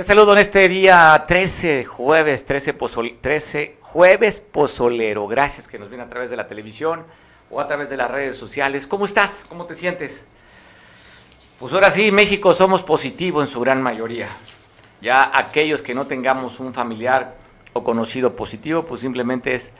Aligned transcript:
Te 0.00 0.06
saludo 0.06 0.32
en 0.32 0.38
este 0.38 0.66
día 0.66 1.26
13, 1.28 1.84
jueves 1.84 2.46
13, 2.46 2.72
13, 3.20 3.76
jueves 3.82 4.40
pozolero. 4.40 5.26
Gracias 5.26 5.68
que 5.68 5.78
nos 5.78 5.90
viene 5.90 6.04
a 6.04 6.08
través 6.08 6.30
de 6.30 6.36
la 6.36 6.48
televisión 6.48 7.04
o 7.50 7.60
a 7.60 7.66
través 7.66 7.90
de 7.90 7.98
las 7.98 8.10
redes 8.10 8.34
sociales. 8.34 8.86
¿Cómo 8.86 9.04
estás? 9.04 9.44
¿Cómo 9.46 9.66
te 9.66 9.74
sientes? 9.74 10.24
Pues 11.58 11.74
ahora 11.74 11.90
sí, 11.90 12.10
México 12.12 12.54
somos 12.54 12.82
positivo 12.82 13.42
en 13.42 13.46
su 13.46 13.60
gran 13.60 13.82
mayoría. 13.82 14.28
Ya 15.02 15.30
aquellos 15.34 15.82
que 15.82 15.94
no 15.94 16.06
tengamos 16.06 16.60
un 16.60 16.72
familiar 16.72 17.34
o 17.74 17.84
conocido 17.84 18.34
positivo, 18.34 18.86
pues 18.86 19.02
simplemente 19.02 19.54
es, 19.54 19.70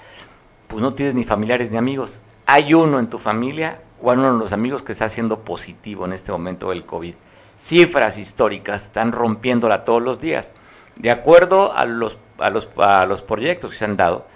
pues 0.68 0.82
no 0.82 0.92
tienes 0.92 1.14
ni 1.14 1.24
familiares 1.24 1.70
ni 1.70 1.78
amigos. 1.78 2.20
Hay 2.44 2.74
uno 2.74 2.98
en 2.98 3.08
tu 3.08 3.16
familia 3.16 3.80
o 4.02 4.12
uno 4.12 4.34
de 4.34 4.38
los 4.38 4.52
amigos 4.52 4.82
que 4.82 4.92
está 4.92 5.06
haciendo 5.06 5.40
positivo 5.46 6.04
en 6.04 6.12
este 6.12 6.30
momento 6.30 6.68
del 6.68 6.84
COVID 6.84 7.14
cifras 7.60 8.16
históricas, 8.16 8.84
están 8.84 9.12
rompiéndola 9.12 9.84
todos 9.84 10.02
los 10.02 10.18
días. 10.18 10.52
De 10.96 11.10
acuerdo 11.10 11.76
a 11.76 11.84
los, 11.84 12.18
a 12.38 12.50
los, 12.50 12.68
a 12.78 13.04
los 13.04 13.22
proyectos 13.22 13.70
que 13.70 13.76
se 13.76 13.84
han 13.84 13.96
dado, 13.96 14.26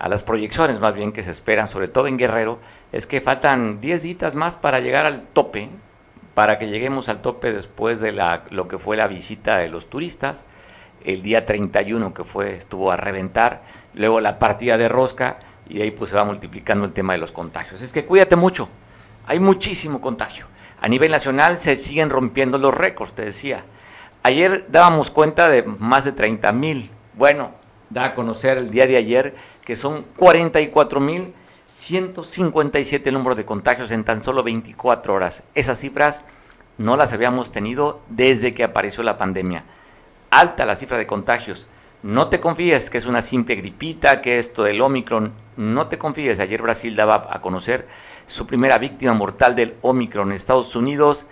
a 0.00 0.08
las 0.08 0.24
proyecciones 0.24 0.80
más 0.80 0.92
bien 0.94 1.12
que 1.12 1.22
se 1.22 1.30
esperan, 1.30 1.68
sobre 1.68 1.86
todo 1.86 2.08
en 2.08 2.18
Guerrero, 2.18 2.58
es 2.90 3.06
que 3.06 3.20
faltan 3.20 3.80
10 3.80 4.02
días 4.02 4.34
más 4.34 4.56
para 4.56 4.80
llegar 4.80 5.06
al 5.06 5.22
tope, 5.22 5.70
para 6.34 6.58
que 6.58 6.66
lleguemos 6.66 7.08
al 7.08 7.22
tope 7.22 7.52
después 7.52 8.00
de 8.00 8.10
la, 8.10 8.44
lo 8.50 8.66
que 8.66 8.78
fue 8.78 8.96
la 8.96 9.06
visita 9.06 9.58
de 9.58 9.68
los 9.68 9.88
turistas, 9.88 10.44
el 11.04 11.22
día 11.22 11.46
31 11.46 12.12
que 12.14 12.24
fue, 12.24 12.56
estuvo 12.56 12.90
a 12.90 12.96
reventar, 12.96 13.62
luego 13.94 14.20
la 14.20 14.40
partida 14.40 14.76
de 14.76 14.88
rosca, 14.88 15.38
y 15.68 15.80
ahí 15.80 15.92
pues 15.92 16.10
se 16.10 16.16
va 16.16 16.24
multiplicando 16.24 16.84
el 16.84 16.92
tema 16.92 17.12
de 17.12 17.20
los 17.20 17.30
contagios. 17.30 17.80
Es 17.80 17.92
que 17.92 18.04
cuídate 18.04 18.34
mucho, 18.34 18.68
hay 19.26 19.38
muchísimo 19.38 20.00
contagio. 20.00 20.51
A 20.82 20.88
nivel 20.88 21.12
nacional 21.12 21.60
se 21.60 21.76
siguen 21.76 22.10
rompiendo 22.10 22.58
los 22.58 22.74
récords, 22.74 23.12
te 23.12 23.24
decía. 23.24 23.64
Ayer 24.24 24.66
dábamos 24.68 25.12
cuenta 25.12 25.48
de 25.48 25.62
más 25.62 26.04
de 26.04 26.10
30 26.10 26.52
mil. 26.52 26.90
Bueno, 27.14 27.52
da 27.88 28.06
a 28.06 28.14
conocer 28.16 28.58
el 28.58 28.72
día 28.72 28.88
de 28.88 28.96
ayer 28.96 29.36
que 29.64 29.76
son 29.76 30.02
44 30.16 30.98
mil 30.98 31.34
157 31.66 33.08
el 33.08 33.14
número 33.14 33.36
de 33.36 33.44
contagios 33.44 33.92
en 33.92 34.02
tan 34.02 34.24
solo 34.24 34.42
24 34.42 35.14
horas. 35.14 35.44
Esas 35.54 35.78
cifras 35.78 36.22
no 36.78 36.96
las 36.96 37.12
habíamos 37.12 37.52
tenido 37.52 38.00
desde 38.08 38.52
que 38.52 38.64
apareció 38.64 39.04
la 39.04 39.16
pandemia. 39.16 39.62
Alta 40.30 40.66
la 40.66 40.74
cifra 40.74 40.98
de 40.98 41.06
contagios. 41.06 41.68
No 42.02 42.28
te 42.28 42.40
confíes 42.40 42.90
que 42.90 42.98
es 42.98 43.06
una 43.06 43.22
simple 43.22 43.54
gripita, 43.54 44.20
que 44.20 44.38
esto 44.38 44.64
del 44.64 44.80
Omicron, 44.80 45.32
no 45.56 45.86
te 45.86 45.98
confíes. 45.98 46.40
Ayer 46.40 46.60
Brasil 46.60 46.96
daba 46.96 47.28
a 47.30 47.40
conocer 47.40 47.86
su 48.26 48.44
primera 48.44 48.78
víctima 48.78 49.14
mortal 49.14 49.54
del 49.54 49.76
Omicron 49.82 50.30
en 50.30 50.34
Estados 50.34 50.74
Unidos, 50.74 51.28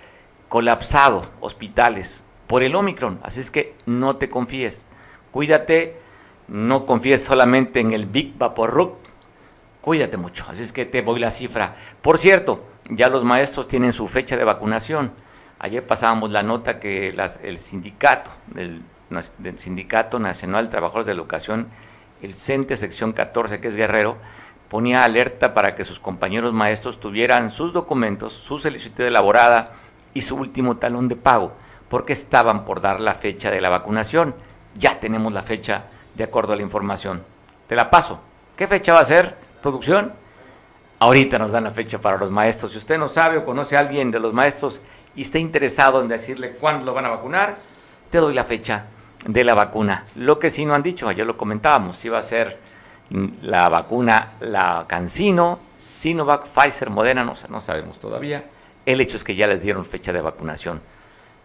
colapsado, 0.48 1.28
hospitales, 1.40 2.22
por 2.46 2.62
el 2.62 2.76
Omicron. 2.76 3.18
Así 3.24 3.40
es 3.40 3.50
que 3.50 3.74
no 3.84 4.14
te 4.14 4.30
confíes. 4.30 4.86
Cuídate, 5.32 5.96
no 6.46 6.86
confíes 6.86 7.24
solamente 7.24 7.80
en 7.80 7.90
el 7.90 8.06
Big 8.06 8.38
Vaporrup. 8.38 8.94
Cuídate 9.80 10.18
mucho. 10.18 10.44
Así 10.48 10.62
es 10.62 10.72
que 10.72 10.86
te 10.86 11.02
voy 11.02 11.18
la 11.18 11.32
cifra. 11.32 11.74
Por 12.00 12.18
cierto, 12.18 12.64
ya 12.90 13.08
los 13.08 13.24
maestros 13.24 13.66
tienen 13.66 13.92
su 13.92 14.06
fecha 14.06 14.36
de 14.36 14.44
vacunación. 14.44 15.10
Ayer 15.58 15.84
pasábamos 15.84 16.30
la 16.30 16.44
nota 16.44 16.78
que 16.78 17.08
el 17.42 17.58
sindicato 17.58 18.30
del 18.46 18.82
del 19.38 19.58
Sindicato 19.58 20.18
Nacional 20.18 20.66
de 20.66 20.70
Trabajadores 20.70 21.06
de 21.06 21.12
Educación, 21.12 21.68
el 22.22 22.34
CENTE 22.34 22.76
sección 22.76 23.12
14, 23.12 23.60
que 23.60 23.68
es 23.68 23.76
Guerrero, 23.76 24.16
ponía 24.68 25.02
alerta 25.04 25.52
para 25.52 25.74
que 25.74 25.84
sus 25.84 25.98
compañeros 25.98 26.52
maestros 26.52 27.00
tuvieran 27.00 27.50
sus 27.50 27.72
documentos, 27.72 28.32
su 28.32 28.58
solicitud 28.58 29.04
elaborada 29.04 29.72
y 30.14 30.20
su 30.20 30.36
último 30.36 30.76
talón 30.76 31.08
de 31.08 31.16
pago, 31.16 31.52
porque 31.88 32.12
estaban 32.12 32.64
por 32.64 32.80
dar 32.80 33.00
la 33.00 33.14
fecha 33.14 33.50
de 33.50 33.60
la 33.60 33.68
vacunación. 33.68 34.34
Ya 34.76 35.00
tenemos 35.00 35.32
la 35.32 35.42
fecha 35.42 35.84
de 36.14 36.24
acuerdo 36.24 36.52
a 36.52 36.56
la 36.56 36.62
información. 36.62 37.24
Te 37.66 37.74
la 37.74 37.90
paso. 37.90 38.20
¿Qué 38.56 38.68
fecha 38.68 38.94
va 38.94 39.00
a 39.00 39.04
ser, 39.04 39.36
producción? 39.60 40.12
Ahorita 41.00 41.38
nos 41.38 41.50
dan 41.50 41.64
la 41.64 41.72
fecha 41.72 42.00
para 42.00 42.18
los 42.18 42.30
maestros. 42.30 42.72
Si 42.72 42.78
usted 42.78 42.98
no 42.98 43.08
sabe 43.08 43.38
o 43.38 43.44
conoce 43.44 43.76
a 43.76 43.80
alguien 43.80 44.10
de 44.12 44.20
los 44.20 44.32
maestros 44.32 44.82
y 45.16 45.22
está 45.22 45.38
interesado 45.38 46.00
en 46.00 46.08
decirle 46.08 46.52
cuándo 46.52 46.84
lo 46.84 46.94
van 46.94 47.06
a 47.06 47.10
vacunar, 47.10 47.58
te 48.10 48.18
doy 48.18 48.34
la 48.34 48.44
fecha 48.44 48.86
de 49.26 49.44
la 49.44 49.54
vacuna. 49.54 50.06
Lo 50.16 50.38
que 50.38 50.50
sí 50.50 50.64
no 50.64 50.74
han 50.74 50.82
dicho, 50.82 51.08
ayer 51.08 51.26
lo 51.26 51.36
comentábamos, 51.36 51.98
si 51.98 52.08
va 52.08 52.18
a 52.18 52.22
ser 52.22 52.58
la 53.42 53.68
vacuna, 53.68 54.34
la 54.40 54.84
Cancino, 54.88 55.58
Sinovac, 55.78 56.46
Pfizer, 56.46 56.90
Moderna, 56.90 57.24
no, 57.24 57.34
no 57.48 57.60
sabemos 57.60 57.98
todavía. 57.98 58.44
El 58.86 59.00
hecho 59.00 59.16
es 59.16 59.24
que 59.24 59.34
ya 59.34 59.46
les 59.46 59.62
dieron 59.62 59.84
fecha 59.84 60.12
de 60.12 60.20
vacunación. 60.20 60.80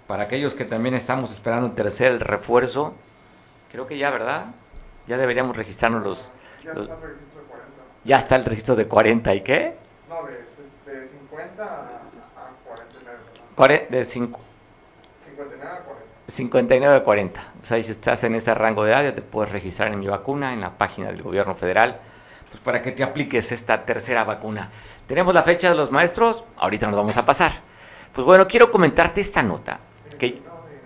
Para 0.08 0.24
aquellos 0.24 0.54
que 0.54 0.66
también 0.66 0.94
estamos 0.94 1.32
esperando 1.32 1.68
el 1.68 1.74
tercer 1.74 2.20
refuerzo, 2.20 2.94
creo 3.72 3.88
que 3.88 3.98
ya, 3.98 4.12
¿verdad? 4.12 4.46
Ya 5.08 5.18
deberíamos 5.18 5.58
registrarnos 5.58 6.04
los... 6.04 6.32
Ya, 6.64 6.72
está, 6.72 6.86
el 6.96 7.02
registro 7.06 7.42
de 7.42 7.48
40. 7.48 7.72
ya 8.04 8.18
está 8.18 8.36
el 8.36 8.46
registro 8.46 8.76
de 8.76 8.88
40, 8.88 9.36
¿y 9.36 9.42
qué? 9.42 9.78
No, 10.08 10.24
de, 10.24 11.00
de 11.00 11.08
50 11.08 11.64
a, 11.64 12.02
49. 13.56 13.88
De 13.90 14.04
5, 14.04 14.40
59-40. 16.28 17.32
O 17.66 17.68
sea, 17.68 17.82
si 17.82 17.90
estás 17.90 18.24
en 18.24 18.36
ese 18.36 18.54
rango 18.54 18.84
de 18.84 18.92
edad, 18.92 19.06
ya 19.06 19.16
te 19.16 19.24
puedes 19.24 19.52
registrar 19.52 19.92
en 19.92 20.00
mi 20.00 20.06
vacuna 20.06 20.54
en 20.54 20.62
la 20.62 20.78
página 20.78 21.08
del 21.08 21.24
gobierno 21.24 21.56
federal, 21.56 22.00
pues 22.48 22.62
para 22.62 22.80
que 22.80 22.92
te 22.92 23.02
apliques 23.02 23.52
esta 23.52 23.84
tercera 23.84 24.24
vacuna. 24.24 24.70
Tenemos 25.08 25.34
la 25.34 25.42
fecha 25.42 25.70
de 25.70 25.76
los 25.76 25.92
maestros, 25.92 26.44
ahorita 26.58 26.86
nos 26.86 26.96
vamos 26.96 27.18
a 27.18 27.26
pasar. 27.26 27.54
Pues 28.14 28.24
bueno, 28.24 28.48
quiero 28.48 28.70
comentarte 28.70 29.20
esta 29.20 29.42
nota, 29.42 29.80
que 30.20 30.44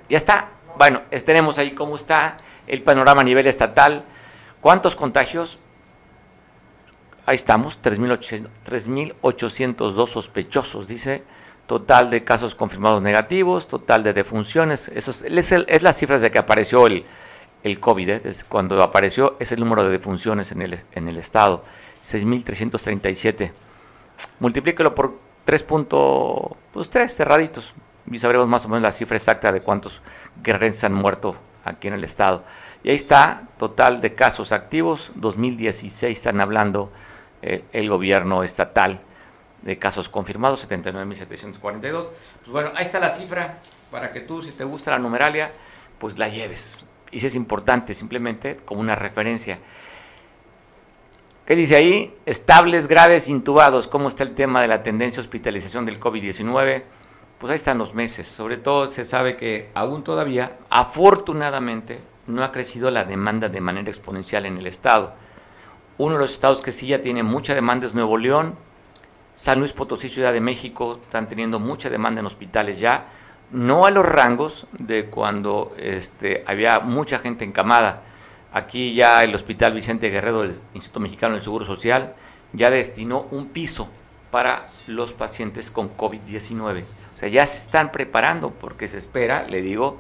ya 0.10 0.16
está. 0.16 0.52
Bueno, 0.78 1.02
tenemos 1.26 1.58
ahí 1.58 1.76
cómo 1.76 1.98
está 1.98 2.38
el 2.66 2.82
panorama 2.82 3.20
a 3.20 3.26
nivel 3.26 3.46
estatal. 3.48 4.06
¿Cuántos 4.62 4.96
contagios? 4.96 5.60
Ahí 7.26 7.36
estamos, 7.36 7.78
3.802 7.82 10.08
sospechosos, 10.08 10.88
dice 10.88 11.26
total 11.70 12.10
de 12.10 12.24
casos 12.24 12.56
confirmados 12.56 13.00
negativos, 13.00 13.68
total 13.68 14.02
de 14.02 14.12
defunciones, 14.12 14.92
eso 14.96 15.12
es, 15.12 15.52
es, 15.52 15.84
las 15.84 15.96
cifras 15.96 16.20
de 16.24 16.32
que 16.32 16.40
apareció 16.40 16.88
el, 16.88 17.06
el 17.62 17.80
COVID, 17.80 18.10
¿eh? 18.10 18.22
cuando 18.48 18.82
apareció 18.82 19.38
es 19.40 19.52
el 19.52 19.60
número 19.60 19.84
de 19.84 19.92
defunciones 19.92 20.52
en 20.52 20.64
el, 20.64 20.80
en 20.94 21.08
el 21.08 21.18
estado, 21.20 21.64
6.337. 22.02 23.52
Multiplíquelo 24.40 24.96
por 24.96 25.20
3.3 25.46 26.56
pues, 26.72 26.90
cerraditos 27.14 27.76
y 28.10 28.18
sabremos 28.18 28.48
más 28.48 28.66
o 28.66 28.70
menos 28.70 28.82
la 28.82 28.92
cifra 28.92 29.18
exacta 29.18 29.52
de 29.52 29.62
cuántos 29.62 30.02
guerreros 30.42 30.84
han 30.84 30.96
muerto 30.96 31.36
aquí 31.64 31.88
en 31.88 31.94
el 31.94 32.04
estado. 32.04 32.46
Y 32.84 32.90
ahí 32.90 32.96
está, 32.96 33.44
total 33.60 34.02
de 34.02 34.16
casos 34.16 34.54
activos, 34.54 35.12
2016 35.14 36.18
están 36.18 36.42
hablando 36.42 36.92
eh, 37.44 37.64
el 37.74 37.92
gobierno 37.92 38.42
estatal 38.42 39.02
de 39.62 39.78
casos 39.78 40.10
confirmados, 40.10 40.68
79.742. 40.70 41.92
Pues 42.40 42.52
bueno, 42.52 42.72
ahí 42.76 42.84
está 42.84 43.00
la 43.00 43.10
cifra 43.10 43.60
para 43.92 44.12
que 44.12 44.22
tú, 44.22 44.42
si 44.42 44.52
te 44.52 44.64
gusta 44.64 44.92
la 44.92 45.00
numeralia, 45.00 45.52
pues 45.98 46.18
la 46.18 46.30
lleves. 46.30 46.86
Y 47.12 47.20
si 47.20 47.28
es 47.28 47.36
importante, 47.36 47.94
simplemente 47.94 48.58
como 48.66 48.82
una 48.82 48.96
referencia. 48.96 49.60
¿Qué 51.46 51.56
dice 51.56 51.76
ahí? 51.76 52.16
Estables, 52.26 52.88
graves, 52.88 53.28
intubados. 53.28 53.88
¿Cómo 53.88 54.08
está 54.08 54.24
el 54.24 54.36
tema 54.36 54.62
de 54.62 54.68
la 54.68 54.84
tendencia 54.84 55.22
de 55.22 55.28
hospitalización 55.28 55.86
del 55.86 56.00
COVID-19? 56.00 56.84
Pues 57.40 57.50
ahí 57.50 57.56
están 57.56 57.80
los 57.80 57.96
meses. 57.96 58.28
Sobre 58.28 58.58
todo 58.58 58.86
se 58.88 59.04
sabe 59.04 59.36
que 59.36 59.72
aún 59.74 60.04
todavía, 60.04 60.58
afortunadamente, 60.70 62.02
no 62.28 62.44
ha 62.44 62.52
crecido 62.52 62.92
la 62.92 63.04
demanda 63.04 63.50
de 63.50 63.62
manera 63.62 63.90
exponencial 63.90 64.46
en 64.46 64.58
el 64.60 64.68
Estado. 64.68 65.14
Uno 65.98 66.14
de 66.14 66.22
los 66.22 66.32
estados 66.32 66.62
que 66.62 66.72
sí 66.72 66.88
ya 66.88 67.02
tiene 67.02 67.24
mucha 67.24 67.56
demanda 67.56 67.88
es 67.88 67.96
Nuevo 67.96 68.18
León, 68.18 68.56
San 69.40 69.60
Luis 69.60 69.72
Potosí, 69.72 70.10
Ciudad 70.10 70.34
de 70.34 70.42
México, 70.42 71.00
están 71.02 71.30
teniendo 71.30 71.60
mucha 71.62 71.90
demanda 71.90 72.20
en 72.20 72.26
hospitales 72.26 72.82
ya, 72.82 73.06
no 73.52 73.86
a 73.86 73.90
los 73.90 74.06
rangos 74.06 74.68
de 74.78 75.06
cuando 75.06 75.74
este, 75.78 76.44
había 76.46 76.82
mucha 76.82 77.20
gente 77.20 77.46
encamada. 77.46 78.02
Aquí 78.52 78.94
ya 78.94 79.24
el 79.24 79.34
Hospital 79.34 79.72
Vicente 79.72 80.10
Guerrero 80.10 80.42
del 80.42 80.60
Instituto 80.74 81.00
Mexicano 81.00 81.36
del 81.36 81.44
Seguro 81.44 81.64
Social 81.64 82.16
ya 82.52 82.70
destinó 82.70 83.28
un 83.32 83.48
piso 83.48 83.88
para 84.30 84.68
los 84.88 85.14
pacientes 85.14 85.72
con 85.72 85.96
COVID-19. 85.96 86.84
O 87.16 87.18
sea, 87.18 87.30
ya 87.30 87.46
se 87.46 87.60
están 87.60 87.94
preparando 87.94 88.52
porque 88.52 88.90
se 88.90 88.98
espera, 88.98 89.46
le 89.46 89.62
digo, 89.62 90.00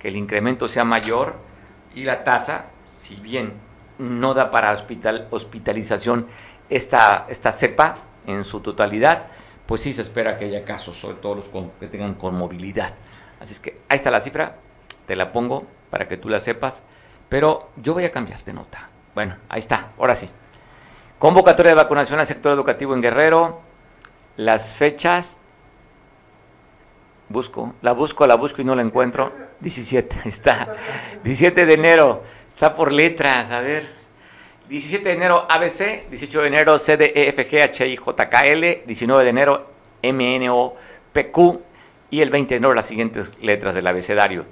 que 0.00 0.08
el 0.08 0.16
incremento 0.16 0.66
sea 0.66 0.82
mayor 0.82 1.36
y 1.94 2.02
la 2.02 2.24
tasa, 2.24 2.70
si 2.86 3.14
bien 3.14 3.52
no 3.98 4.34
da 4.34 4.50
para 4.50 4.72
hospital, 4.72 5.28
hospitalización 5.30 6.26
esta, 6.68 7.26
esta 7.28 7.52
cepa, 7.52 8.09
en 8.26 8.44
su 8.44 8.60
totalidad, 8.60 9.26
pues 9.66 9.82
sí 9.82 9.92
se 9.92 10.02
espera 10.02 10.36
que 10.36 10.46
haya 10.46 10.64
casos, 10.64 10.96
sobre 10.96 11.16
todo 11.16 11.36
los 11.36 11.50
que 11.78 11.88
tengan 11.88 12.14
conmovilidad. 12.14 12.94
Así 13.40 13.52
es 13.52 13.60
que 13.60 13.80
ahí 13.88 13.96
está 13.96 14.10
la 14.10 14.20
cifra, 14.20 14.56
te 15.06 15.16
la 15.16 15.32
pongo 15.32 15.66
para 15.90 16.08
que 16.08 16.16
tú 16.16 16.28
la 16.28 16.40
sepas, 16.40 16.82
pero 17.28 17.70
yo 17.76 17.94
voy 17.94 18.04
a 18.04 18.12
cambiar 18.12 18.42
de 18.44 18.52
nota. 18.52 18.90
Bueno, 19.14 19.36
ahí 19.48 19.58
está, 19.60 19.92
ahora 19.98 20.14
sí. 20.14 20.28
Convocatoria 21.18 21.70
de 21.70 21.76
vacunación 21.76 22.18
al 22.18 22.26
sector 22.26 22.52
educativo 22.52 22.94
en 22.94 23.02
Guerrero. 23.02 23.60
Las 24.36 24.74
fechas, 24.74 25.40
busco, 27.28 27.74
la 27.82 27.92
busco, 27.92 28.26
la 28.26 28.36
busco 28.36 28.62
y 28.62 28.64
no 28.64 28.74
la 28.74 28.82
encuentro. 28.82 29.32
17, 29.60 30.16
ahí 30.24 30.28
está. 30.28 30.74
17 31.22 31.66
de 31.66 31.74
enero, 31.74 32.22
está 32.48 32.74
por 32.74 32.90
letras, 32.90 33.50
a 33.50 33.60
ver. 33.60 33.99
17 34.70 35.08
de 35.08 35.14
enero 35.16 35.48
ABC, 35.50 36.08
18 36.08 36.42
de 36.42 36.46
enero 36.46 36.78
CDEFG 36.78 37.72
19 38.86 39.24
de 39.24 39.30
enero 39.30 39.66
MNOPQ 40.00 41.38
y 42.08 42.20
el 42.20 42.30
20 42.30 42.54
de 42.54 42.56
enero 42.58 42.72
las 42.72 42.86
siguientes 42.86 43.34
letras 43.42 43.74
del 43.74 43.88
abecedario. 43.88 44.44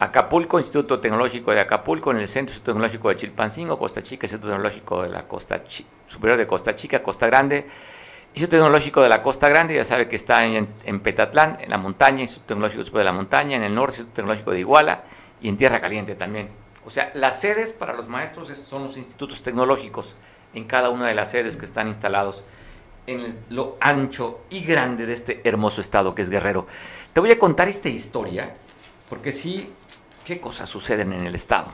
Acapulco, 0.00 0.58
Instituto 0.58 0.98
Tecnológico 0.98 1.52
de 1.52 1.60
Acapulco, 1.60 2.10
en 2.10 2.16
el 2.16 2.26
Centro 2.26 2.60
Tecnológico 2.60 3.08
de 3.10 3.14
Chilpancingo, 3.14 3.78
Costa 3.78 4.02
Chica, 4.02 4.26
Instituto 4.26 4.48
Tecnológico 4.48 5.04
de 5.04 5.10
la 5.10 5.28
Costa 5.28 5.62
Superior 6.08 6.38
de 6.38 6.46
Costa 6.48 6.74
Chica, 6.74 7.00
Costa 7.00 7.28
Grande, 7.28 7.64
Instituto 8.34 8.56
Tecnológico 8.56 9.00
de 9.00 9.10
la 9.10 9.22
Costa 9.22 9.48
Grande, 9.48 9.76
ya 9.76 9.84
sabe 9.84 10.08
que 10.08 10.16
está 10.16 10.44
en, 10.44 10.66
Petatlán, 11.04 11.58
en 11.60 11.70
la 11.70 11.78
montaña, 11.78 12.22
Instituto 12.22 12.48
Tecnológico 12.48 12.82
Superior 12.82 13.04
de 13.04 13.12
la 13.12 13.16
Montaña, 13.16 13.58
en 13.58 13.62
el 13.62 13.72
norte, 13.72 13.98
Instituto 13.98 14.16
Tecnológico 14.16 14.50
de 14.50 14.58
Iguala 14.58 15.04
y 15.40 15.48
en 15.48 15.56
Tierra 15.56 15.80
Caliente 15.80 16.16
también. 16.16 16.61
O 16.84 16.90
sea, 16.90 17.12
las 17.14 17.40
sedes 17.40 17.72
para 17.72 17.92
los 17.92 18.08
maestros 18.08 18.48
son 18.58 18.84
los 18.84 18.96
institutos 18.96 19.42
tecnológicos 19.42 20.16
en 20.54 20.64
cada 20.64 20.90
una 20.90 21.06
de 21.06 21.14
las 21.14 21.30
sedes 21.30 21.56
que 21.56 21.64
están 21.64 21.88
instalados 21.88 22.42
en 23.06 23.38
lo 23.50 23.76
ancho 23.80 24.40
y 24.50 24.60
grande 24.60 25.06
de 25.06 25.14
este 25.14 25.40
hermoso 25.44 25.80
estado 25.80 26.14
que 26.14 26.22
es 26.22 26.30
Guerrero. 26.30 26.66
Te 27.12 27.20
voy 27.20 27.30
a 27.30 27.38
contar 27.38 27.68
esta 27.68 27.88
historia, 27.88 28.54
porque 29.08 29.32
sí 29.32 29.72
qué 30.24 30.40
cosas 30.40 30.68
suceden 30.68 31.12
en 31.12 31.26
el 31.26 31.34
Estado. 31.34 31.72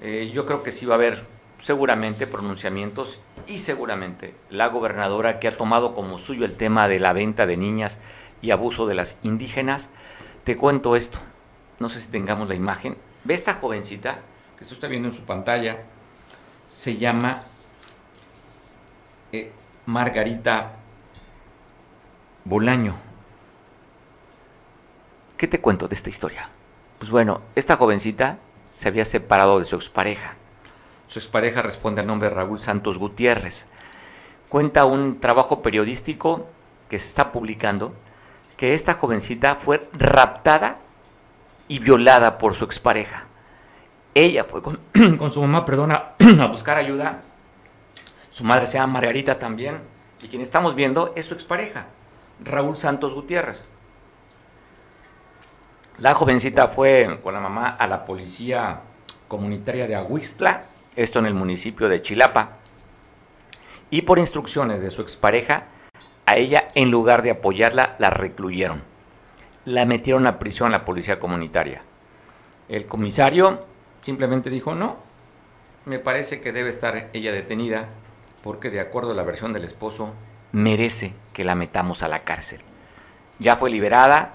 Eh, 0.00 0.30
yo 0.32 0.46
creo 0.46 0.62
que 0.62 0.72
sí 0.72 0.86
va 0.86 0.94
a 0.94 0.96
haber 0.96 1.26
seguramente 1.58 2.26
pronunciamientos 2.26 3.20
y 3.46 3.58
seguramente 3.58 4.34
la 4.50 4.68
gobernadora 4.68 5.40
que 5.40 5.48
ha 5.48 5.56
tomado 5.56 5.94
como 5.94 6.18
suyo 6.18 6.44
el 6.44 6.56
tema 6.56 6.88
de 6.88 6.98
la 6.98 7.12
venta 7.12 7.46
de 7.46 7.56
niñas 7.56 8.00
y 8.42 8.50
abuso 8.50 8.86
de 8.86 8.94
las 8.94 9.18
indígenas. 9.22 9.90
Te 10.44 10.56
cuento 10.56 10.96
esto, 10.96 11.18
no 11.78 11.88
sé 11.88 12.00
si 12.00 12.08
tengamos 12.08 12.48
la 12.48 12.54
imagen. 12.54 12.96
Ve 13.24 13.34
esta 13.34 13.54
jovencita 13.54 14.18
que 14.56 14.64
usted 14.64 14.74
está 14.74 14.86
viendo 14.86 15.08
en 15.08 15.14
su 15.14 15.22
pantalla, 15.22 15.78
se 16.66 16.96
llama 16.96 17.42
eh, 19.32 19.50
Margarita 19.86 20.72
Bolaño. 22.44 22.94
¿Qué 25.36 25.48
te 25.48 25.60
cuento 25.60 25.88
de 25.88 25.94
esta 25.94 26.10
historia? 26.10 26.48
Pues 26.98 27.10
bueno, 27.10 27.40
esta 27.54 27.76
jovencita 27.76 28.38
se 28.66 28.88
había 28.88 29.04
separado 29.04 29.58
de 29.58 29.64
su 29.64 29.76
expareja. 29.76 30.36
Su 31.06 31.18
expareja 31.18 31.62
responde 31.62 32.02
al 32.02 32.06
nombre 32.06 32.28
de 32.28 32.34
Raúl 32.34 32.60
Santos 32.60 32.98
Gutiérrez. 32.98 33.66
Cuenta 34.48 34.84
un 34.84 35.20
trabajo 35.20 35.62
periodístico 35.62 36.46
que 36.88 36.98
se 36.98 37.08
está 37.08 37.32
publicando 37.32 37.94
que 38.56 38.74
esta 38.74 38.94
jovencita 38.94 39.56
fue 39.56 39.88
raptada 39.92 40.78
y 41.68 41.78
violada 41.78 42.38
por 42.38 42.54
su 42.54 42.64
expareja. 42.64 43.26
Ella 44.14 44.44
fue 44.44 44.62
con, 44.62 44.80
su 45.32 45.40
mamá, 45.40 45.64
perdona, 45.64 46.12
a 46.40 46.46
buscar 46.46 46.76
ayuda. 46.76 47.22
Su 48.30 48.44
madre 48.44 48.66
se 48.66 48.78
llama 48.78 48.94
Margarita 48.94 49.38
también. 49.38 49.78
Y 50.22 50.28
quien 50.28 50.42
estamos 50.42 50.74
viendo 50.74 51.12
es 51.16 51.26
su 51.26 51.34
expareja, 51.34 51.88
Raúl 52.42 52.78
Santos 52.78 53.14
Gutiérrez. 53.14 53.64
La 55.98 56.14
jovencita 56.14 56.68
fue 56.68 57.20
con 57.22 57.34
la 57.34 57.40
mamá 57.40 57.68
a 57.68 57.86
la 57.86 58.04
policía 58.04 58.80
comunitaria 59.28 59.86
de 59.86 59.94
Aguixtla, 59.94 60.64
esto 60.96 61.18
en 61.18 61.26
el 61.26 61.34
municipio 61.34 61.88
de 61.88 62.02
Chilapa, 62.02 62.56
y 63.90 64.02
por 64.02 64.18
instrucciones 64.18 64.80
de 64.80 64.90
su 64.90 65.02
expareja, 65.02 65.66
a 66.26 66.36
ella, 66.36 66.68
en 66.74 66.90
lugar 66.90 67.22
de 67.22 67.32
apoyarla, 67.32 67.96
la 67.98 68.10
recluyeron. 68.10 68.82
La 69.64 69.86
metieron 69.86 70.26
a 70.26 70.38
prisión 70.38 70.72
la 70.72 70.84
policía 70.84 71.18
comunitaria. 71.18 71.82
El 72.68 72.86
comisario 72.86 73.66
simplemente 74.00 74.50
dijo, 74.50 74.74
no, 74.74 74.98
me 75.86 75.98
parece 75.98 76.40
que 76.40 76.52
debe 76.52 76.70
estar 76.70 77.10
ella 77.12 77.32
detenida 77.32 77.88
porque 78.42 78.70
de 78.70 78.80
acuerdo 78.80 79.12
a 79.12 79.14
la 79.14 79.22
versión 79.22 79.52
del 79.54 79.64
esposo, 79.64 80.12
merece 80.52 81.14
que 81.32 81.44
la 81.44 81.54
metamos 81.54 82.02
a 82.02 82.08
la 82.08 82.24
cárcel. 82.24 82.60
Ya 83.38 83.56
fue 83.56 83.70
liberada, 83.70 84.34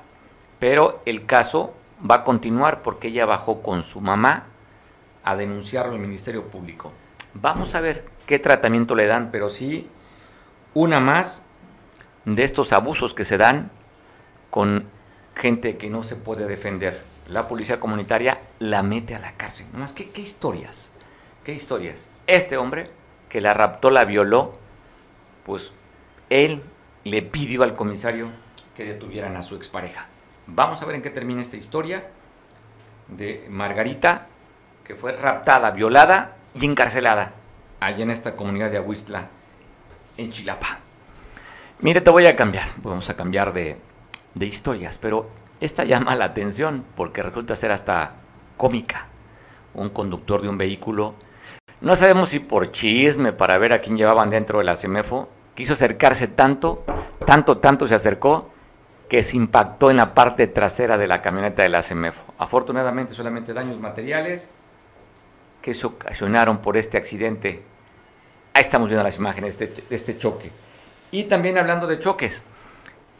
pero 0.59 1.01
el 1.05 1.25
caso 1.25 1.75
va 2.09 2.15
a 2.15 2.23
continuar 2.23 2.81
porque 2.81 3.09
ella 3.09 3.25
bajó 3.25 3.61
con 3.61 3.83
su 3.83 4.01
mamá 4.01 4.47
a 5.23 5.35
denunciarlo 5.35 5.93
al 5.93 5.99
Ministerio 5.99 6.47
Público. 6.47 6.91
Vamos 7.35 7.75
a 7.75 7.81
ver 7.81 8.05
qué 8.25 8.39
tratamiento 8.39 8.95
le 8.95 9.05
dan, 9.05 9.29
pero 9.31 9.49
sí 9.49 9.87
una 10.73 10.99
más 10.99 11.43
de 12.25 12.43
estos 12.43 12.73
abusos 12.73 13.13
que 13.13 13.25
se 13.25 13.37
dan 13.37 13.71
con 14.49 14.85
gente 15.39 15.77
que 15.77 15.89
no 15.89 16.03
se 16.03 16.15
puede 16.15 16.47
defender. 16.47 17.01
La 17.27 17.47
policía 17.47 17.79
comunitaria 17.79 18.41
la 18.59 18.83
mete 18.83 19.15
a 19.15 19.19
la 19.19 19.33
cárcel. 19.33 19.67
Nomás, 19.71 19.93
¿qué, 19.93 20.09
¿qué 20.09 20.21
historias? 20.21 20.91
¿Qué 21.43 21.53
historias? 21.53 22.11
Este 22.27 22.57
hombre 22.57 22.91
que 23.29 23.39
la 23.39 23.53
raptó, 23.53 23.89
la 23.89 24.05
violó, 24.05 24.57
pues 25.45 25.71
él 26.29 26.61
le 27.03 27.21
pidió 27.21 27.63
al 27.63 27.75
comisario 27.75 28.29
que 28.75 28.83
detuvieran 28.83 29.37
a 29.37 29.41
su 29.41 29.55
expareja. 29.55 30.07
Vamos 30.47 30.81
a 30.81 30.85
ver 30.85 30.95
en 30.95 31.01
qué 31.01 31.09
termina 31.09 31.41
esta 31.41 31.57
historia 31.57 32.09
de 33.07 33.47
Margarita, 33.49 34.27
que 34.83 34.95
fue 34.95 35.13
raptada, 35.13 35.71
violada 35.71 36.35
y 36.53 36.65
encarcelada 36.65 37.33
allá 37.79 38.03
en 38.03 38.11
esta 38.11 38.35
comunidad 38.35 38.71
de 38.71 38.77
Aguistla, 38.77 39.29
en 40.17 40.31
Chilapa. 40.31 40.79
Mire, 41.79 42.01
te 42.01 42.09
voy 42.09 42.25
a 42.25 42.35
cambiar, 42.35 42.67
vamos 42.77 43.09
a 43.09 43.15
cambiar 43.15 43.53
de, 43.53 43.77
de 44.33 44.45
historias, 44.45 44.97
pero 44.97 45.29
esta 45.59 45.83
llama 45.83 46.15
la 46.15 46.25
atención 46.25 46.85
porque 46.95 47.23
resulta 47.23 47.55
ser 47.55 47.71
hasta 47.71 48.13
cómica. 48.57 49.07
Un 49.73 49.89
conductor 49.89 50.41
de 50.41 50.49
un 50.49 50.57
vehículo, 50.57 51.15
no 51.81 51.95
sabemos 51.95 52.29
si 52.29 52.39
por 52.39 52.71
chisme, 52.71 53.31
para 53.31 53.57
ver 53.57 53.71
a 53.71 53.79
quién 53.79 53.97
llevaban 53.97 54.29
dentro 54.29 54.59
de 54.59 54.65
la 54.65 54.75
CEMEFO, 54.75 55.29
quiso 55.55 55.73
acercarse 55.73 56.27
tanto, 56.27 56.83
tanto, 57.25 57.59
tanto 57.59 57.87
se 57.87 57.95
acercó, 57.95 58.49
que 59.07 59.23
se 59.23 59.37
impactó 59.37 59.89
en 59.89 59.97
la 59.97 60.13
parte 60.13 60.47
trasera 60.47 60.97
de 60.97 61.07
la 61.07 61.21
camioneta 61.21 61.63
de 61.63 61.69
la 61.69 61.81
CEMEFO. 61.81 62.33
Afortunadamente 62.37 63.15
solamente 63.15 63.53
daños 63.53 63.79
materiales 63.79 64.49
que 65.61 65.73
se 65.73 65.87
ocasionaron 65.87 66.59
por 66.59 66.77
este 66.77 66.97
accidente. 66.97 67.63
Ahí 68.53 68.61
estamos 68.61 68.89
viendo 68.89 69.03
las 69.03 69.17
imágenes 69.17 69.57
de 69.57 69.65
este, 69.65 69.83
este 69.89 70.17
choque. 70.17 70.51
Y 71.11 71.23
también 71.23 71.57
hablando 71.57 71.87
de 71.87 71.97
choques, 71.97 72.43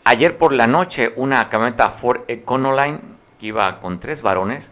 ayer 0.04 0.38
por 0.38 0.54
la 0.54 0.68
noche 0.68 1.14
una 1.16 1.50
camioneta 1.50 1.90
Ford 1.90 2.22
Econoline 2.28 3.00
que 3.40 3.48
iba 3.48 3.80
con 3.80 4.00
tres 4.00 4.22
varones 4.22 4.72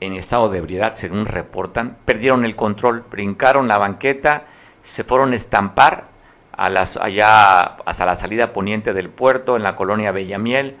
en 0.00 0.14
estado 0.14 0.48
de 0.48 0.58
ebriedad, 0.58 0.94
según 0.94 1.26
reportan, 1.26 1.98
perdieron 2.04 2.44
el 2.44 2.56
control, 2.56 3.04
brincaron 3.10 3.68
la 3.68 3.78
banqueta, 3.78 4.44
se 4.80 5.04
fueron 5.04 5.32
a 5.32 5.36
estampar 5.36 6.08
a 6.52 6.70
las, 6.70 6.96
allá 6.96 7.76
hasta 7.84 8.06
la 8.06 8.14
salida 8.14 8.52
poniente 8.52 8.92
del 8.92 9.10
puerto, 9.10 9.56
en 9.56 9.62
la 9.62 9.76
colonia 9.76 10.12
Bellamiel, 10.12 10.76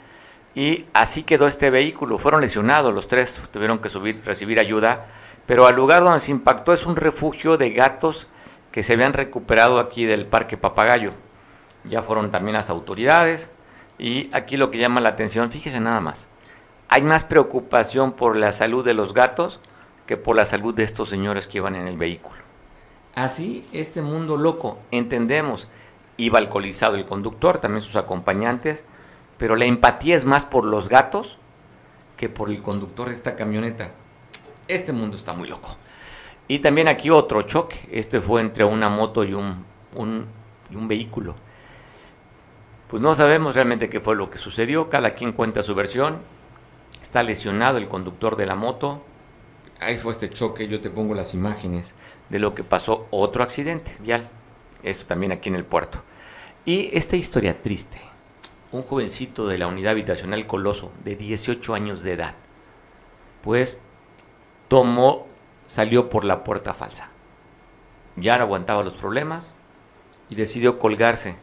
y 0.54 0.86
así 0.94 1.22
quedó 1.22 1.46
este 1.46 1.70
vehículo. 1.70 2.18
Fueron 2.18 2.40
lesionados, 2.40 2.94
los 2.94 3.08
tres 3.08 3.40
tuvieron 3.50 3.78
que 3.78 3.88
subir, 3.88 4.22
recibir 4.24 4.58
ayuda, 4.58 5.06
pero 5.46 5.66
al 5.66 5.76
lugar 5.76 6.02
donde 6.02 6.20
se 6.20 6.30
impactó 6.30 6.72
es 6.72 6.86
un 6.86 6.96
refugio 6.96 7.56
de 7.56 7.70
gatos 7.70 8.28
que 8.72 8.82
se 8.82 8.94
habían 8.94 9.12
recuperado 9.12 9.80
aquí 9.80 10.06
del 10.06 10.26
Parque 10.26 10.56
Papagayo. 10.56 11.12
Ya 11.84 12.02
fueron 12.02 12.30
también 12.30 12.54
las 12.54 12.70
autoridades, 12.70 13.50
y 14.00 14.30
aquí 14.32 14.56
lo 14.56 14.70
que 14.70 14.78
llama 14.78 15.02
la 15.02 15.10
atención, 15.10 15.50
fíjese 15.50 15.78
nada 15.78 16.00
más, 16.00 16.28
hay 16.88 17.02
más 17.02 17.24
preocupación 17.24 18.12
por 18.12 18.34
la 18.34 18.50
salud 18.50 18.82
de 18.82 18.94
los 18.94 19.12
gatos 19.12 19.60
que 20.06 20.16
por 20.16 20.34
la 20.36 20.46
salud 20.46 20.74
de 20.74 20.84
estos 20.84 21.10
señores 21.10 21.46
que 21.46 21.58
iban 21.58 21.76
en 21.76 21.86
el 21.86 21.98
vehículo. 21.98 22.40
Así, 23.14 23.62
este 23.74 24.00
mundo 24.00 24.38
loco, 24.38 24.78
entendemos, 24.90 25.68
iba 26.16 26.38
alcoholizado 26.38 26.96
el 26.96 27.04
conductor, 27.04 27.58
también 27.58 27.82
sus 27.82 27.96
acompañantes, 27.96 28.86
pero 29.36 29.54
la 29.54 29.66
empatía 29.66 30.16
es 30.16 30.24
más 30.24 30.46
por 30.46 30.64
los 30.64 30.88
gatos 30.88 31.38
que 32.16 32.30
por 32.30 32.48
el 32.48 32.62
conductor 32.62 33.08
de 33.08 33.14
esta 33.14 33.36
camioneta. 33.36 33.90
Este 34.66 34.92
mundo 34.92 35.16
está 35.16 35.34
muy 35.34 35.46
loco. 35.46 35.76
Y 36.48 36.60
también 36.60 36.88
aquí 36.88 37.10
otro 37.10 37.42
choque, 37.42 37.76
este 37.92 38.22
fue 38.22 38.40
entre 38.40 38.64
una 38.64 38.88
moto 38.88 39.24
y 39.24 39.34
un, 39.34 39.66
y 40.70 40.76
un 40.76 40.88
vehículo. 40.88 41.36
Pues 42.90 43.00
no 43.00 43.14
sabemos 43.14 43.54
realmente 43.54 43.88
qué 43.88 44.00
fue 44.00 44.16
lo 44.16 44.30
que 44.30 44.38
sucedió, 44.38 44.88
cada 44.88 45.14
quien 45.14 45.32
cuenta 45.32 45.62
su 45.62 45.76
versión. 45.76 46.18
Está 47.00 47.22
lesionado 47.22 47.78
el 47.78 47.86
conductor 47.86 48.36
de 48.36 48.46
la 48.46 48.56
moto, 48.56 49.04
ahí 49.78 49.96
fue 49.96 50.12
este 50.12 50.28
choque, 50.28 50.68
yo 50.68 50.80
te 50.80 50.90
pongo 50.90 51.14
las 51.14 51.32
imágenes 51.32 51.94
de 52.28 52.38
lo 52.40 52.54
que 52.54 52.64
pasó, 52.64 53.06
otro 53.10 53.42
accidente 53.42 53.96
vial, 54.00 54.28
esto 54.82 55.06
también 55.06 55.32
aquí 55.32 55.48
en 55.48 55.54
el 55.54 55.64
puerto. 55.64 56.02
Y 56.64 56.90
esta 56.92 57.16
historia 57.16 57.62
triste, 57.62 57.98
un 58.72 58.82
jovencito 58.82 59.46
de 59.46 59.58
la 59.58 59.68
unidad 59.68 59.92
habitacional 59.92 60.46
Coloso, 60.46 60.92
de 61.04 61.16
18 61.16 61.74
años 61.74 62.02
de 62.02 62.12
edad, 62.12 62.34
pues 63.40 63.78
tomó, 64.68 65.28
salió 65.66 66.10
por 66.10 66.24
la 66.24 66.44
puerta 66.44 66.74
falsa. 66.74 67.08
Ya 68.16 68.36
no 68.36 68.42
aguantaba 68.42 68.82
los 68.82 68.94
problemas 68.94 69.54
y 70.28 70.34
decidió 70.34 70.78
colgarse. 70.78 71.36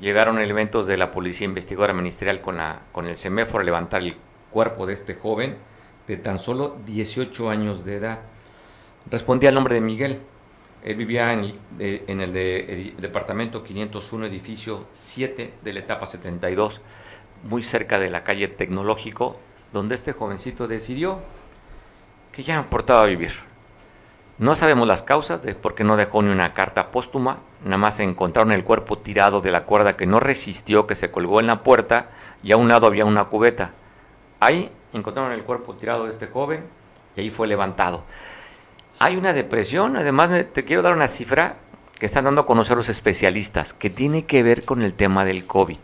Llegaron 0.00 0.38
elementos 0.38 0.86
de 0.86 0.96
la 0.96 1.10
policía 1.10 1.46
investigadora 1.46 1.94
ministerial 1.94 2.40
con, 2.40 2.58
la, 2.58 2.82
con 2.92 3.06
el 3.06 3.16
semáforo 3.16 3.62
a 3.62 3.64
levantar 3.64 4.02
el 4.02 4.16
cuerpo 4.50 4.86
de 4.86 4.92
este 4.92 5.14
joven 5.14 5.56
de 6.06 6.16
tan 6.16 6.38
solo 6.38 6.76
18 6.86 7.50
años 7.50 7.84
de 7.84 7.96
edad. 7.96 8.20
Respondía 9.10 9.48
al 9.48 9.54
nombre 9.54 9.74
de 9.74 9.80
Miguel. 9.80 10.20
Él 10.84 10.96
vivía 10.96 11.32
en, 11.32 12.20
el, 12.20 12.32
departamento 12.98 13.64
501, 13.64 14.26
edificio 14.26 14.86
7 14.92 15.54
de 15.62 15.72
la 15.72 15.80
etapa 15.80 16.06
72, 16.06 16.80
muy 17.42 17.62
cerca 17.62 17.98
de 17.98 18.08
la 18.08 18.22
calle 18.22 18.46
Tecnológico, 18.46 19.36
donde 19.72 19.96
este 19.96 20.12
jovencito 20.12 20.68
decidió 20.68 21.20
que 22.30 22.44
ya 22.44 22.54
no 22.54 22.62
importaba 22.62 23.04
vivir. 23.06 23.32
No 24.38 24.54
sabemos 24.54 24.86
las 24.86 25.02
causas 25.02 25.42
de 25.42 25.54
por 25.54 25.74
qué 25.74 25.82
no 25.82 25.96
dejó 25.96 26.22
ni 26.22 26.30
una 26.30 26.54
carta 26.54 26.90
póstuma, 26.90 27.40
nada 27.64 27.78
más 27.78 28.00
encontraron 28.00 28.52
el 28.52 28.64
cuerpo 28.64 28.98
tirado 28.98 29.40
de 29.40 29.50
la 29.50 29.64
cuerda 29.64 29.96
que 29.96 30.06
no 30.06 30.20
resistió, 30.20 30.86
que 30.86 30.94
se 30.94 31.10
colgó 31.10 31.40
en 31.40 31.46
la 31.46 31.62
puerta 31.62 32.10
y 32.42 32.52
a 32.52 32.56
un 32.56 32.68
lado 32.68 32.86
había 32.86 33.04
una 33.04 33.24
cubeta. 33.24 33.72
Ahí 34.40 34.70
encontraron 34.92 35.32
el 35.32 35.42
cuerpo 35.42 35.74
tirado 35.74 36.04
de 36.04 36.10
este 36.10 36.26
joven 36.26 36.64
y 37.16 37.20
ahí 37.20 37.30
fue 37.30 37.48
levantado. 37.48 38.04
Hay 38.98 39.16
una 39.16 39.32
depresión, 39.32 39.96
además 39.96 40.30
te 40.52 40.64
quiero 40.64 40.82
dar 40.82 40.94
una 40.94 41.08
cifra 41.08 41.56
que 41.98 42.06
están 42.06 42.24
dando 42.24 42.42
a 42.42 42.46
conocer 42.46 42.76
los 42.76 42.88
especialistas, 42.88 43.72
que 43.72 43.90
tiene 43.90 44.26
que 44.26 44.42
ver 44.42 44.64
con 44.64 44.82
el 44.82 44.94
tema 44.94 45.24
del 45.24 45.46
COVID. 45.46 45.78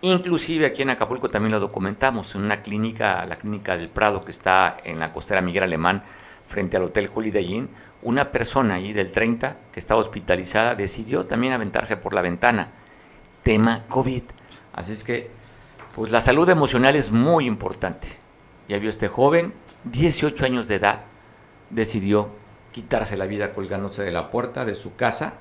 Inclusive 0.00 0.66
aquí 0.66 0.82
en 0.82 0.90
Acapulco 0.90 1.28
también 1.28 1.52
lo 1.52 1.60
documentamos, 1.60 2.34
en 2.34 2.42
una 2.42 2.62
clínica, 2.62 3.26
la 3.26 3.36
clínica 3.36 3.76
del 3.76 3.88
Prado 3.88 4.24
que 4.24 4.30
está 4.30 4.78
en 4.84 5.00
la 5.00 5.12
costera 5.12 5.42
Miguel 5.42 5.64
Alemán, 5.64 6.02
frente 6.46 6.76
al 6.76 6.84
Hotel 6.84 7.10
Holiday 7.12 7.54
Inn, 7.54 7.68
una 8.02 8.30
persona 8.30 8.74
ahí 8.74 8.92
del 8.92 9.10
30 9.10 9.56
que 9.72 9.80
estaba 9.80 10.00
hospitalizada 10.00 10.74
decidió 10.74 11.26
también 11.26 11.52
aventarse 11.52 11.96
por 11.96 12.14
la 12.14 12.22
ventana. 12.22 12.70
Tema 13.42 13.84
COVID. 13.88 14.22
Así 14.72 14.92
es 14.92 15.02
que, 15.02 15.30
pues 15.94 16.12
la 16.12 16.20
salud 16.20 16.48
emocional 16.48 16.96
es 16.96 17.10
muy 17.10 17.46
importante. 17.46 18.08
Ya 18.68 18.78
vio 18.78 18.90
este 18.90 19.08
joven, 19.08 19.54
18 19.84 20.44
años 20.44 20.68
de 20.68 20.76
edad, 20.76 21.00
decidió 21.70 22.30
quitarse 22.72 23.16
la 23.16 23.26
vida 23.26 23.52
colgándose 23.52 24.02
de 24.02 24.12
la 24.12 24.30
puerta 24.30 24.64
de 24.64 24.74
su 24.74 24.94
casa 24.94 25.34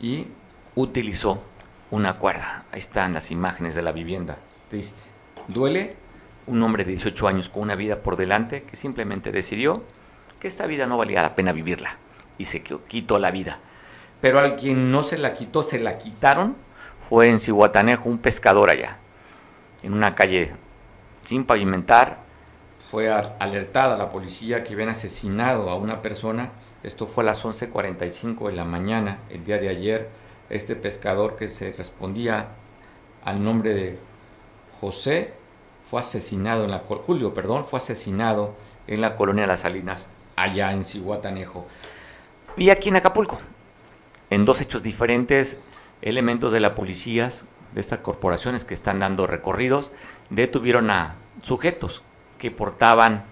y 0.00 0.28
utilizó 0.74 1.42
una 1.90 2.14
cuerda. 2.14 2.64
Ahí 2.72 2.78
están 2.78 3.12
las 3.12 3.30
imágenes 3.30 3.74
de 3.74 3.82
la 3.82 3.92
vivienda. 3.92 4.38
Triste. 4.68 5.02
Duele 5.48 5.96
un 6.46 6.62
hombre 6.62 6.84
de 6.84 6.92
18 6.92 7.28
años 7.28 7.48
con 7.48 7.62
una 7.62 7.74
vida 7.74 8.02
por 8.02 8.16
delante 8.16 8.62
que 8.62 8.76
simplemente 8.76 9.32
decidió 9.32 9.84
que 10.40 10.48
esta 10.48 10.66
vida 10.66 10.86
no 10.86 10.98
valía 10.98 11.22
la 11.22 11.34
pena 11.34 11.52
vivirla 11.52 11.96
y 12.38 12.46
se 12.46 12.62
quitó 12.62 13.18
la 13.18 13.30
vida. 13.30 13.60
Pero 14.20 14.38
al 14.38 14.56
quien 14.56 14.90
no 14.90 15.02
se 15.02 15.18
la 15.18 15.34
quitó, 15.34 15.62
se 15.62 15.78
la 15.78 15.98
quitaron, 15.98 16.56
fue 17.08 17.30
en 17.30 17.38
Cihuatanejo, 17.38 18.08
un 18.08 18.18
pescador 18.18 18.70
allá, 18.70 18.98
en 19.86 19.94
una 19.94 20.14
calle 20.16 20.52
sin 21.24 21.44
pavimentar. 21.44 22.18
Fue 22.90 23.08
alertada 23.08 23.96
la 23.96 24.10
policía 24.10 24.64
que 24.64 24.74
habían 24.74 24.88
asesinado 24.88 25.70
a 25.70 25.76
una 25.76 26.02
persona. 26.02 26.50
Esto 26.82 27.06
fue 27.06 27.22
a 27.22 27.26
las 27.26 27.44
11.45 27.44 28.48
de 28.48 28.52
la 28.52 28.64
mañana, 28.64 29.20
el 29.30 29.44
día 29.44 29.58
de 29.58 29.68
ayer 29.68 30.08
este 30.50 30.76
pescador 30.76 31.36
que 31.36 31.48
se 31.48 31.72
respondía 31.72 32.48
al 33.24 33.42
nombre 33.42 33.74
de 33.74 33.98
José 34.80 35.34
fue 35.88 36.00
asesinado 36.00 36.64
en 36.64 36.70
la 36.70 36.80
Julio, 36.80 37.32
perdón, 37.32 37.64
fue 37.64 37.78
asesinado 37.78 38.54
en 38.86 39.00
la 39.00 39.16
colonia 39.16 39.46
Las 39.46 39.60
Salinas, 39.60 40.06
allá 40.34 40.72
en 40.72 40.84
Cihuatanejo. 40.84 41.66
Y 42.56 42.70
aquí 42.70 42.88
en 42.88 42.96
Acapulco, 42.96 43.40
en 44.30 44.44
dos 44.44 44.60
hechos 44.60 44.82
diferentes, 44.82 45.58
elementos 46.02 46.52
de 46.52 46.60
la 46.60 46.74
policía, 46.74 47.30
de 47.76 47.80
estas 47.80 48.00
corporaciones 48.00 48.64
que 48.64 48.74
están 48.74 48.98
dando 48.98 49.28
recorridos, 49.28 49.92
detuvieron 50.30 50.90
a 50.90 51.14
sujetos 51.42 52.02
que 52.38 52.50
portaban 52.50 53.24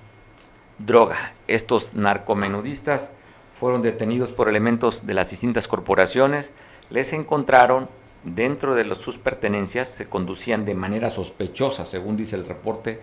droga. 0.79 1.33
Estos 1.49 1.95
narcomenudistas 1.95 3.11
fueron 3.55 3.83
detenidos 3.83 4.33
por 4.33 4.49
elementos 4.49 5.07
de 5.07 5.15
las 5.15 5.31
distintas 5.31 5.67
corporaciones 5.67 6.53
les 6.91 7.13
encontraron 7.13 7.89
dentro 8.23 8.75
de 8.75 8.95
sus 8.95 9.19
pertenencias, 9.19 9.89
se 9.89 10.09
conducían 10.09 10.65
de 10.65 10.75
manera 10.75 11.11
sospechosa, 11.11 11.85
según 11.85 12.17
dice 12.17 12.37
el 12.37 12.47
reporte, 12.47 13.01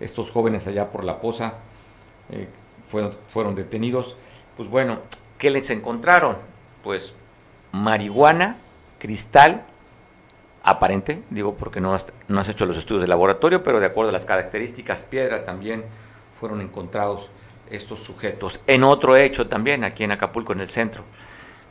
estos 0.00 0.30
jóvenes 0.30 0.66
allá 0.66 0.90
por 0.90 1.04
la 1.04 1.20
poza 1.20 1.54
eh, 2.30 2.48
fueron, 2.88 3.12
fueron 3.28 3.54
detenidos. 3.54 4.16
Pues 4.56 4.68
bueno, 4.68 5.00
¿qué 5.38 5.50
les 5.50 5.70
encontraron? 5.70 6.36
Pues 6.82 7.14
marihuana, 7.72 8.58
cristal, 8.98 9.64
aparente, 10.62 11.22
digo 11.30 11.56
porque 11.56 11.80
no 11.80 11.94
has, 11.94 12.12
no 12.28 12.40
has, 12.40 12.48
hecho 12.48 12.66
los 12.66 12.76
estudios 12.76 13.02
de 13.02 13.08
laboratorio, 13.08 13.62
pero 13.62 13.80
de 13.80 13.86
acuerdo 13.86 14.10
a 14.10 14.12
las 14.12 14.24
características, 14.24 15.02
piedra 15.02 15.44
también 15.44 15.84
fueron 16.32 16.60
encontrados 16.60 17.30
estos 17.70 18.02
sujetos. 18.02 18.60
En 18.66 18.84
otro 18.84 19.16
hecho 19.16 19.48
también, 19.48 19.84
aquí 19.84 20.04
en 20.04 20.12
Acapulco, 20.12 20.52
en 20.52 20.60
el 20.60 20.68
centro, 20.68 21.04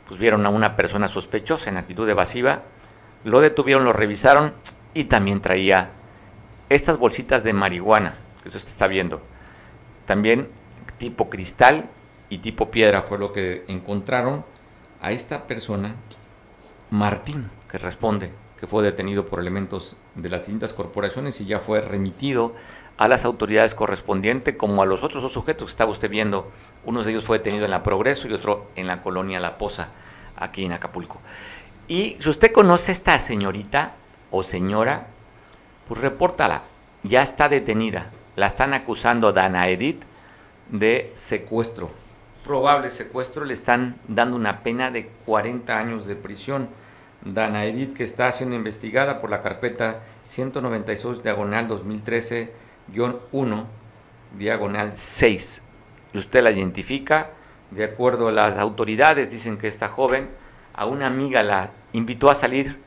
pues 0.06 0.18
vieron 0.18 0.44
a 0.44 0.50
una 0.50 0.76
persona 0.76 1.08
sospechosa 1.08 1.70
en 1.70 1.76
actitud 1.76 2.08
evasiva, 2.08 2.62
lo 3.24 3.40
detuvieron, 3.40 3.84
lo 3.84 3.92
revisaron 3.92 4.52
y 4.94 5.04
también 5.04 5.40
traía 5.40 5.90
estas 6.68 6.98
bolsitas 6.98 7.44
de 7.44 7.52
marihuana, 7.52 8.14
que 8.42 8.48
eso 8.48 8.58
se 8.58 8.68
está 8.68 8.86
viendo. 8.88 9.22
También 10.06 10.48
tipo 10.98 11.30
cristal 11.30 11.88
y 12.28 12.38
tipo 12.38 12.70
piedra 12.70 13.02
fue 13.02 13.18
lo 13.18 13.32
que 13.32 13.64
encontraron 13.68 14.44
a 15.00 15.12
esta 15.12 15.46
persona, 15.46 15.94
Martín, 16.90 17.50
que 17.70 17.78
responde 17.78 18.32
que 18.62 18.68
fue 18.68 18.84
detenido 18.84 19.26
por 19.26 19.40
elementos 19.40 19.96
de 20.14 20.28
las 20.28 20.42
distintas 20.42 20.72
corporaciones 20.72 21.40
y 21.40 21.46
ya 21.46 21.58
fue 21.58 21.80
remitido 21.80 22.52
a 22.96 23.08
las 23.08 23.24
autoridades 23.24 23.74
correspondientes, 23.74 24.54
como 24.54 24.82
a 24.82 24.86
los 24.86 25.02
otros 25.02 25.20
dos 25.20 25.32
sujetos 25.32 25.66
que 25.66 25.70
estaba 25.72 25.90
usted 25.90 26.08
viendo. 26.08 26.48
Uno 26.84 27.02
de 27.02 27.10
ellos 27.10 27.24
fue 27.24 27.38
detenido 27.38 27.64
en 27.64 27.72
la 27.72 27.82
Progreso 27.82 28.28
y 28.28 28.32
otro 28.32 28.68
en 28.76 28.86
la 28.86 29.02
colonia 29.02 29.40
La 29.40 29.58
Poza 29.58 29.88
aquí 30.36 30.64
en 30.64 30.70
Acapulco. 30.70 31.20
Y 31.88 32.16
si 32.20 32.28
usted 32.28 32.52
conoce 32.52 32.92
a 32.92 32.94
esta 32.94 33.18
señorita 33.18 33.96
o 34.30 34.44
señora, 34.44 35.08
pues 35.88 36.00
repórtala. 36.00 36.62
Ya 37.02 37.20
está 37.22 37.48
detenida. 37.48 38.12
La 38.36 38.46
están 38.46 38.74
acusando 38.74 39.32
Dana 39.32 39.70
Edith 39.70 40.04
de 40.68 41.10
secuestro. 41.14 41.90
Probable 42.44 42.90
secuestro. 42.90 43.44
Le 43.44 43.54
están 43.54 43.98
dando 44.06 44.36
una 44.36 44.62
pena 44.62 44.92
de 44.92 45.08
40 45.26 45.76
años 45.76 46.06
de 46.06 46.14
prisión. 46.14 46.68
Dana 47.24 47.64
Edith, 47.64 47.94
que 47.94 48.04
está 48.04 48.30
siendo 48.32 48.56
investigada 48.56 49.20
por 49.20 49.30
la 49.30 49.40
carpeta 49.40 50.00
196 50.22 51.22
diagonal 51.22 51.68
2013-1 51.68 53.64
diagonal 54.36 54.92
6. 54.94 55.62
Y 56.14 56.18
usted 56.18 56.42
la 56.42 56.50
identifica 56.50 57.30
de 57.70 57.84
acuerdo 57.84 58.28
a 58.28 58.32
las 58.32 58.56
autoridades, 58.56 59.30
dicen 59.30 59.56
que 59.56 59.68
esta 59.68 59.88
joven 59.88 60.28
a 60.74 60.86
una 60.86 61.06
amiga 61.06 61.42
la 61.42 61.70
invitó 61.92 62.30
a 62.30 62.34
salir 62.34 62.78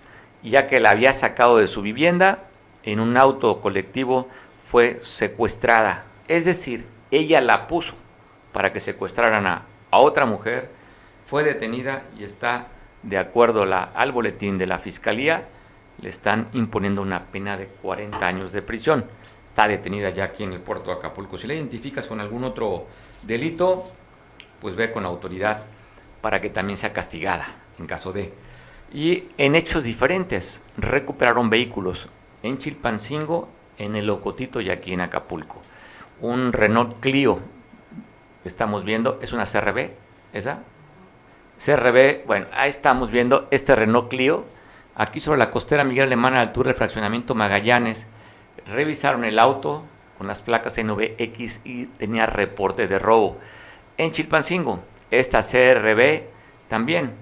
ya 0.45 0.67
que 0.67 0.79
la 0.79 0.91
había 0.91 1.13
sacado 1.13 1.57
de 1.57 1.67
su 1.67 1.81
vivienda 1.81 2.43
en 2.83 2.99
un 2.99 3.17
auto 3.17 3.61
colectivo 3.61 4.27
fue 4.69 4.99
secuestrada. 5.01 6.05
Es 6.27 6.45
decir, 6.45 6.85
ella 7.11 7.41
la 7.41 7.67
puso 7.67 7.95
para 8.53 8.71
que 8.71 8.79
secuestraran 8.79 9.45
a, 9.47 9.65
otra 9.91 10.25
mujer, 10.25 10.69
fue 11.25 11.43
detenida 11.43 12.03
y 12.19 12.25
está, 12.25 12.67
de 13.05 13.17
acuerdo 13.17 13.63
al 13.63 14.11
boletín 14.11 14.57
de 14.57 14.67
la 14.67 14.79
fiscalía, 14.79 15.47
le 16.01 16.09
están 16.09 16.49
imponiendo 16.53 17.01
una 17.01 17.25
pena 17.25 17.55
de 17.55 17.67
40 17.67 18.25
años 18.25 18.51
de 18.51 18.61
prisión. 18.61 19.05
Está 19.45 19.67
detenida 19.67 20.09
ya 20.09 20.25
aquí 20.25 20.43
en 20.43 20.53
el 20.53 20.59
puerto 20.59 20.89
de 20.89 20.97
Acapulco. 20.97 21.37
Si 21.37 21.47
la 21.47 21.53
identificas 21.53 22.07
con 22.07 22.19
algún 22.19 22.43
otro 22.43 22.87
delito, 23.23 23.85
pues 24.59 24.75
ve 24.75 24.91
con 24.91 25.03
la 25.03 25.09
autoridad 25.09 25.65
para 26.21 26.41
que 26.41 26.49
también 26.49 26.77
sea 26.77 26.91
castigada 26.91 27.45
en 27.79 27.85
caso 27.85 28.11
de. 28.11 28.33
Y 28.93 29.25
en 29.37 29.55
hechos 29.55 29.83
diferentes, 29.83 30.63
recuperaron 30.77 31.49
vehículos 31.49 32.07
en 32.43 32.57
Chilpancingo, 32.57 33.49
en 33.77 33.95
el 33.95 34.09
Ocotito 34.09 34.61
y 34.61 34.69
aquí 34.69 34.93
en 34.93 35.01
Acapulco. 35.01 35.61
Un 36.21 36.53
Renault 36.53 36.99
Clio, 36.99 37.39
estamos 38.43 38.83
viendo, 38.83 39.19
es 39.21 39.33
una 39.33 39.45
CRB, 39.45 39.91
¿esa? 40.33 40.63
CRB, 41.57 42.25
bueno, 42.25 42.47
ahí 42.53 42.69
estamos 42.69 43.11
viendo 43.11 43.47
este 43.49 43.75
Renault 43.75 44.09
Clio, 44.09 44.43
aquí 44.93 45.21
sobre 45.21 45.39
la 45.39 45.51
costera 45.51 45.85
Miguel 45.85 46.07
Alemán, 46.07 46.33
a 46.33 46.37
la 46.37 46.41
altura 46.41 46.67
del 46.67 46.77
fraccionamiento 46.77 47.33
Magallanes. 47.33 48.07
Revisaron 48.65 49.23
el 49.23 49.39
auto 49.39 49.85
con 50.17 50.27
las 50.27 50.41
placas 50.41 50.77
NVX 50.77 51.61
y 51.63 51.85
tenía 51.85 52.25
reporte 52.25 52.87
de 52.87 52.99
robo. 52.99 53.37
En 53.97 54.11
Chilpancingo, 54.11 54.83
esta 55.11 55.39
CRB 55.39 56.23
también 56.67 57.13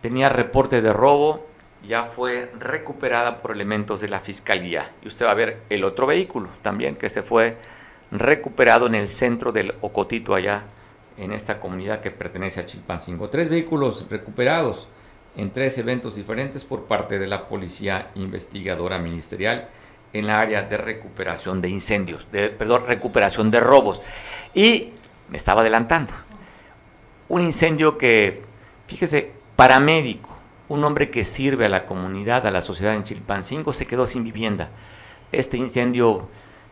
tenía 0.00 0.30
reporte 0.30 0.80
de 0.80 0.94
robo, 0.94 1.46
ya 1.86 2.04
fue 2.04 2.50
recuperada 2.58 3.42
por 3.42 3.52
elementos 3.52 4.00
de 4.00 4.08
la 4.08 4.20
fiscalía. 4.20 4.90
Y 5.02 5.08
usted 5.08 5.26
va 5.26 5.32
a 5.32 5.34
ver 5.34 5.60
el 5.68 5.84
otro 5.84 6.06
vehículo 6.06 6.48
también 6.62 6.96
que 6.96 7.10
se 7.10 7.22
fue 7.22 7.58
recuperado 8.10 8.86
en 8.86 8.94
el 8.94 9.10
centro 9.10 9.52
del 9.52 9.74
Ocotito 9.82 10.34
allá 10.34 10.62
en 11.20 11.32
esta 11.32 11.60
comunidad 11.60 12.00
que 12.00 12.10
pertenece 12.10 12.60
a 12.60 12.66
Chilpancingo. 12.66 13.28
Tres 13.28 13.50
vehículos 13.50 14.06
recuperados 14.08 14.88
en 15.36 15.50
tres 15.50 15.76
eventos 15.78 16.16
diferentes 16.16 16.64
por 16.64 16.84
parte 16.84 17.18
de 17.18 17.26
la 17.26 17.46
Policía 17.46 18.10
Investigadora 18.14 18.98
Ministerial 18.98 19.68
en 20.14 20.26
la 20.26 20.40
área 20.40 20.62
de 20.62 20.76
recuperación 20.78 21.60
de 21.60 21.68
incendios, 21.68 22.26
de, 22.32 22.48
perdón, 22.48 22.84
recuperación 22.86 23.50
de 23.50 23.60
robos. 23.60 24.00
Y 24.54 24.92
me 25.28 25.36
estaba 25.36 25.60
adelantando. 25.60 26.12
Un 27.28 27.42
incendio 27.42 27.98
que, 27.98 28.42
fíjese, 28.86 29.30
paramédico, 29.56 30.36
un 30.68 30.82
hombre 30.84 31.10
que 31.10 31.22
sirve 31.22 31.66
a 31.66 31.68
la 31.68 31.84
comunidad, 31.84 32.46
a 32.46 32.50
la 32.50 32.62
sociedad 32.62 32.94
en 32.94 33.04
Chilpancingo, 33.04 33.74
se 33.74 33.86
quedó 33.86 34.06
sin 34.06 34.24
vivienda. 34.24 34.70
Este 35.32 35.58
incendio 35.58 36.28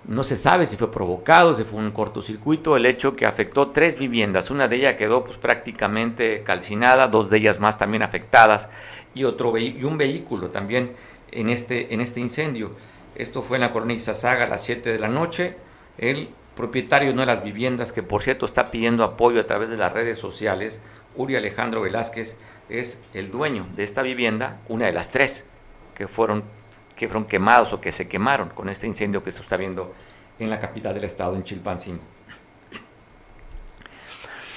no 0.06 0.22
se 0.22 0.36
sabe 0.36 0.66
si 0.66 0.76
fue 0.76 0.90
provocado, 0.90 1.54
si 1.54 1.64
fue 1.64 1.80
un 1.80 1.90
cortocircuito, 1.90 2.76
el 2.76 2.86
hecho 2.86 3.14
que 3.14 3.26
afectó 3.26 3.68
tres 3.68 3.98
viviendas, 3.98 4.50
una 4.50 4.68
de 4.68 4.76
ellas 4.76 4.94
quedó 4.94 5.24
pues, 5.24 5.36
prácticamente 5.36 6.42
calcinada, 6.44 7.08
dos 7.08 7.30
de 7.30 7.38
ellas 7.38 7.60
más 7.60 7.76
también 7.76 8.02
afectadas 8.02 8.70
y, 9.14 9.24
otro 9.24 9.56
y 9.58 9.84
un 9.84 9.98
vehículo 9.98 10.50
también 10.50 10.92
en 11.30 11.50
este, 11.50 11.92
en 11.92 12.00
este 12.00 12.20
incendio. 12.20 12.72
Esto 13.14 13.42
fue 13.42 13.56
en 13.56 13.62
la 13.62 13.70
cornisa 13.70 14.14
Saga 14.14 14.44
a 14.44 14.48
las 14.48 14.62
7 14.64 14.92
de 14.92 14.98
la 14.98 15.08
noche. 15.08 15.56
El 15.98 16.30
propietario 16.54 17.08
de 17.08 17.14
una 17.14 17.22
de 17.22 17.34
las 17.34 17.44
viviendas, 17.44 17.92
que 17.92 18.02
por 18.02 18.22
cierto 18.22 18.46
está 18.46 18.70
pidiendo 18.70 19.04
apoyo 19.04 19.40
a 19.40 19.46
través 19.46 19.70
de 19.70 19.76
las 19.76 19.92
redes 19.92 20.18
sociales, 20.18 20.80
Uri 21.16 21.36
Alejandro 21.36 21.80
Velázquez, 21.80 22.36
es 22.68 23.00
el 23.14 23.30
dueño 23.30 23.66
de 23.76 23.84
esta 23.84 24.02
vivienda, 24.02 24.60
una 24.68 24.86
de 24.86 24.92
las 24.92 25.10
tres 25.10 25.46
que 25.94 26.06
fueron, 26.06 26.44
que 26.98 27.08
fueron 27.08 27.26
quemados 27.26 27.72
o 27.72 27.80
que 27.80 27.92
se 27.92 28.08
quemaron 28.08 28.50
con 28.50 28.68
este 28.68 28.86
incendio 28.86 29.22
que 29.22 29.30
se 29.30 29.40
está 29.40 29.56
viendo 29.56 29.94
en 30.38 30.50
la 30.50 30.58
capital 30.58 30.92
del 30.92 31.04
estado, 31.04 31.34
en 31.36 31.44
Chilpancingo. 31.44 32.02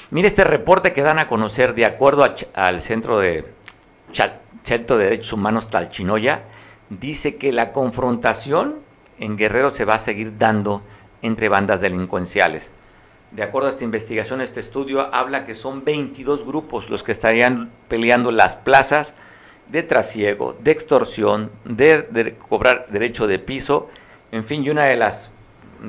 Mire 0.09 0.27
este 0.27 0.43
reporte 0.43 0.91
que 0.91 1.03
dan 1.03 1.19
a 1.19 1.27
conocer 1.27 1.73
de 1.73 1.85
acuerdo 1.85 2.25
al 2.53 2.81
Centro 2.81 3.19
de, 3.19 3.45
Centro 4.63 4.97
de 4.97 5.05
Derechos 5.05 5.31
Humanos 5.31 5.69
Talchinoya, 5.69 6.43
dice 6.89 7.37
que 7.37 7.53
la 7.53 7.71
confrontación 7.71 8.79
en 9.19 9.37
Guerrero 9.37 9.69
se 9.69 9.85
va 9.85 9.95
a 9.95 9.99
seguir 9.99 10.37
dando 10.37 10.81
entre 11.21 11.47
bandas 11.47 11.79
delincuenciales. 11.79 12.73
De 13.31 13.43
acuerdo 13.43 13.67
a 13.67 13.71
esta 13.71 13.85
investigación, 13.85 14.41
este 14.41 14.59
estudio 14.59 15.13
habla 15.15 15.45
que 15.45 15.55
son 15.55 15.85
22 15.85 16.45
grupos 16.45 16.89
los 16.89 17.03
que 17.03 17.13
estarían 17.13 17.71
peleando 17.87 18.31
las 18.31 18.55
plazas 18.55 19.15
de 19.71 19.83
trasiego, 19.83 20.55
de 20.59 20.71
extorsión, 20.71 21.51
de, 21.63 22.35
cobrar 22.49 22.87
derecho 22.89 23.25
de 23.27 23.39
piso, 23.39 23.89
en 24.31 24.43
fin, 24.43 24.63
y 24.63 24.69
una 24.69 24.85
de 24.85 24.97
las, 24.97 25.31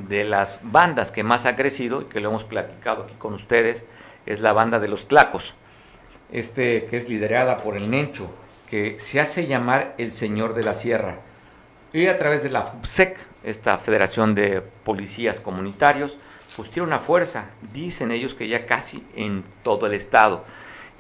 de 0.09 0.25
las 0.25 0.61
bandas 0.63 1.11
que 1.11 1.25
más 1.25 1.47
ha 1.47 1.57
crecido, 1.57 2.03
y 2.03 2.05
que 2.05 2.21
lo 2.21 2.29
hemos 2.29 2.45
platicado 2.45 3.05
aquí 3.05 3.15
con 3.19 3.35
ustedes, 3.35 3.85
es 4.25 4.41
la 4.41 4.53
banda 4.53 4.79
de 4.79 4.89
los 4.89 5.09
Tlacos, 5.09 5.57
este, 6.31 6.85
que 6.87 6.97
es 6.97 7.09
liderada 7.09 7.57
por 7.57 7.77
el 7.77 7.91
Nencho, 7.91 8.33
que 8.69 8.99
se 8.99 9.21
hace 9.21 9.47
llamar 9.47 9.95
el 9.99 10.13
Señor 10.13 10.55
de 10.55 10.63
la 10.63 10.75
Sierra. 10.75 11.19
Y 11.93 12.07
a 12.07 12.17
través 12.17 12.43
de 12.43 12.51
la 12.51 12.63
FUPSEC, 12.63 13.19
esta 13.43 13.77
Federación 13.77 14.35
de 14.35 14.63
Policías 14.63 15.41
Comunitarios, 15.41 16.17
pues 16.57 16.71
tiene 16.71 16.87
una 16.87 16.99
fuerza, 16.99 17.49
dicen 17.73 18.11
ellos 18.13 18.35
que 18.35 18.49
ya 18.49 18.65
casi 18.65 19.05
en 19.17 19.45
todo 19.63 19.87
el 19.87 19.95
estado. 19.95 20.45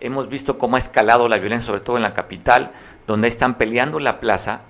Hemos 0.02 0.28
visto 0.28 0.58
cómo 0.58 0.76
ha 0.76 0.78
escalado 0.78 1.28
la 1.28 1.38
violencia, 1.38 1.66
sobre 1.66 1.80
todo 1.80 1.96
en 1.96 2.02
la 2.02 2.12
capital, 2.12 2.72
donde 3.06 3.28
están 3.28 3.56
peleando 3.56 3.98
la 3.98 4.20
plaza 4.20 4.62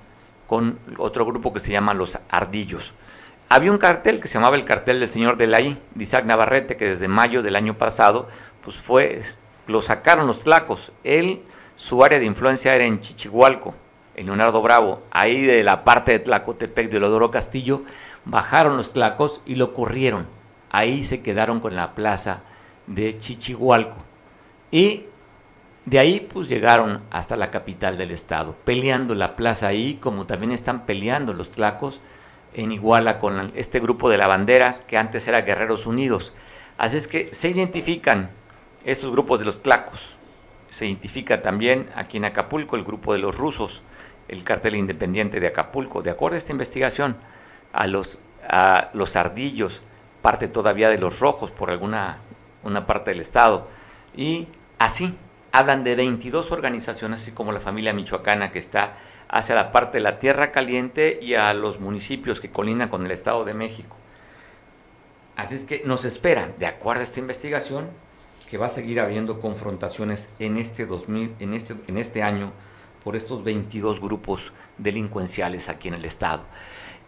con 0.46 0.78
otro 0.98 1.24
grupo 1.24 1.52
que 1.52 1.60
se 1.60 1.72
llama 1.72 1.94
los 1.94 2.18
Ardillos. 2.28 2.94
Había 3.48 3.72
un 3.72 3.78
cartel 3.78 4.20
que 4.20 4.28
se 4.28 4.34
llamaba 4.34 4.56
el 4.56 4.64
cartel 4.64 5.00
del 5.00 5.08
señor 5.08 5.36
de 5.36 5.46
la 5.46 5.60
I, 5.60 5.78
de 5.94 6.04
Isaac 6.04 6.24
Navarrete, 6.24 6.76
que 6.76 6.88
desde 6.88 7.08
mayo 7.08 7.42
del 7.42 7.56
año 7.56 7.76
pasado, 7.76 8.26
pues 8.62 8.76
fue, 8.78 9.20
lo 9.66 9.82
sacaron 9.82 10.26
los 10.26 10.44
tlacos. 10.44 10.92
Él, 11.04 11.42
su 11.76 12.04
área 12.04 12.18
de 12.18 12.26
influencia 12.26 12.74
era 12.74 12.84
en 12.84 13.00
Chichihualco, 13.00 13.74
en 14.14 14.26
Leonardo 14.26 14.62
Bravo, 14.62 15.02
ahí 15.10 15.42
de 15.42 15.64
la 15.64 15.84
parte 15.84 16.12
de 16.12 16.18
Tlacotepec 16.20 16.90
de 16.90 17.00
Lodoro 17.00 17.30
Castillo, 17.30 17.82
bajaron 18.24 18.76
los 18.76 18.92
tlacos 18.92 19.40
y 19.46 19.54
lo 19.56 19.72
corrieron 19.72 20.26
ahí 20.72 21.04
se 21.04 21.20
quedaron 21.20 21.60
con 21.60 21.76
la 21.76 21.94
plaza 21.94 22.40
de 22.88 23.16
Chichihualco. 23.16 23.98
Y 24.72 25.04
de 25.84 25.98
ahí 25.98 26.20
pues 26.20 26.48
llegaron 26.48 27.02
hasta 27.10 27.36
la 27.36 27.50
capital 27.50 27.98
del 27.98 28.12
estado, 28.12 28.54
peleando 28.64 29.14
la 29.14 29.34
plaza 29.34 29.66
ahí, 29.66 29.94
como 29.94 30.26
también 30.26 30.52
están 30.52 30.86
peleando 30.86 31.34
los 31.34 31.50
tlacos 31.50 32.00
en 32.54 32.70
Iguala 32.70 33.18
con 33.18 33.52
este 33.56 33.80
grupo 33.80 34.08
de 34.08 34.18
la 34.18 34.28
bandera 34.28 34.82
que 34.86 34.96
antes 34.96 35.26
era 35.26 35.42
Guerreros 35.42 35.86
Unidos. 35.86 36.32
Así 36.78 36.96
es 36.96 37.08
que 37.08 37.32
se 37.32 37.50
identifican 37.50 38.30
estos 38.84 39.10
grupos 39.10 39.38
de 39.40 39.44
los 39.44 39.62
tlacos. 39.62 40.16
Se 40.70 40.86
identifica 40.86 41.42
también 41.42 41.88
aquí 41.94 42.16
en 42.16 42.24
Acapulco 42.24 42.76
el 42.76 42.84
grupo 42.84 43.12
de 43.12 43.18
los 43.18 43.36
rusos, 43.36 43.82
el 44.28 44.44
cartel 44.44 44.76
independiente 44.76 45.40
de 45.40 45.48
Acapulco. 45.48 46.02
De 46.02 46.10
acuerdo 46.10 46.36
a 46.36 46.38
esta 46.38 46.52
investigación, 46.52 47.16
a 47.72 47.86
los, 47.86 48.20
a 48.48 48.90
los 48.94 49.16
ardillos, 49.16 49.82
parte 50.22 50.48
todavía 50.48 50.88
de 50.88 50.98
los 50.98 51.18
rojos 51.18 51.50
por 51.50 51.70
alguna 51.70 52.18
una 52.62 52.86
parte 52.86 53.10
del 53.10 53.20
estado. 53.20 53.68
Y 54.16 54.48
así 54.78 55.14
hablan 55.52 55.84
de 55.84 55.94
22 55.96 56.50
organizaciones, 56.50 57.20
así 57.20 57.32
como 57.32 57.52
la 57.52 57.60
familia 57.60 57.92
michoacana 57.92 58.50
que 58.50 58.58
está 58.58 58.96
hacia 59.28 59.54
la 59.54 59.70
parte 59.70 59.98
de 59.98 60.04
la 60.04 60.18
Tierra 60.18 60.50
Caliente 60.50 61.18
y 61.22 61.34
a 61.34 61.54
los 61.54 61.80
municipios 61.80 62.40
que 62.40 62.50
colindan 62.50 62.88
con 62.88 63.04
el 63.04 63.12
Estado 63.12 63.44
de 63.44 63.54
México. 63.54 63.96
Así 65.36 65.54
es 65.54 65.64
que 65.64 65.82
nos 65.84 66.04
espera, 66.04 66.50
de 66.58 66.66
acuerdo 66.66 67.00
a 67.00 67.04
esta 67.04 67.20
investigación, 67.20 67.88
que 68.50 68.58
va 68.58 68.66
a 68.66 68.70
seguir 68.70 69.00
habiendo 69.00 69.40
confrontaciones 69.40 70.28
en 70.38 70.58
este 70.58 70.84
2000, 70.84 71.36
en 71.38 71.54
este, 71.54 71.74
en 71.86 71.96
este 71.96 72.22
año 72.22 72.52
por 73.02 73.16
estos 73.16 73.42
22 73.42 74.00
grupos 74.00 74.52
delincuenciales 74.78 75.68
aquí 75.68 75.88
en 75.88 75.94
el 75.94 76.04
Estado 76.04 76.44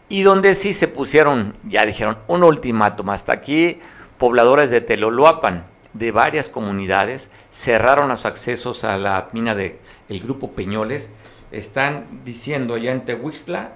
y 0.09 0.23
donde 0.23 0.55
sí 0.55 0.73
se 0.73 0.89
pusieron, 0.89 1.57
ya 1.65 1.85
dijeron, 1.87 2.19
un 2.29 2.43
ultimátum. 2.43 3.11
Hasta 3.11 3.33
aquí, 3.33 3.79
pobladores 4.19 4.71
de 4.71 4.81
Teloloapan, 4.81 5.67
de 5.95 6.13
varias 6.13 6.49
comunidades, 6.49 7.31
cerraron 7.51 8.09
los 8.09 8.27
accesos 8.27 8.85
a 8.85 8.99
la 8.99 9.29
mina 9.33 9.55
del 9.55 9.79
el 10.09 10.21
grupo 10.21 10.53
Peñoles. 10.53 11.11
Están 11.51 12.05
diciendo 12.25 12.77
ya 12.77 12.93
en 12.93 13.05
Tehuixtla, 13.05 13.73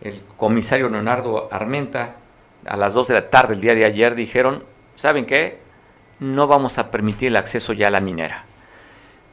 el 0.00 0.22
comisario 0.36 0.88
Leonardo 0.88 1.48
Armenta, 1.52 2.16
a 2.64 2.76
las 2.76 2.94
2 2.94 3.08
de 3.08 3.14
la 3.14 3.30
tarde 3.30 3.54
el 3.54 3.60
día 3.60 3.74
de 3.74 3.84
ayer, 3.84 4.14
dijeron, 4.14 4.64
¿saben 4.96 5.26
qué? 5.26 5.58
No 6.20 6.46
vamos 6.46 6.78
a 6.78 6.90
permitir 6.90 7.28
el 7.28 7.36
acceso 7.36 7.72
ya 7.72 7.88
a 7.88 7.90
la 7.90 8.00
minera, 8.00 8.44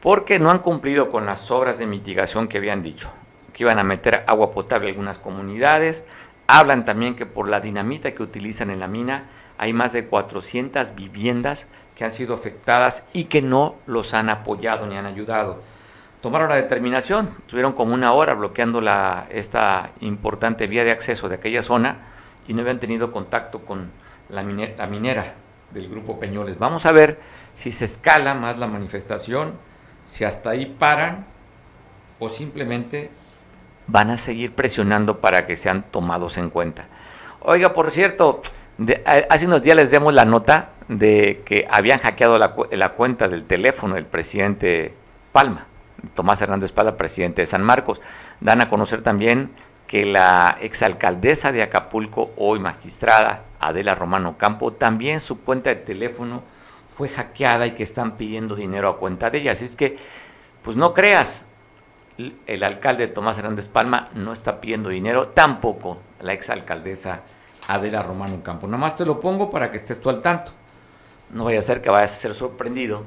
porque 0.01 0.39
no 0.39 0.51
han 0.51 0.59
cumplido 0.59 1.09
con 1.09 1.25
las 1.25 1.49
obras 1.51 1.77
de 1.77 1.87
mitigación 1.87 2.47
que 2.47 2.57
habían 2.57 2.81
dicho 2.81 3.11
que 3.55 3.63
iban 3.63 3.79
a 3.79 3.85
meter 3.85 4.25
agua 4.27 4.51
potable 4.51 4.87
a 4.87 4.89
algunas 4.89 5.17
comunidades. 5.17 6.03
Hablan 6.45 6.83
también 6.83 7.15
que 7.15 7.25
por 7.25 7.47
la 7.47 7.61
dinamita 7.61 8.13
que 8.13 8.21
utilizan 8.21 8.69
en 8.69 8.81
la 8.81 8.89
mina 8.89 9.29
hay 9.57 9.73
más 9.73 9.93
de 9.93 10.05
400 10.05 10.95
viviendas 10.95 11.67
que 11.95 12.03
han 12.03 12.11
sido 12.11 12.33
afectadas 12.33 13.05
y 13.13 13.25
que 13.25 13.41
no 13.41 13.75
los 13.85 14.13
han 14.13 14.29
apoyado 14.29 14.85
ni 14.85 14.97
han 14.97 15.05
ayudado. 15.05 15.61
Tomaron 16.21 16.49
la 16.49 16.55
determinación, 16.55 17.29
estuvieron 17.39 17.73
como 17.73 17.93
una 17.93 18.13
hora 18.13 18.33
bloqueando 18.33 18.81
la, 18.81 19.27
esta 19.29 19.91
importante 20.01 20.67
vía 20.67 20.83
de 20.83 20.91
acceso 20.91 21.29
de 21.29 21.35
aquella 21.35 21.61
zona 21.61 21.97
y 22.47 22.53
no 22.53 22.61
habían 22.61 22.79
tenido 22.79 23.11
contacto 23.11 23.59
con 23.61 23.91
la 24.29 24.43
la 24.43 24.87
minera 24.87 25.35
del 25.71 25.89
grupo 25.89 26.19
Peñoles. 26.19 26.57
Vamos 26.57 26.85
a 26.85 26.91
ver 26.91 27.19
si 27.53 27.71
se 27.71 27.85
escala 27.85 28.33
más 28.33 28.57
la 28.57 28.67
manifestación, 28.67 29.53
si 30.03 30.23
hasta 30.23 30.51
ahí 30.51 30.65
paran 30.65 31.25
o 32.19 32.29
simplemente 32.29 33.11
van 33.87 34.09
a 34.09 34.17
seguir 34.17 34.53
presionando 34.53 35.21
para 35.21 35.45
que 35.45 35.55
sean 35.55 35.83
tomados 35.91 36.37
en 36.37 36.49
cuenta. 36.49 36.87
Oiga, 37.41 37.73
por 37.73 37.91
cierto, 37.91 38.41
hace 39.29 39.45
unos 39.45 39.61
días 39.63 39.75
les 39.75 39.91
demos 39.91 40.13
la 40.13 40.25
nota 40.25 40.69
de 40.87 41.41
que 41.45 41.67
habían 41.69 41.99
hackeado 41.99 42.37
la, 42.37 42.89
cuenta 42.89 43.27
del 43.27 43.45
teléfono 43.45 43.95
del 43.95 44.05
presidente 44.05 44.93
Palma, 45.31 45.67
Tomás 46.13 46.41
Hernández 46.41 46.71
Palma, 46.71 46.97
presidente 46.97 47.41
de 47.41 47.45
San 47.45 47.63
Marcos. 47.63 48.01
Dan 48.41 48.61
a 48.61 48.69
conocer 48.69 49.01
también 49.01 49.51
que 49.87 50.05
la 50.05 50.57
exalcaldesa 50.61 51.51
de 51.51 51.63
Acapulco, 51.63 52.31
hoy 52.37 52.59
magistrada, 52.59 53.43
Adela 53.59 53.95
Romano 53.95 54.37
Campo, 54.37 54.73
también 54.73 55.19
su 55.19 55.39
cuenta 55.41 55.69
de 55.69 55.77
teléfono 55.77 56.43
fue 56.93 57.09
hackeada 57.09 57.67
y 57.67 57.71
que 57.71 57.83
están 57.83 58.17
pidiendo 58.17 58.55
dinero 58.55 58.89
a 58.89 58.97
cuenta 58.97 59.29
de 59.29 59.39
ella. 59.39 59.51
Así 59.51 59.65
es 59.65 59.75
que, 59.75 59.97
pues 60.63 60.75
no 60.75 60.93
creas, 60.93 61.45
el 62.17 62.63
alcalde 62.63 63.07
Tomás 63.07 63.37
Hernández 63.37 63.67
Palma 63.67 64.09
no 64.13 64.31
está 64.31 64.61
pidiendo 64.61 64.89
dinero, 64.89 65.29
tampoco 65.29 65.99
la 66.21 66.33
exalcaldesa 66.33 67.21
Adela 67.67 68.03
Romano 68.03 68.41
Campo. 68.43 68.67
Nomás 68.67 68.95
te 68.95 69.05
lo 69.05 69.19
pongo 69.19 69.49
para 69.49 69.71
que 69.71 69.77
estés 69.77 69.99
tú 69.99 70.09
al 70.09 70.21
tanto. 70.21 70.51
No 71.31 71.45
vaya 71.45 71.59
a 71.59 71.63
ser 71.63 71.81
que 71.81 71.89
vayas 71.89 72.13
a 72.13 72.17
ser 72.17 72.33
sorprendido 72.33 73.03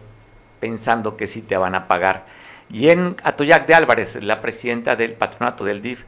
pensando 0.61 1.17
que 1.17 1.27
sí 1.27 1.43
te 1.43 1.57
van 1.57 1.75
a 1.75 1.87
pagar. 1.87 2.27
Y 2.69 2.91
en 2.91 3.17
Atoyac 3.23 3.67
de 3.67 3.75
Álvarez, 3.75 4.23
la 4.23 4.41
presidenta 4.41 4.97
del 4.97 5.15
patronato 5.15 5.65
del 5.65 5.81
DIF, 5.81 6.05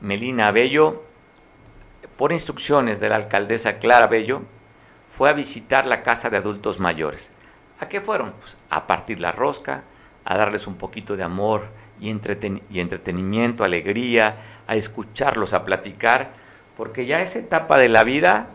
Melina 0.00 0.50
Bello, 0.52 1.02
por 2.16 2.32
instrucciones 2.32 3.00
de 3.00 3.08
la 3.08 3.16
alcaldesa 3.16 3.78
Clara 3.78 4.06
Bello, 4.06 4.42
fue 5.08 5.30
a 5.30 5.32
visitar 5.32 5.86
la 5.86 6.02
casa 6.02 6.30
de 6.30 6.36
adultos 6.36 6.78
mayores. 6.78 7.32
¿A 7.80 7.88
qué 7.88 8.00
fueron? 8.00 8.32
Pues 8.38 8.58
a 8.70 8.86
partir 8.86 9.20
la 9.20 9.32
rosca, 9.32 9.84
a 10.24 10.36
darles 10.36 10.66
un 10.66 10.76
poquito 10.76 11.16
de 11.16 11.22
amor 11.22 11.68
y 12.00 12.10
entretenimiento, 12.10 13.64
alegría, 13.64 14.36
a 14.66 14.76
escucharlos, 14.76 15.54
a 15.54 15.64
platicar, 15.64 16.32
porque 16.78 17.06
ya 17.06 17.20
esa 17.20 17.40
etapa 17.40 17.76
de 17.76 17.88
la 17.88 18.04
vida, 18.04 18.50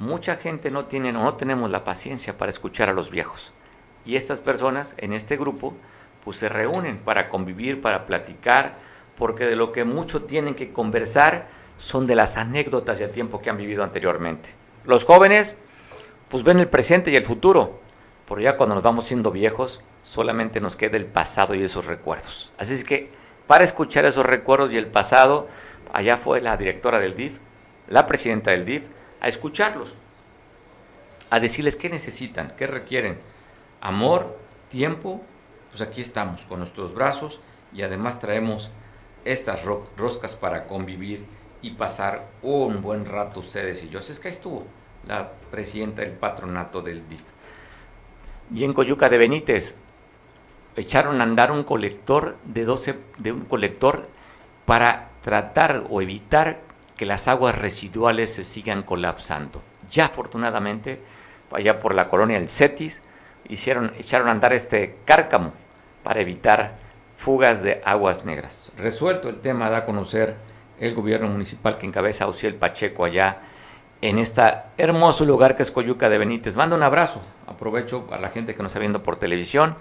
mucha 0.00 0.34
gente 0.34 0.72
no 0.72 0.86
tiene, 0.86 1.12
no 1.12 1.34
tenemos 1.34 1.70
la 1.70 1.84
paciencia 1.84 2.36
para 2.36 2.50
escuchar 2.50 2.88
a 2.88 2.92
los 2.92 3.08
viejos. 3.08 3.52
Y 4.04 4.16
estas 4.16 4.40
personas 4.40 4.96
en 4.98 5.12
este 5.12 5.36
grupo, 5.36 5.72
pues 6.24 6.38
se 6.38 6.48
reúnen 6.48 6.98
para 6.98 7.28
convivir, 7.28 7.80
para 7.80 8.04
platicar, 8.04 8.78
porque 9.14 9.46
de 9.46 9.54
lo 9.54 9.70
que 9.70 9.84
mucho 9.84 10.24
tienen 10.24 10.56
que 10.56 10.72
conversar 10.72 11.46
son 11.76 12.08
de 12.08 12.16
las 12.16 12.36
anécdotas 12.36 12.98
y 12.98 13.04
el 13.04 13.12
tiempo 13.12 13.40
que 13.40 13.50
han 13.50 13.58
vivido 13.58 13.84
anteriormente. 13.84 14.48
Los 14.84 15.04
jóvenes, 15.04 15.54
pues 16.30 16.42
ven 16.42 16.58
el 16.58 16.68
presente 16.68 17.12
y 17.12 17.16
el 17.16 17.24
futuro, 17.24 17.78
pero 18.26 18.40
ya 18.40 18.56
cuando 18.56 18.74
nos 18.74 18.82
vamos 18.82 19.04
siendo 19.04 19.30
viejos, 19.30 19.84
solamente 20.02 20.60
nos 20.60 20.74
queda 20.74 20.96
el 20.96 21.06
pasado 21.06 21.54
y 21.54 21.62
esos 21.62 21.86
recuerdos. 21.86 22.52
Así 22.58 22.74
es 22.74 22.82
que 22.82 23.12
para 23.46 23.62
escuchar 23.62 24.04
esos 24.04 24.26
recuerdos 24.26 24.72
y 24.72 24.78
el 24.78 24.88
pasado, 24.88 25.46
allá 25.92 26.16
fue 26.16 26.40
la 26.40 26.56
directora 26.56 26.98
del 26.98 27.14
DIF, 27.14 27.38
la 27.88 28.06
presidenta 28.06 28.50
del 28.50 28.64
DIF, 28.64 28.84
a 29.20 29.28
escucharlos, 29.28 29.94
a 31.30 31.40
decirles 31.40 31.76
qué 31.76 31.88
necesitan, 31.88 32.54
qué 32.56 32.66
requieren. 32.66 33.18
Amor, 33.80 34.38
tiempo, 34.68 35.22
pues 35.70 35.80
aquí 35.80 36.00
estamos 36.00 36.44
con 36.44 36.58
nuestros 36.58 36.94
brazos 36.94 37.40
y 37.72 37.82
además 37.82 38.20
traemos 38.20 38.70
estas 39.24 39.64
roscas 39.96 40.36
para 40.36 40.66
convivir 40.66 41.24
y 41.62 41.70
pasar 41.70 42.28
un 42.42 42.82
buen 42.82 43.06
rato 43.06 43.40
ustedes 43.40 43.82
y 43.82 43.88
yo. 43.88 44.00
Así 44.00 44.12
es 44.12 44.20
que 44.20 44.28
ahí 44.28 44.34
estuvo 44.34 44.66
la 45.06 45.32
presidenta 45.50 46.02
del 46.02 46.12
patronato 46.12 46.82
del 46.82 47.08
DIF. 47.08 47.22
Y 48.54 48.64
en 48.64 48.74
Coyuca 48.74 49.08
de 49.08 49.18
Benítez 49.18 49.76
echaron 50.76 51.20
a 51.20 51.24
andar 51.24 51.50
un 51.50 51.64
colector 51.64 52.36
de 52.44 52.64
12 52.64 52.98
de 53.18 53.32
un 53.32 53.44
colector 53.44 54.08
para 54.64 55.10
tratar 55.22 55.84
o 55.88 56.02
evitar 56.02 56.60
que 57.02 57.06
las 57.06 57.26
aguas 57.26 57.58
residuales 57.58 58.32
se 58.32 58.44
sigan 58.44 58.84
colapsando. 58.84 59.60
Ya 59.90 60.04
afortunadamente, 60.04 61.00
allá 61.50 61.80
por 61.80 61.96
la 61.96 62.08
colonia 62.08 62.38
El 62.38 62.48
Cetis, 62.48 63.02
hicieron, 63.48 63.92
echaron 63.98 64.28
a 64.28 64.30
andar 64.30 64.52
este 64.52 64.98
cárcamo 65.04 65.52
para 66.04 66.20
evitar 66.20 66.76
fugas 67.12 67.60
de 67.60 67.82
aguas 67.84 68.24
negras. 68.24 68.72
Resuelto 68.78 69.28
el 69.28 69.40
tema, 69.40 69.68
da 69.68 69.78
a 69.78 69.84
conocer 69.84 70.36
el 70.78 70.94
gobierno 70.94 71.26
municipal 71.26 71.76
que 71.76 71.86
encabeza 71.86 72.28
Ociel 72.28 72.54
Pacheco 72.54 73.04
allá 73.04 73.38
en 74.00 74.20
este 74.20 74.44
hermoso 74.78 75.24
lugar 75.24 75.56
que 75.56 75.64
es 75.64 75.72
Coyuca 75.72 76.08
de 76.08 76.18
Benítez. 76.18 76.54
Manda 76.54 76.76
un 76.76 76.84
abrazo, 76.84 77.20
aprovecho 77.48 78.06
a 78.12 78.18
la 78.18 78.28
gente 78.28 78.54
que 78.54 78.62
nos 78.62 78.70
está 78.70 78.78
viendo 78.78 79.02
por 79.02 79.16
televisión, 79.16 79.74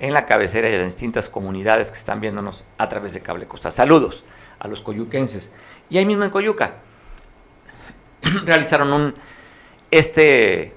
en 0.00 0.14
la 0.14 0.26
cabecera 0.26 0.68
y 0.68 0.72
de 0.72 0.78
las 0.78 0.88
distintas 0.88 1.28
comunidades 1.28 1.90
que 1.90 1.98
están 1.98 2.20
viéndonos 2.20 2.64
a 2.78 2.88
través 2.88 3.12
de 3.12 3.20
Cable 3.20 3.46
Costa. 3.46 3.70
Saludos 3.70 4.24
a 4.58 4.66
los 4.66 4.80
coyuquenses. 4.80 5.52
Y 5.90 5.98
ahí 5.98 6.06
mismo 6.06 6.24
en 6.24 6.30
Coyuca 6.30 6.76
realizaron 8.44 8.92
un, 8.92 9.14
este, 9.90 10.74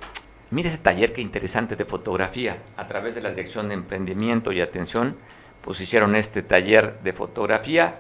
mire 0.51 0.69
ese 0.69 0.77
taller 0.77 1.13
que 1.13 1.21
interesante 1.21 1.75
de 1.75 1.86
fotografía 1.86 2.62
a 2.75 2.86
través 2.86 3.15
de 3.15 3.21
la 3.21 3.29
Dirección 3.29 3.69
de 3.69 3.75
Emprendimiento 3.75 4.51
y 4.51 4.59
Atención, 4.59 5.15
pues 5.62 5.79
hicieron 5.79 6.15
este 6.15 6.43
taller 6.43 6.99
de 7.01 7.13
fotografía 7.13 7.99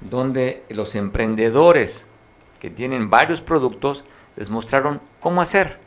donde 0.00 0.62
los 0.68 0.94
emprendedores 0.94 2.06
que 2.60 2.70
tienen 2.70 3.10
varios 3.10 3.40
productos 3.40 4.04
les 4.36 4.50
mostraron 4.50 5.00
cómo 5.18 5.42
hacer, 5.42 5.80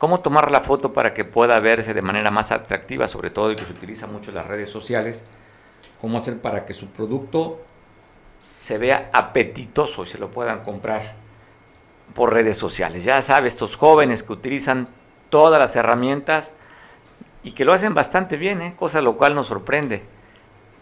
cómo 0.00 0.20
tomar 0.20 0.50
la 0.50 0.62
foto 0.62 0.94
para 0.94 1.12
que 1.12 1.26
pueda 1.26 1.60
verse 1.60 1.92
de 1.92 2.00
manera 2.00 2.30
más 2.30 2.52
atractiva, 2.52 3.06
sobre 3.06 3.28
todo 3.28 3.52
y 3.52 3.54
que 3.54 3.66
se 3.66 3.74
utiliza 3.74 4.06
mucho 4.06 4.30
en 4.30 4.36
las 4.36 4.46
redes 4.46 4.70
sociales, 4.70 5.26
cómo 6.00 6.16
hacer 6.16 6.40
para 6.40 6.64
que 6.64 6.72
su 6.72 6.88
producto 6.88 7.60
se 8.38 8.78
vea 8.78 9.10
apetitoso 9.12 10.02
y 10.02 10.06
se 10.06 10.16
lo 10.16 10.30
puedan 10.30 10.62
comprar 10.64 11.16
por 12.14 12.32
redes 12.32 12.56
sociales. 12.56 13.04
Ya 13.04 13.20
sabes, 13.20 13.52
estos 13.52 13.76
jóvenes 13.76 14.22
que 14.22 14.32
utilizan 14.32 14.88
todas 15.28 15.60
las 15.60 15.76
herramientas 15.76 16.54
y 17.42 17.52
que 17.52 17.66
lo 17.66 17.74
hacen 17.74 17.92
bastante 17.92 18.38
bien, 18.38 18.62
¿eh? 18.62 18.74
cosa 18.78 19.02
lo 19.02 19.18
cual 19.18 19.34
nos 19.34 19.48
sorprende, 19.48 20.02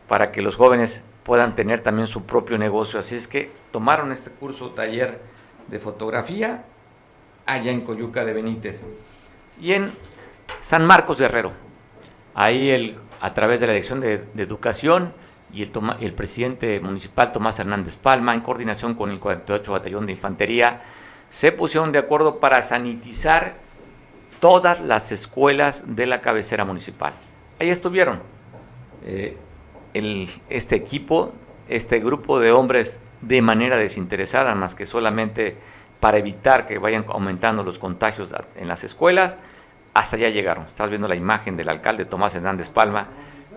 para 0.07 0.31
que 0.31 0.43
los 0.43 0.55
jóvenes 0.55 1.03
puedan 1.25 1.57
tener 1.57 1.81
también 1.81 2.07
su 2.07 2.23
propio 2.23 2.57
negocio. 2.57 3.01
Así 3.01 3.17
es 3.17 3.27
que 3.27 3.51
tomaron 3.73 4.13
este 4.13 4.31
curso 4.31 4.71
taller 4.71 5.21
de 5.67 5.81
fotografía 5.81 6.67
allá 7.47 7.73
en 7.73 7.81
Coyuca 7.81 8.25
de 8.25 8.33
Benítez 8.33 8.85
y 9.61 9.73
en 9.73 9.93
San 10.61 10.87
Marcos 10.87 11.19
Guerrero. 11.19 11.53
Ahí 12.35 12.71
el, 12.71 12.97
a 13.21 13.35
través 13.35 13.61
de 13.61 13.67
la 13.67 13.73
Dirección 13.73 14.01
de, 14.01 14.25
Educación 14.37 15.13
y 15.53 15.63
el, 15.63 15.73
el, 16.01 16.13
presidente 16.13 16.81
municipal 16.81 17.33
Tomás 17.33 17.59
Hernández 17.59 17.97
Palma, 17.97 18.35
en 18.35 18.41
coordinación 18.41 18.95
con 18.95 19.11
el 19.11 19.19
48 19.19 19.73
Batallón 19.73 20.07
de 20.07 20.13
Infantería, 20.13 20.83
se 21.31 21.53
pusieron 21.53 21.93
de 21.93 21.99
acuerdo 21.99 22.39
para 22.39 22.63
sanitizar 22.63 23.57
todas 24.41 24.81
las 24.81 25.13
escuelas 25.13 25.85
de 25.89 26.07
la 26.07 26.21
cabecera 26.21 26.65
municipal. 26.65 27.13
Ahí 27.59 27.71
estuvieron. 27.71 28.21
Eh, 29.05 29.37
este 30.49 30.77
equipo, 30.77 31.33
este 31.69 31.99
grupo 31.99 32.39
de 32.39 32.53
hombres 32.53 33.01
de 33.21 33.43
manera 33.43 33.77
desinteresada, 33.77 34.55
más 34.55 34.75
que 34.75 34.87
solamente 34.87 35.57
para 36.01 36.19
evitar 36.19 36.67
que 36.67 36.79
vayan 36.79 37.05
aumentando 37.09 37.65
los 37.65 37.79
contagios 37.79 38.31
en 38.57 38.69
las 38.69 38.85
escuelas, 38.85 39.37
hasta 39.95 40.17
allá 40.17 40.29
llegaron. 40.29 40.67
Estás 40.67 40.91
viendo 40.91 41.09
la 41.09 41.17
imagen 41.17 41.57
del 41.57 41.69
alcalde 41.69 42.05
Tomás 42.05 42.35
Hernández 42.35 42.71
Palma 42.71 43.09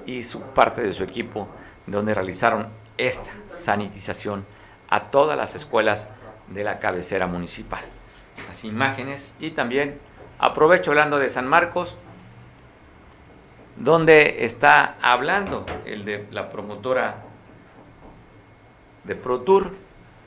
y 0.05 0.23
su 0.23 0.41
parte 0.41 0.81
de 0.81 0.93
su 0.93 1.03
equipo, 1.03 1.47
donde 1.85 2.13
realizaron 2.13 2.67
esta 2.97 3.29
sanitización 3.47 4.45
a 4.89 5.11
todas 5.11 5.37
las 5.37 5.55
escuelas 5.55 6.07
de 6.47 6.63
la 6.63 6.79
cabecera 6.79 7.27
municipal. 7.27 7.83
Las 8.47 8.63
imágenes 8.63 9.29
y 9.39 9.51
también 9.51 9.99
aprovecho 10.39 10.91
hablando 10.91 11.19
de 11.19 11.29
San 11.29 11.47
Marcos, 11.47 11.97
donde 13.77 14.45
está 14.45 14.97
hablando 15.01 15.65
el 15.85 16.05
de 16.05 16.27
la 16.31 16.49
promotora 16.49 17.23
de 19.03 19.15
ProTour, 19.15 19.73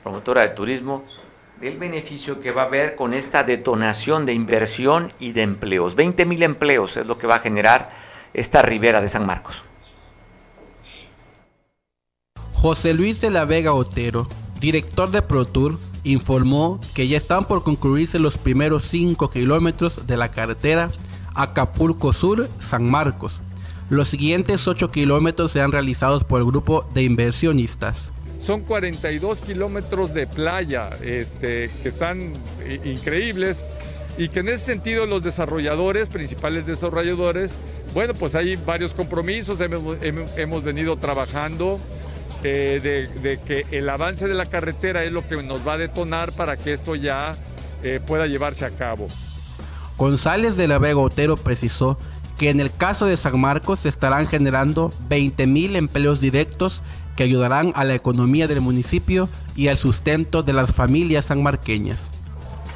promotora 0.03 0.41
de 0.41 0.49
turismo, 0.49 1.03
del 1.65 1.77
beneficio 1.79 2.41
que 2.41 2.51
va 2.51 2.61
a 2.61 2.65
haber 2.65 2.95
con 2.95 3.15
esta 3.15 3.43
detonación 3.43 4.27
de 4.27 4.33
inversión 4.33 5.11
y 5.19 5.31
de 5.31 5.41
empleos. 5.41 5.95
20 5.95 6.23
mil 6.27 6.43
empleos 6.43 6.95
es 6.95 7.07
lo 7.07 7.17
que 7.17 7.25
va 7.25 7.37
a 7.37 7.39
generar 7.39 7.89
esta 8.35 8.61
ribera 8.61 9.01
de 9.01 9.09
San 9.09 9.25
Marcos. 9.25 9.65
José 12.53 12.93
Luis 12.93 13.19
de 13.19 13.31
la 13.31 13.45
Vega 13.45 13.73
Otero, 13.73 14.27
director 14.59 15.09
de 15.09 15.23
ProTour, 15.23 15.79
informó 16.03 16.79
que 16.93 17.07
ya 17.07 17.17
están 17.17 17.45
por 17.45 17.63
concluirse 17.63 18.19
los 18.19 18.37
primeros 18.37 18.83
5 18.83 19.31
kilómetros 19.31 20.05
de 20.05 20.17
la 20.17 20.29
carretera 20.29 20.91
Acapulco 21.33 22.13
Sur 22.13 22.47
San 22.59 22.87
Marcos. 22.87 23.39
Los 23.89 24.09
siguientes 24.09 24.67
8 24.67 24.91
kilómetros 24.91 25.53
serán 25.53 25.71
realizados 25.71 26.23
por 26.25 26.41
el 26.41 26.45
grupo 26.45 26.87
de 26.93 27.01
inversionistas. 27.01 28.11
Son 28.45 28.61
42 28.61 29.41
kilómetros 29.41 30.13
de 30.13 30.27
playa 30.27 30.89
este, 31.01 31.71
que 31.81 31.89
están 31.89 32.31
increíbles 32.83 33.57
y 34.19 34.29
que 34.29 34.41
en 34.41 34.49
ese 34.49 34.65
sentido 34.65 35.07
los 35.07 35.23
desarrolladores, 35.23 36.09
principales 36.09 36.67
desarrolladores, 36.67 37.53
bueno, 37.95 38.13
pues 38.13 38.35
hay 38.35 38.55
varios 38.55 38.93
compromisos, 38.93 39.59
hemos, 39.61 40.63
venido 40.63 40.95
trabajando 40.97 41.79
eh, 42.43 43.09
de, 43.19 43.39
que 43.39 43.65
el 43.75 43.89
avance 43.89 44.27
de 44.27 44.35
la 44.35 44.45
carretera 44.45 45.03
es 45.03 45.11
lo 45.11 45.27
que 45.27 45.41
nos 45.41 45.67
va 45.67 45.73
a 45.73 45.77
detonar 45.77 46.31
para 46.31 46.55
que 46.55 46.73
esto 46.73 46.93
ya 46.93 47.35
eh, 47.81 47.99
pueda 48.05 48.27
llevarse 48.27 48.63
a 48.63 48.69
cabo. 48.69 49.07
González 49.97 50.55
de 50.55 50.67
la 50.67 50.77
Vega 50.77 50.99
Otero 50.99 51.35
precisó 51.35 51.97
que 52.37 52.51
en 52.51 52.59
el 52.59 52.71
caso 52.71 53.07
de 53.07 53.17
San 53.17 53.39
Marcos 53.39 53.79
se 53.79 53.89
estarán 53.89 54.27
generando 54.27 54.91
20.000 55.09 55.77
empleos 55.77 56.21
directos 56.21 56.83
que 57.15 57.23
ayudarán 57.23 57.71
a 57.75 57.83
la 57.83 57.95
economía 57.95 58.47
del 58.47 58.61
municipio 58.61 59.29
y 59.55 59.67
al 59.69 59.77
sustento 59.77 60.43
de 60.43 60.53
las 60.53 60.73
familias 60.73 61.25
sanmarqueñas. 61.25 62.11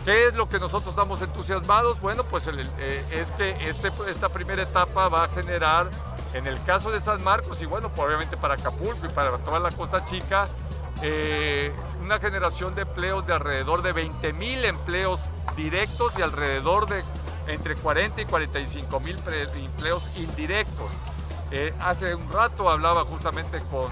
¿Qué 0.05 0.27
es 0.27 0.33
lo 0.33 0.49
que 0.49 0.59
nosotros 0.59 0.89
estamos 0.89 1.21
entusiasmados? 1.21 1.99
Bueno, 1.99 2.23
pues 2.23 2.47
eh, 2.47 3.03
es 3.11 3.31
que 3.33 3.51
este, 3.67 3.91
esta 4.09 4.29
primera 4.29 4.63
etapa 4.63 5.09
va 5.09 5.25
a 5.25 5.27
generar, 5.27 5.89
en 6.33 6.47
el 6.47 6.61
caso 6.63 6.89
de 6.89 7.01
San 7.01 7.23
Marcos 7.23 7.61
y 7.61 7.65
bueno, 7.65 7.89
pues 7.89 8.07
obviamente 8.07 8.37
para 8.37 8.55
Acapulco 8.55 9.05
y 9.05 9.09
para 9.09 9.37
toda 9.37 9.59
la 9.59 9.71
Costa 9.71 10.05
Chica, 10.05 10.47
eh, 11.01 11.71
una 12.01 12.19
generación 12.19 12.75
de 12.75 12.81
empleos 12.81 13.27
de 13.27 13.33
alrededor 13.33 13.81
de 13.81 13.91
20 13.91 14.33
mil 14.33 14.65
empleos 14.65 15.29
directos 15.55 16.17
y 16.17 16.21
alrededor 16.21 16.87
de 16.87 17.03
entre 17.47 17.75
40 17.75 18.21
y 18.21 18.25
45 18.25 18.99
mil 19.01 19.17
empleos 19.55 20.09
indirectos. 20.17 20.91
Eh, 21.51 21.73
hace 21.81 22.15
un 22.15 22.31
rato 22.31 22.69
hablaba 22.69 23.05
justamente 23.05 23.59
con 23.71 23.91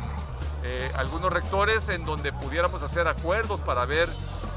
eh, 0.70 0.92
algunos 0.98 1.32
rectores 1.32 1.88
en 1.88 2.04
donde 2.04 2.34
pudiéramos 2.34 2.84
hacer 2.84 3.08
acuerdos 3.08 3.62
para 3.62 3.86
ver, 3.86 4.10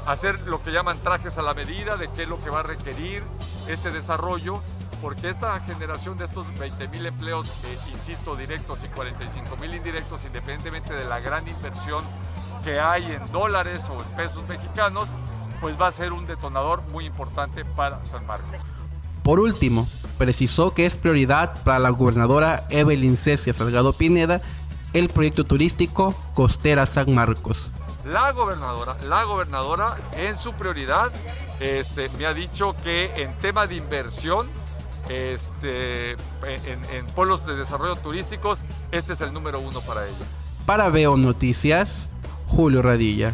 hacer 0.05 0.41
lo 0.41 0.61
que 0.61 0.71
llaman 0.71 0.97
trajes 0.99 1.37
a 1.37 1.41
la 1.41 1.53
medida 1.53 1.95
de 1.95 2.09
qué 2.09 2.23
es 2.23 2.29
lo 2.29 2.37
que 2.37 2.49
va 2.49 2.59
a 2.59 2.63
requerir 2.63 3.23
este 3.69 3.91
desarrollo, 3.91 4.59
porque 5.01 5.29
esta 5.29 5.57
generación 5.61 6.17
de 6.17 6.25
estos 6.25 6.45
20 6.59 6.89
mil 6.89 7.05
empleos, 7.05 7.47
insisto, 7.93 8.35
directos 8.35 8.79
y 8.83 8.87
45 8.89 9.55
mil 9.55 9.73
indirectos, 9.73 10.25
independientemente 10.25 10.93
de 10.93 11.05
la 11.05 11.21
gran 11.21 11.47
inversión 11.47 12.03
que 12.61 12.77
hay 12.81 13.05
en 13.05 13.25
dólares 13.31 13.87
o 13.89 13.93
en 13.93 14.17
pesos 14.17 14.43
mexicanos, 14.49 15.07
pues 15.61 15.79
va 15.79 15.87
a 15.87 15.91
ser 15.91 16.11
un 16.11 16.25
detonador 16.25 16.81
muy 16.91 17.05
importante 17.05 17.63
para 17.63 18.03
San 18.03 18.27
Marcos. 18.27 18.57
Por 19.23 19.39
último, 19.39 19.87
precisó 20.17 20.73
que 20.73 20.85
es 20.85 20.97
prioridad 20.97 21.63
para 21.63 21.79
la 21.79 21.91
gobernadora 21.91 22.65
Evelyn 22.69 23.15
Cecia 23.15 23.53
Salgado 23.53 23.93
Pineda 23.93 24.41
el 24.93 25.09
proyecto 25.09 25.43
turístico 25.43 26.15
Costera 26.33 26.85
San 26.85 27.13
Marcos. 27.13 27.69
La 28.05 28.31
gobernadora, 28.31 28.97
la 29.03 29.23
gobernadora 29.23 29.95
en 30.17 30.35
su 30.37 30.53
prioridad 30.53 31.11
este, 31.59 32.09
me 32.17 32.25
ha 32.25 32.33
dicho 32.33 32.75
que 32.83 33.11
en 33.15 33.31
tema 33.35 33.67
de 33.67 33.75
inversión 33.75 34.49
este, 35.07 36.11
en, 36.11 36.85
en 36.93 37.05
pueblos 37.15 37.45
de 37.45 37.55
desarrollo 37.55 37.95
turísticos, 37.95 38.63
este 38.91 39.13
es 39.13 39.21
el 39.21 39.33
número 39.33 39.59
uno 39.59 39.81
para 39.81 40.05
ella. 40.05 40.25
Para 40.65 40.89
Veo 40.89 41.17
Noticias, 41.17 42.07
Julio 42.47 42.81
Radilla. 42.81 43.33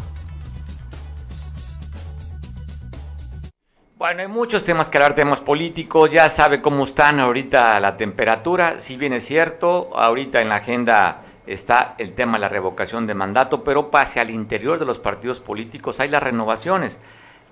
Bueno, 3.98 4.20
hay 4.20 4.28
muchos 4.28 4.62
temas 4.62 4.88
que 4.88 4.96
hablar, 4.98 5.16
temas 5.16 5.40
políticos, 5.40 6.08
ya 6.10 6.28
sabe 6.28 6.62
cómo 6.62 6.84
están 6.84 7.18
ahorita 7.18 7.80
la 7.80 7.96
temperatura, 7.96 8.78
si 8.78 8.96
bien 8.96 9.12
es 9.12 9.24
cierto, 9.24 9.90
ahorita 9.92 10.40
en 10.40 10.50
la 10.50 10.56
agenda 10.56 11.24
está 11.52 11.94
el 11.98 12.14
tema 12.14 12.34
de 12.34 12.40
la 12.40 12.48
revocación 12.48 13.06
de 13.06 13.14
mandato, 13.14 13.64
pero 13.64 13.90
pase 13.90 14.20
al 14.20 14.30
interior 14.30 14.78
de 14.78 14.86
los 14.86 14.98
partidos 14.98 15.40
políticos 15.40 16.00
hay 16.00 16.08
las 16.08 16.22
renovaciones. 16.22 17.00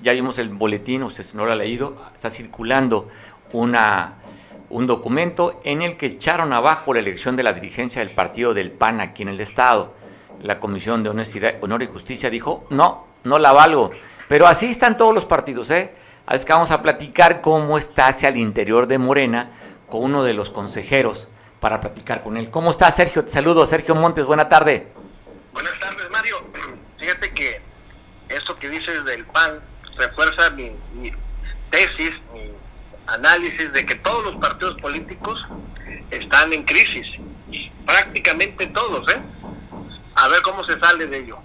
Ya 0.02 0.12
vimos 0.12 0.38
el 0.38 0.50
boletín, 0.50 1.02
usted 1.02 1.24
no 1.34 1.46
lo 1.46 1.52
ha 1.52 1.56
leído, 1.56 1.96
está 2.14 2.28
circulando 2.28 3.08
una, 3.52 4.14
un 4.68 4.86
documento 4.86 5.60
en 5.64 5.82
el 5.82 5.96
que 5.96 6.06
echaron 6.06 6.52
abajo 6.52 6.92
la 6.92 7.00
elección 7.00 7.36
de 7.36 7.42
la 7.42 7.52
dirigencia 7.52 8.04
del 8.04 8.14
partido 8.14 8.52
del 8.52 8.70
PAN 8.70 9.00
aquí 9.00 9.22
en 9.22 9.28
el 9.28 9.40
Estado 9.40 9.94
la 10.42 10.60
Comisión 10.60 11.02
de 11.02 11.10
Honestidad, 11.10 11.54
Honor 11.60 11.82
y 11.82 11.86
Justicia 11.86 12.30
dijo, 12.30 12.66
no, 12.70 13.06
no 13.24 13.38
la 13.38 13.52
valgo. 13.52 13.90
Pero 14.28 14.46
así 14.46 14.66
están 14.66 14.96
todos 14.96 15.14
los 15.14 15.24
partidos, 15.24 15.70
¿eh? 15.70 15.92
Así 16.26 16.44
que 16.44 16.52
vamos 16.52 16.70
a 16.70 16.82
platicar 16.82 17.40
cómo 17.40 17.78
está 17.78 18.08
hacia 18.08 18.28
el 18.28 18.36
interior 18.36 18.86
de 18.86 18.98
Morena 18.98 19.50
con 19.88 20.02
uno 20.02 20.24
de 20.24 20.34
los 20.34 20.50
consejeros 20.50 21.28
para 21.60 21.80
platicar 21.80 22.22
con 22.22 22.36
él. 22.36 22.50
¿Cómo 22.50 22.70
está 22.70 22.90
Sergio? 22.90 23.24
Te 23.24 23.30
saludo, 23.30 23.66
Sergio 23.66 23.94
Montes, 23.94 24.24
buena 24.26 24.48
tarde. 24.48 24.92
Buenas 25.52 25.78
tardes, 25.78 26.08
Mario. 26.10 26.36
Fíjate 26.98 27.30
que 27.32 27.60
eso 28.28 28.56
que 28.56 28.68
dices 28.68 29.04
del 29.04 29.24
PAN 29.26 29.60
refuerza 29.96 30.50
mi, 30.50 30.70
mi 30.94 31.12
tesis, 31.70 32.12
mi 32.32 32.52
análisis 33.06 33.72
de 33.72 33.86
que 33.86 33.94
todos 33.96 34.24
los 34.24 34.36
partidos 34.36 34.80
políticos 34.80 35.46
están 36.10 36.52
en 36.52 36.64
crisis. 36.64 37.06
Prácticamente 37.86 38.66
todos, 38.66 39.08
¿eh? 39.12 39.20
a 40.16 40.28
ver 40.28 40.42
cómo 40.42 40.64
se 40.64 40.78
sale 40.78 41.06
de 41.06 41.18
ello. 41.18 41.38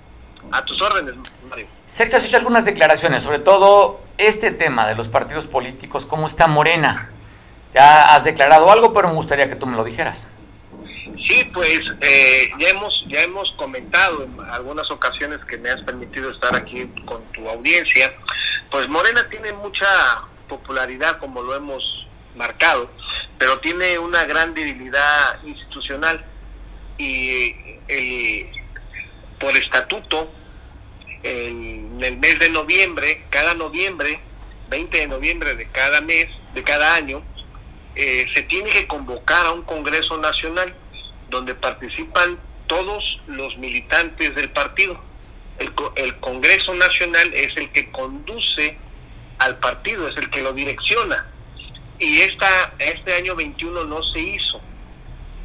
A 0.51 0.65
tus 0.65 0.81
órdenes, 0.81 1.15
Mario. 1.47 1.67
Sergio, 1.85 2.17
has 2.17 2.25
hecho 2.25 2.37
algunas 2.37 2.65
declaraciones, 2.65 3.23
sobre 3.23 3.39
todo 3.39 4.01
este 4.17 4.51
tema 4.51 4.87
de 4.87 4.95
los 4.95 5.07
partidos 5.07 5.47
políticos, 5.47 6.05
¿cómo 6.05 6.27
está 6.27 6.47
Morena? 6.47 7.11
Ya 7.73 8.15
has 8.15 8.23
declarado 8.23 8.69
algo, 8.71 8.93
pero 8.93 9.07
me 9.07 9.15
gustaría 9.15 9.47
que 9.47 9.55
tú 9.55 9.65
me 9.65 9.77
lo 9.77 9.83
dijeras. 9.83 10.23
Sí, 11.27 11.49
pues 11.53 11.79
eh, 12.01 12.49
ya 12.59 12.69
hemos 12.69 13.05
ya 13.07 13.21
hemos 13.21 13.51
comentado 13.51 14.23
en 14.23 14.39
algunas 14.39 14.89
ocasiones 14.89 15.39
que 15.45 15.57
me 15.57 15.69
has 15.69 15.81
permitido 15.81 16.31
estar 16.31 16.55
aquí 16.55 16.89
con 17.05 17.23
tu 17.31 17.47
audiencia, 17.47 18.11
pues 18.71 18.89
Morena 18.89 19.27
tiene 19.29 19.53
mucha 19.53 19.85
popularidad 20.47 21.19
como 21.19 21.41
lo 21.43 21.55
hemos 21.55 22.07
marcado, 22.35 22.89
pero 23.37 23.59
tiene 23.59 23.99
una 23.99 24.25
gran 24.25 24.53
debilidad 24.53 25.43
institucional. 25.43 26.25
Y 26.97 27.55
el, 27.87 28.49
por 29.39 29.55
estatuto, 29.57 30.31
en 31.23 31.99
el 32.01 32.17
mes 32.17 32.39
de 32.39 32.49
noviembre, 32.49 33.25
cada 33.29 33.53
noviembre, 33.53 34.19
20 34.69 34.97
de 34.97 35.07
noviembre 35.07 35.55
de 35.55 35.67
cada 35.69 36.01
mes, 36.01 36.27
de 36.53 36.63
cada 36.63 36.95
año, 36.95 37.23
eh, 37.95 38.27
se 38.33 38.43
tiene 38.43 38.69
que 38.69 38.87
convocar 38.87 39.45
a 39.45 39.51
un 39.51 39.63
Congreso 39.63 40.17
Nacional 40.17 40.75
donde 41.29 41.55
participan 41.55 42.39
todos 42.67 43.19
los 43.27 43.57
militantes 43.57 44.33
del 44.35 44.49
partido. 44.51 44.99
El, 45.59 46.15
Congreso 46.19 46.73
Nacional 46.73 47.33
es 47.33 47.55
el 47.57 47.69
que 47.71 47.91
conduce 47.91 48.77
al 49.39 49.59
partido, 49.59 50.07
es 50.07 50.17
el 50.17 50.29
que 50.29 50.41
lo 50.41 50.53
direcciona. 50.53 51.27
Y 51.99 52.21
esta, 52.21 52.73
este 52.79 53.13
año 53.13 53.35
21 53.35 53.83
no 53.85 54.01
se 54.01 54.19
hizo. 54.19 54.61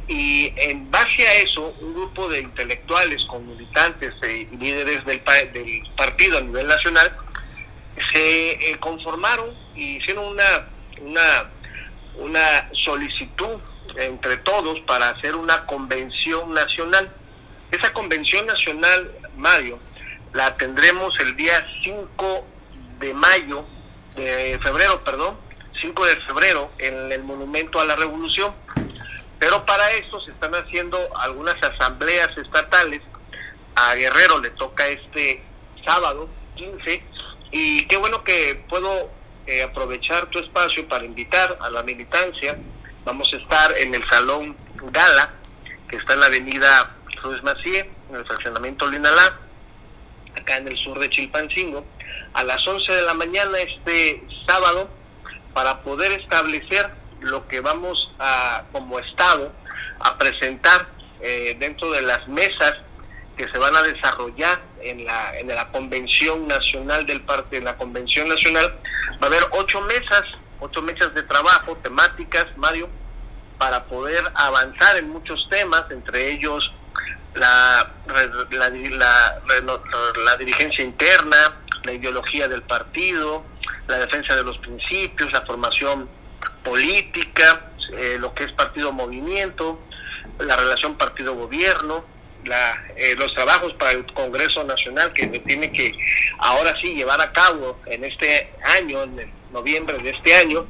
Y 0.07 0.53
en 0.55 0.89
base 0.89 1.27
a 1.27 1.33
eso, 1.35 1.75
un 1.81 1.93
grupo 1.93 2.29
de 2.29 2.39
intelectuales 2.39 3.23
con 3.25 3.47
militantes 3.47 4.13
y 4.23 4.55
líderes 4.55 5.05
del, 5.05 5.21
del 5.53 5.83
partido 5.95 6.37
a 6.37 6.41
nivel 6.41 6.65
nacional 6.65 7.15
se 8.13 8.51
eh, 8.51 8.77
conformaron 8.79 9.53
y 9.75 9.97
hicieron 9.97 10.25
una, 10.25 10.69
una, 11.01 11.51
una 12.17 12.69
solicitud 12.73 13.59
entre 13.95 14.37
todos 14.37 14.79
para 14.81 15.09
hacer 15.09 15.35
una 15.35 15.65
convención 15.65 16.53
nacional. 16.53 17.11
Esa 17.71 17.91
convención 17.93 18.45
nacional, 18.45 19.11
Mario, 19.35 19.79
la 20.33 20.55
tendremos 20.57 21.19
el 21.19 21.35
día 21.35 21.65
5 21.83 22.45
de 22.99 23.13
mayo, 23.13 23.65
de 24.15 24.59
febrero, 24.61 25.03
perdón, 25.03 25.37
5 25.81 26.05
de 26.05 26.15
febrero, 26.21 26.71
en 26.79 27.11
el 27.11 27.23
Monumento 27.23 27.79
a 27.79 27.85
la 27.85 27.95
Revolución 27.95 28.53
pero 29.39 29.65
para 29.65 29.91
eso 29.91 30.19
se 30.21 30.31
están 30.31 30.53
haciendo 30.55 30.97
algunas 31.17 31.55
asambleas 31.61 32.29
estatales. 32.37 33.01
A 33.75 33.93
Guerrero 33.93 34.39
le 34.39 34.49
toca 34.51 34.87
este 34.87 35.43
sábado 35.85 36.27
15 36.55 37.03
y 37.51 37.85
qué 37.85 37.97
bueno 37.97 38.23
que 38.23 38.63
puedo 38.67 39.11
eh, 39.47 39.63
aprovechar 39.63 40.25
tu 40.27 40.39
espacio 40.39 40.87
para 40.87 41.05
invitar 41.05 41.57
a 41.61 41.69
la 41.69 41.81
militancia. 41.83 42.57
Vamos 43.05 43.31
a 43.33 43.37
estar 43.37 43.77
en 43.77 43.95
el 43.95 44.03
Salón 44.09 44.57
Gala, 44.75 45.33
que 45.87 45.95
está 45.95 46.15
en 46.15 46.19
la 46.19 46.25
avenida 46.25 46.97
Cruz 47.21 47.41
Macié, 47.43 47.89
en 48.09 48.15
el 48.15 48.25
fraccionamiento 48.25 48.89
Linalá, 48.91 49.39
acá 50.35 50.57
en 50.57 50.67
el 50.67 50.77
sur 50.77 50.99
de 50.99 51.09
Chilpancingo, 51.09 51.85
a 52.33 52.43
las 52.43 52.67
11 52.67 52.91
de 52.91 53.01
la 53.03 53.13
mañana 53.13 53.57
este 53.59 54.23
sábado, 54.45 54.89
para 55.53 55.81
poder 55.81 56.11
establecer 56.11 56.91
lo 57.21 57.47
que 57.47 57.61
vamos 57.61 58.11
a, 58.19 58.65
como 58.73 58.99
Estado, 58.99 59.53
a 60.01 60.17
presentar 60.17 60.87
eh, 61.21 61.55
dentro 61.57 61.89
de 61.91 62.01
las 62.01 62.27
mesas 62.27 62.75
que 63.37 63.47
se 63.47 63.57
van 63.57 63.75
a 63.75 63.83
desarrollar 63.83 64.61
en 64.81 65.05
la, 65.05 65.37
en 65.37 65.47
la 65.47 65.71
convención 65.71 66.47
nacional 66.47 67.05
del 67.05 67.21
parte, 67.21 67.57
en 67.57 67.65
la 67.65 67.77
convención 67.77 68.27
nacional, 68.27 68.79
va 69.21 69.25
a 69.25 69.25
haber 69.27 69.43
ocho 69.51 69.81
mesas, 69.81 70.23
ocho 70.59 70.81
mesas 70.81 71.13
de 71.13 71.23
trabajo, 71.23 71.77
temáticas, 71.77 72.47
Mario, 72.57 72.89
para 73.57 73.85
poder 73.85 74.23
avanzar 74.35 74.97
en 74.97 75.09
muchos 75.09 75.47
temas, 75.49 75.85
entre 75.91 76.31
ellos 76.31 76.73
la, 77.35 77.93
la, 78.07 78.69
la, 78.69 79.81
la 80.25 80.37
dirigencia 80.37 80.83
interna, 80.83 81.59
la 81.83 81.93
ideología 81.93 82.47
del 82.47 82.63
partido, 82.63 83.45
la 83.87 83.99
defensa 83.99 84.35
de 84.35 84.43
los 84.43 84.57
principios, 84.59 85.31
la 85.31 85.41
formación 85.41 86.09
política, 86.63 87.71
eh, 87.93 88.17
lo 88.19 88.33
que 88.33 88.45
es 88.45 88.51
partido-movimiento, 88.51 89.79
la 90.39 90.55
relación 90.55 90.97
partido-gobierno, 90.97 92.05
la, 92.47 92.85
eh, 92.95 93.15
los 93.17 93.33
trabajos 93.33 93.73
para 93.73 93.91
el 93.91 94.05
Congreso 94.13 94.63
Nacional 94.63 95.13
que 95.13 95.27
tiene 95.27 95.71
que 95.71 95.95
ahora 96.39 96.75
sí 96.81 96.93
llevar 96.93 97.21
a 97.21 97.31
cabo 97.31 97.79
en 97.85 98.03
este 98.03 98.51
año, 98.63 99.03
en 99.03 99.31
noviembre 99.51 99.97
de 99.99 100.09
este 100.11 100.35
año, 100.35 100.67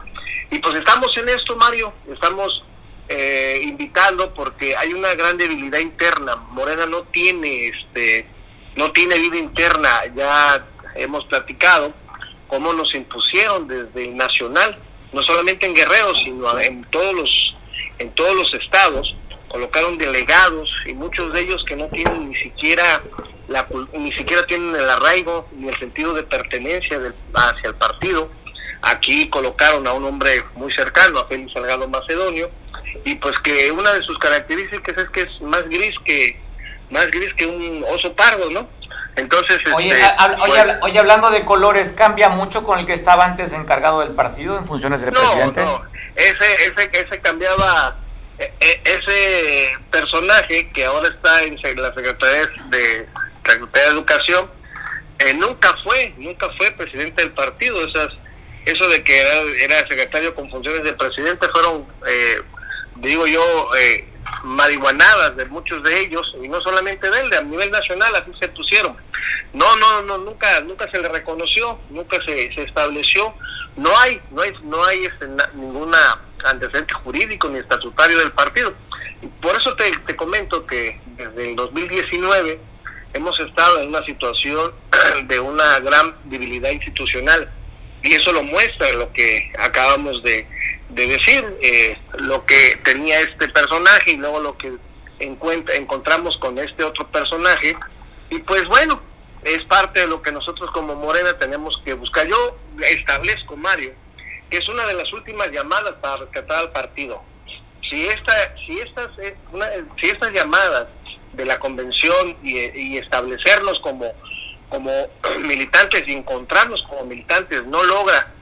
Y 0.50 0.60
pues 0.60 0.76
estamos 0.76 1.16
en 1.18 1.28
esto, 1.30 1.58
Mario, 1.58 1.94
estamos 2.12 2.64
eh, 3.10 3.60
invitando 3.64 4.34
porque 4.34 4.76
hay 4.76 4.94
una 4.94 5.14
gran 5.14 5.38
debilidad 5.38 5.80
interna. 5.80 6.36
Morena 6.52 6.86
no 6.86 7.04
tiene, 7.04 7.68
este, 7.68 8.28
no 8.76 8.92
tiene 8.92 9.16
vida 9.16 9.38
interna. 9.38 9.90
Ya 10.16 10.66
hemos 10.96 11.26
platicado 11.26 11.94
cómo 12.48 12.74
nos 12.74 12.94
impusieron 12.96 13.68
desde 13.68 14.06
el 14.06 14.16
nacional, 14.16 14.78
no 15.12 15.22
solamente 15.22 15.66
en 15.66 15.74
Guerrero, 15.74 16.16
sino 16.16 16.60
en 16.60 16.84
todos 16.86 17.14
los, 17.14 17.56
en 18.00 18.14
todos 18.14 18.36
los 18.36 18.54
estados, 18.54 19.16
colocaron 19.50 19.98
delegados 19.98 20.70
y 20.86 20.94
muchos 20.94 21.34
de 21.34 21.42
ellos 21.42 21.64
que 21.66 21.76
no 21.76 21.88
tienen 21.88 22.30
ni 22.30 22.36
siquiera 22.36 23.02
la, 23.48 23.68
ni 23.94 24.12
siquiera 24.12 24.46
tienen 24.46 24.76
el 24.76 24.90
arraigo 24.90 25.48
ni 25.54 25.70
el 25.70 25.78
sentido 25.78 26.14
de 26.14 26.24
pertenencia 26.24 27.00
hacia 27.34 27.70
el 27.70 27.76
partido. 27.76 28.30
Aquí 28.82 29.30
colocaron 29.30 29.88
a 29.88 29.94
un 29.94 30.06
hombre 30.06 30.44
muy 30.56 30.72
cercano, 30.72 31.20
a 31.20 31.28
Félix 31.28 31.54
Salgado 31.54 31.88
Macedonio, 31.88 32.52
y 33.04 33.16
pues 33.16 33.40
que 33.40 33.72
una 33.72 33.94
de 33.94 34.04
sus 34.04 34.18
características 34.20 34.98
es 34.98 35.10
que 35.10 35.22
es 35.22 35.42
más 35.42 35.64
gris 35.64 35.96
que 36.06 36.40
más 36.90 37.10
gris 37.12 37.34
que 37.34 37.46
un 37.46 37.84
oso 37.90 38.14
pardo, 38.16 38.50
¿no? 38.50 38.70
Entonces, 39.16 39.60
oye, 39.74 39.92
este, 39.92 40.78
oye, 40.84 41.00
hablando 41.00 41.32
de 41.32 41.44
colores, 41.44 41.92
¿cambia 41.92 42.30
mucho 42.30 42.64
con 42.64 42.80
el 42.80 42.86
que 42.86 42.94
estaba 42.94 43.26
antes 43.26 43.52
encargado 43.52 44.02
del 44.02 44.12
partido 44.12 44.58
en 44.58 44.68
funciones 44.68 45.02
de 45.02 45.12
presidente? 45.12 45.66
No, 45.66 45.82
ese, 46.16 46.54
ese, 46.66 46.90
ese 46.94 47.20
cambiaba, 47.20 47.98
e, 48.40 48.54
e, 48.60 48.82
ese 48.84 49.78
personaje 49.92 50.70
que 50.72 50.86
ahora 50.86 51.10
está 51.10 51.44
en 51.44 51.56
la 51.82 51.94
Secretaría 51.94 52.48
de, 52.70 53.08
Secretaría 53.46 53.88
de 53.88 53.94
Educación, 53.94 54.50
eh, 55.20 55.34
nunca 55.34 55.76
fue, 55.84 56.14
nunca 56.18 56.48
fue 56.58 56.72
presidente 56.72 57.24
del 57.24 57.32
partido. 57.32 57.84
Esas, 57.86 58.10
eso 58.66 58.88
de 58.90 59.04
que 59.04 59.20
era, 59.64 59.86
secretario 59.86 60.36
con 60.36 60.50
funciones 60.50 60.84
de 60.84 60.94
presidente 60.94 61.48
fueron, 61.50 61.88
eh, 62.08 62.42
digo 62.98 63.26
yo, 63.26 63.42
eh, 63.76 64.08
marihuanadas 64.44 65.36
de 65.38 65.46
muchos 65.46 65.82
de 65.84 66.02
ellos 66.02 66.36
y 66.44 66.48
no 66.48 66.62
solamente 66.62 67.10
de 67.10 67.22
él, 67.22 67.30
de 67.30 67.38
a 67.38 67.42
nivel 67.42 67.72
nacional 67.72 68.14
así 68.16 68.32
se 68.40 68.50
pusieron. 68.50 68.96
No, 69.54 69.76
no, 69.78 70.04
no, 70.04 70.18
nunca, 70.20 70.62
nunca 70.62 70.90
se 70.92 71.02
le 71.02 71.10
reconoció, 71.10 71.80
nunca 71.90 72.18
se, 72.26 72.54
se 72.54 72.64
estableció, 72.64 73.34
no 73.78 73.90
hay, 74.00 74.22
no 74.32 74.42
hay, 74.42 74.54
no 74.64 74.84
hay 74.86 75.06
este, 75.06 75.28
ninguna 75.56 76.27
antecedente 76.46 76.94
jurídico 76.94 77.50
ni 77.50 77.60
estatutario 77.60 78.18
del 78.20 78.32
partido. 78.32 78.74
Por 79.42 79.56
eso 79.56 79.76
te, 79.76 79.92
te 80.06 80.16
comento 80.16 80.66
que 80.66 81.00
desde 81.18 81.50
el 81.50 81.56
2019 81.56 82.60
hemos 83.14 83.40
estado 83.40 83.82
en 83.82 83.90
una 83.90 84.04
situación 84.06 84.74
de 85.26 85.40
una 85.40 85.80
gran 85.80 86.16
debilidad 86.26 86.72
institucional 86.72 87.52
y 88.04 88.14
eso 88.14 88.32
lo 88.32 88.44
muestra 88.44 88.92
lo 88.94 89.12
que 89.12 89.52
acabamos 89.60 90.22
de, 90.24 90.48
de 90.90 91.08
decir, 91.08 91.44
eh, 91.62 91.98
lo 92.20 92.46
que 92.46 92.80
tenía 92.84 93.20
este 93.22 93.50
personaje 93.50 94.12
y 94.12 94.18
luego 94.18 94.40
lo 94.40 94.58
que 94.58 94.74
encuentra, 95.20 95.76
encontramos 95.76 96.38
con 96.38 96.58
este 96.60 96.84
otro 96.84 97.08
personaje. 97.10 97.76
Y 98.30 98.40
pues 98.40 98.66
bueno, 98.68 99.02
es 99.44 99.64
parte 99.66 100.02
de 100.02 100.08
lo 100.08 100.22
que 100.22 100.32
nosotros 100.32 100.72
como 100.72 100.96
Morena 100.96 101.38
tenemos 101.38 101.82
que 101.84 101.94
buscar. 101.94 102.28
Yo 102.28 102.58
establezco, 102.82 103.58
Mario, 103.58 103.94
que 104.50 104.58
es 104.58 104.70
una 104.70 104.86
de 104.86 104.94
las 104.94 105.12
últimas 105.14 105.50
llamadas 105.52 105.94
para 106.02 106.18
rescatar 106.18 106.60
al 106.60 106.72
partido. 106.72 107.22
Si, 107.82 108.06
esta, 108.06 108.34
si, 108.66 108.80
estas, 108.80 109.10
eh, 109.20 109.38
si 110.00 110.08
estas 110.08 110.32
llamadas 110.32 110.88
de 111.34 111.46
la 111.46 111.60
convención 111.60 112.38
y, 112.44 112.58
y 112.58 112.98
establecernos 112.98 113.80
como, 113.80 114.12
como 114.70 114.92
militantes 115.48 116.04
y 116.08 116.14
encontrarnos 116.14 116.84
como 116.84 117.06
militantes 117.06 117.64
no 117.66 117.84
logra 117.84 118.34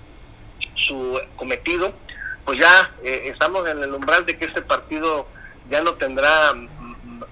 su 0.76 1.20
cometido, 1.36 1.94
pues 2.46 2.60
ya 2.60 2.92
eh, 3.04 3.30
estamos 3.34 3.68
en 3.68 3.82
el 3.82 3.94
umbral 3.94 4.26
de 4.26 4.38
que 4.38 4.46
este 4.46 4.62
partido 4.62 5.28
ya 5.70 5.82
no 5.82 5.94
tendrá 5.96 6.54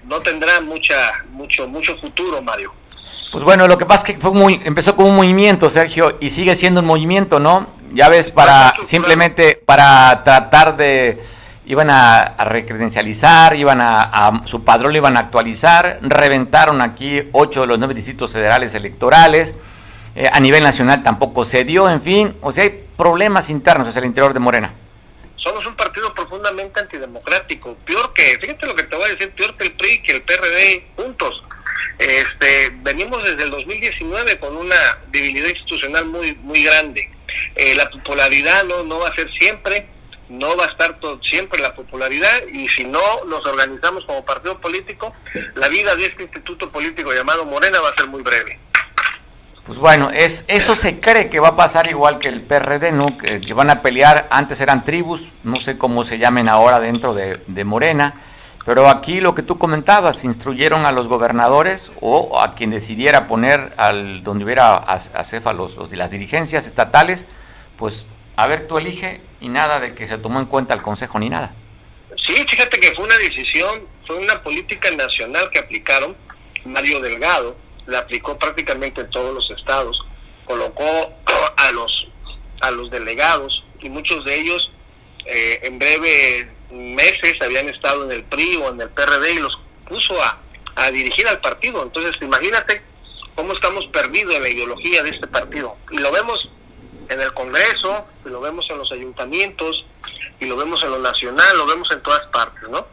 no 0.06 0.20
tendrá 0.22 0.60
mucha 0.62 1.24
mucho 1.30 1.68
mucho 1.68 1.96
futuro, 1.98 2.42
Mario. 2.42 2.74
Pues 3.32 3.44
bueno, 3.44 3.68
lo 3.68 3.78
que 3.78 3.86
pasa 3.86 4.06
es 4.06 4.14
que 4.14 4.22
fue 4.22 4.32
muy, 4.32 4.62
empezó 4.64 4.96
como 4.96 5.10
un 5.10 5.16
movimiento, 5.16 5.68
Sergio, 5.70 6.18
y 6.20 6.30
sigue 6.30 6.56
siendo 6.56 6.82
un 6.82 6.88
movimiento, 6.88 7.40
¿no? 7.40 7.73
Ya 7.94 8.10
ves, 8.10 8.32
para 8.32 8.74
simplemente 8.84 9.62
para 9.66 10.24
tratar 10.24 10.76
de 10.76 11.22
iban 11.66 11.90
a, 11.90 12.36
recredencializar, 12.46 13.56
iban 13.56 13.80
a, 13.82 14.42
su 14.46 14.64
padrón 14.64 14.92
lo 14.92 14.98
iban 14.98 15.16
a 15.16 15.22
actualizar, 15.22 16.00
reventaron 16.02 16.82
aquí 16.82 17.22
ocho 17.32 17.62
de 17.62 17.68
los 17.68 17.80
nueve 17.80 17.94
distritos 17.94 18.34
federales 18.34 18.74
electorales, 18.74 19.56
eh, 20.16 20.28
a 20.32 20.40
nivel 20.40 20.64
nacional 20.64 21.04
tampoco 21.04 21.46
se 21.46 21.64
dio, 21.64 21.90
en 21.90 22.02
fin, 22.02 22.36
o 22.42 22.52
sea, 22.52 22.64
hay 22.66 22.84
problemas 22.98 23.50
internos 23.50 23.88
hacia 23.88 24.00
el 24.00 24.06
interior 24.06 24.34
de 24.34 24.40
Morena 24.40 24.74
somos 25.44 25.66
un 25.66 25.76
partido 25.76 26.14
profundamente 26.14 26.80
antidemocrático, 26.80 27.76
peor 27.86 28.14
que, 28.14 28.38
fíjate 28.40 28.66
lo 28.66 28.76
que 28.76 28.84
te 28.84 28.96
voy 28.96 29.10
a 29.10 29.14
decir, 29.14 29.32
peor 29.32 29.58
que 29.58 29.66
el 29.66 29.74
PRI, 29.74 30.02
que 30.02 30.14
el 30.14 30.22
PRD, 30.22 30.88
juntos. 30.96 31.44
Este, 32.00 32.72
venimos 32.82 33.22
desde 33.24 33.44
el 33.44 33.52
2019 33.52 34.40
con 34.40 34.56
una 34.56 34.76
debilidad 35.12 35.50
institucional 35.50 36.06
muy 36.06 36.34
muy 36.36 36.64
grande. 36.64 37.12
Eh, 37.56 37.76
la 37.76 37.90
popularidad 37.90 38.64
no, 38.66 38.84
no 38.84 39.00
va 39.00 39.10
a 39.10 39.16
ser 39.16 39.32
siempre, 39.34 39.88
no 40.30 40.56
va 40.58 40.66
a 40.66 40.70
estar 40.70 40.98
siempre 41.22 41.62
la 41.62 41.76
popularidad 41.76 42.48
y 42.52 42.68
si 42.68 42.84
no 42.84 43.00
nos 43.28 43.46
organizamos 43.46 44.06
como 44.06 44.26
partido 44.26 44.60
político, 44.60 45.14
la 45.56 45.68
vida 45.68 45.96
de 45.96 46.06
este 46.06 46.24
instituto 46.24 46.70
político 46.70 47.14
llamado 47.14 47.46
Morena 47.46 47.80
va 47.82 47.90
a 47.90 47.96
ser 47.96 48.08
muy 48.08 48.22
breve. 48.22 48.60
Pues 49.66 49.78
bueno, 49.78 50.10
es, 50.12 50.44
eso 50.50 50.76
se 50.76 51.00
cree 51.00 51.30
que 51.30 51.40
va 51.40 51.50
a 51.50 51.56
pasar 51.56 51.88
igual 51.88 52.20
que 52.20 52.28
el 52.28 52.42
PRD, 52.42 52.92
¿no? 52.92 53.18
Que, 53.18 53.54
van 53.54 53.70
a 53.70 53.82
pelear, 53.82 54.28
antes 54.30 54.60
eran 54.60 54.84
tribus, 54.84 55.32
no 55.44 55.60
sé 55.62 55.78
cómo 55.78 56.04
se 56.04 56.18
llamen 56.18 56.50
ahora 56.50 56.82
dentro 56.82 57.14
de, 57.14 57.64
Morena, 57.64 58.22
pero 58.66 58.88
aquí 58.88 59.20
lo 59.20 59.36
que 59.36 59.44
tú 59.44 59.58
comentabas, 59.58 60.24
instruyeron 60.24 60.86
a 60.86 60.92
los 60.92 61.10
gobernadores 61.10 61.92
o 62.00 62.40
a 62.40 62.56
quien 62.56 62.70
decidiera 62.70 63.28
poner 63.28 63.74
al 63.78 64.24
donde 64.24 64.46
hubiera 64.46 64.76
a, 64.76 64.96
a 64.96 65.54
los, 65.54 65.76
los, 65.76 65.92
las 65.92 66.12
dirigencias 66.12 66.66
estatales, 66.66 67.26
pues 67.78 68.06
a 68.36 68.48
ver, 68.48 68.68
tú 68.68 68.78
elige 68.78 69.22
y 69.42 69.50
nada 69.50 69.80
de 69.80 69.94
que 69.94 70.06
se 70.06 70.18
tomó 70.18 70.40
en 70.40 70.46
cuenta 70.46 70.74
el 70.74 70.82
Consejo 70.82 71.20
ni 71.20 71.30
nada. 71.30 71.54
Sí, 72.16 72.34
fíjate 72.48 72.80
que 72.80 72.94
fue 72.94 73.06
una 73.06 73.18
decisión, 73.18 73.88
fue 74.08 74.18
una 74.18 74.42
política 74.42 74.90
nacional 74.92 75.50
que 75.52 75.60
aplicaron 75.60 76.16
Mario 76.66 77.02
Delgado, 77.02 77.58
la 77.86 78.00
aplicó 78.00 78.38
prácticamente 78.38 79.02
en 79.02 79.10
todos 79.10 79.34
los 79.34 79.52
estados, 79.52 80.00
colocó 80.46 80.84
a 81.58 81.72
los, 81.72 82.08
a 82.62 82.72
los 82.72 82.90
delegados 82.90 83.64
y 83.82 83.90
muchos 83.90 84.24
de 84.24 84.40
ellos 84.40 84.72
eh, 85.26 85.60
en 85.64 85.80
breve 85.80 86.50
meses 86.74 87.42
habían 87.42 87.70
estado 87.70 88.06
en 88.06 88.12
el 88.12 88.24
PRI 88.24 88.58
o 88.58 88.70
en 88.70 88.82
el 88.82 88.90
PRD 88.90 89.34
y 89.34 89.40
los 89.40 89.60
puso 89.88 90.22
a, 90.22 90.42
a 90.76 90.92
dirigir 90.92 91.28
al 91.28 91.40
partido. 91.40 91.84
Entonces, 91.84 92.16
imagínate 92.22 92.82
cómo 93.36 93.54
estamos 93.54 93.88
perdidos 93.88 94.36
en 94.36 94.44
la 94.44 94.50
ideología 94.50 95.04
de 95.04 95.10
este 95.12 95.28
partido. 95.28 95.78
Y 95.92 95.98
lo 95.98 96.12
vemos 96.12 96.50
en 97.10 97.22
el 97.22 97.34
Congreso, 97.34 98.06
y 98.26 98.30
lo 98.30 98.42
vemos 98.42 98.68
en 98.70 98.78
los 98.78 98.92
ayuntamientos, 98.92 99.86
y 100.40 100.46
lo 100.46 100.56
vemos 100.56 100.84
en 100.84 100.92
lo 100.92 101.00
nacional, 101.00 101.58
lo 101.58 101.66
vemos 101.66 101.90
en 101.92 102.02
todas 102.02 102.26
partes, 102.28 102.68
¿no? 102.70 102.86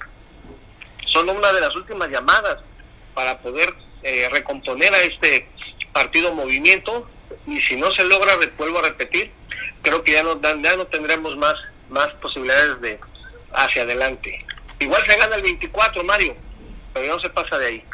Son 1.07 1.29
una 1.29 1.53
de 1.53 1.61
las 1.61 1.75
últimas 1.75 2.09
llamadas 2.09 2.59
para 3.14 3.40
poder 3.40 3.75
eh, 4.03 4.29
recomponer 4.31 4.93
a 4.95 5.01
este 5.03 5.51
partido 5.93 6.33
movimiento 6.33 7.09
y 7.47 7.61
si 7.61 7.77
no 7.77 7.90
se 7.90 8.05
logra, 8.05 8.35
vuelvo 8.57 8.79
a 8.79 8.83
repetir, 8.83 9.33
creo 9.83 10.03
que 10.03 10.12
ya 10.12 10.23
no, 10.23 10.40
ya 10.40 10.77
no 10.77 10.87
tendremos 10.87 11.37
más, 11.37 11.55
más 11.88 12.09
posibilidades 12.14 12.81
de 12.81 13.01
hacia 13.53 13.83
adelante. 13.83 14.45
Igual 14.79 15.03
se 15.05 15.17
gana 15.17 15.37
el 15.37 15.43
24, 15.43 16.05
Mario, 16.05 16.37
pero 16.93 17.15
no 17.15 17.21
se 17.21 17.31
pasa 17.31 17.59
de 17.59 17.67
ahí. 17.67 17.85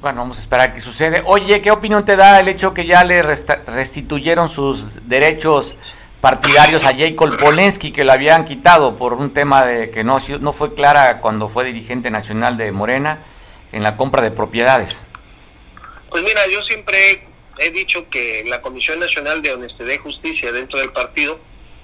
Bueno, 0.00 0.20
vamos 0.20 0.36
a 0.36 0.40
esperar 0.40 0.74
qué 0.74 0.80
sucede. 0.80 1.22
Oye, 1.24 1.62
¿qué 1.62 1.70
opinión 1.70 2.04
te 2.04 2.16
da 2.16 2.38
el 2.40 2.48
hecho 2.48 2.74
que 2.74 2.84
ya 2.84 3.04
le 3.04 3.22
restituyeron 3.22 4.48
sus 4.48 5.08
derechos 5.08 5.76
partidarios 6.20 6.84
a 6.84 6.94
Jacob 6.96 7.36
Polensky, 7.38 7.92
que 7.92 8.04
le 8.04 8.12
habían 8.12 8.44
quitado 8.44 8.96
por 8.96 9.14
un 9.14 9.32
tema 9.32 9.64
de 9.66 9.90
que 9.90 10.04
no, 10.04 10.18
no 10.40 10.52
fue 10.52 10.74
clara 10.74 11.20
cuando 11.20 11.48
fue 11.48 11.64
dirigente 11.64 12.10
nacional 12.10 12.56
de 12.56 12.72
Morena 12.72 13.24
en 13.72 13.82
la 13.82 13.96
compra 13.96 14.22
de 14.22 14.30
propiedades? 14.30 15.02
Pues 16.10 16.22
mira, 16.22 16.40
yo 16.50 16.62
siempre 16.62 17.26
he 17.58 17.70
dicho 17.70 18.08
que 18.08 18.44
la 18.46 18.62
Comisión 18.62 19.00
Nacional 19.00 19.42
de 19.42 19.52
Honestidad 19.52 19.92
y 19.92 19.98
Justicia 19.98 20.52
dentro 20.52 20.78
del 20.78 20.92
partido 20.92 21.38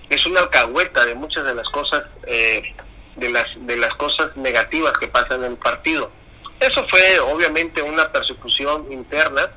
es 0.09 0.24
una 0.27 0.41
alcahueta 0.41 1.05
de 1.05 1.14
muchas 1.14 1.45
de 1.45 1.55
las 1.55 1.68
cosas 1.70 2.03
eh, 2.27 2.74
de 3.17 3.31
las 3.31 3.47
de 3.57 3.77
las 3.77 3.95
cosas 3.95 4.37
negativas 4.37 4.93
que 4.99 5.09
pasan 5.09 5.45
en 5.45 5.53
el 5.53 5.59
partido. 5.59 6.11
Eso 6.59 6.87
fue 6.89 7.19
obviamente 7.21 7.83
una 7.83 8.11
persecución 8.13 8.91
interna. 8.93 9.51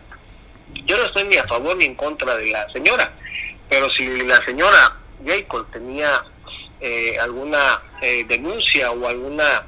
Yo 0.86 0.98
no 0.98 1.04
estoy 1.04 1.26
ni 1.26 1.38
a 1.38 1.48
favor 1.48 1.76
ni 1.76 1.86
en 1.86 1.96
contra 1.96 2.36
de 2.36 2.52
la 2.52 2.70
señora, 2.72 3.14
pero 3.70 3.90
si 3.90 4.08
la 4.24 4.44
señora 4.44 4.98
Jacob 5.26 5.68
tenía 5.72 6.24
eh, 6.80 7.18
alguna 7.20 7.82
eh, 8.02 8.24
denuncia 8.28 8.92
o 8.92 9.08
alguna, 9.08 9.68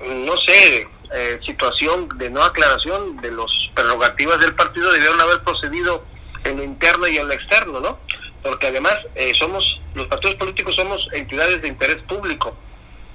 no 0.00 0.36
sé, 0.38 0.86
eh, 1.14 1.40
situación 1.44 2.08
de 2.18 2.30
no 2.30 2.42
aclaración 2.42 3.16
de 3.18 3.32
las 3.32 3.50
prerrogativas 3.74 4.38
del 4.40 4.54
partido 4.54 4.92
debieron 4.92 5.20
haber 5.20 5.42
procedido 5.42 6.04
en 6.44 6.58
lo 6.58 6.62
interno 6.62 7.08
y 7.08 7.16
en 7.16 7.26
lo 7.26 7.32
externo, 7.32 7.80
¿no? 7.80 7.98
porque 8.42 8.68
además 8.68 8.96
eh, 9.14 9.32
somos, 9.34 9.80
los 9.94 10.06
partidos 10.06 10.36
políticos 10.36 10.74
somos 10.74 11.08
entidades 11.12 11.60
de 11.62 11.68
interés 11.68 11.96
público. 12.08 12.56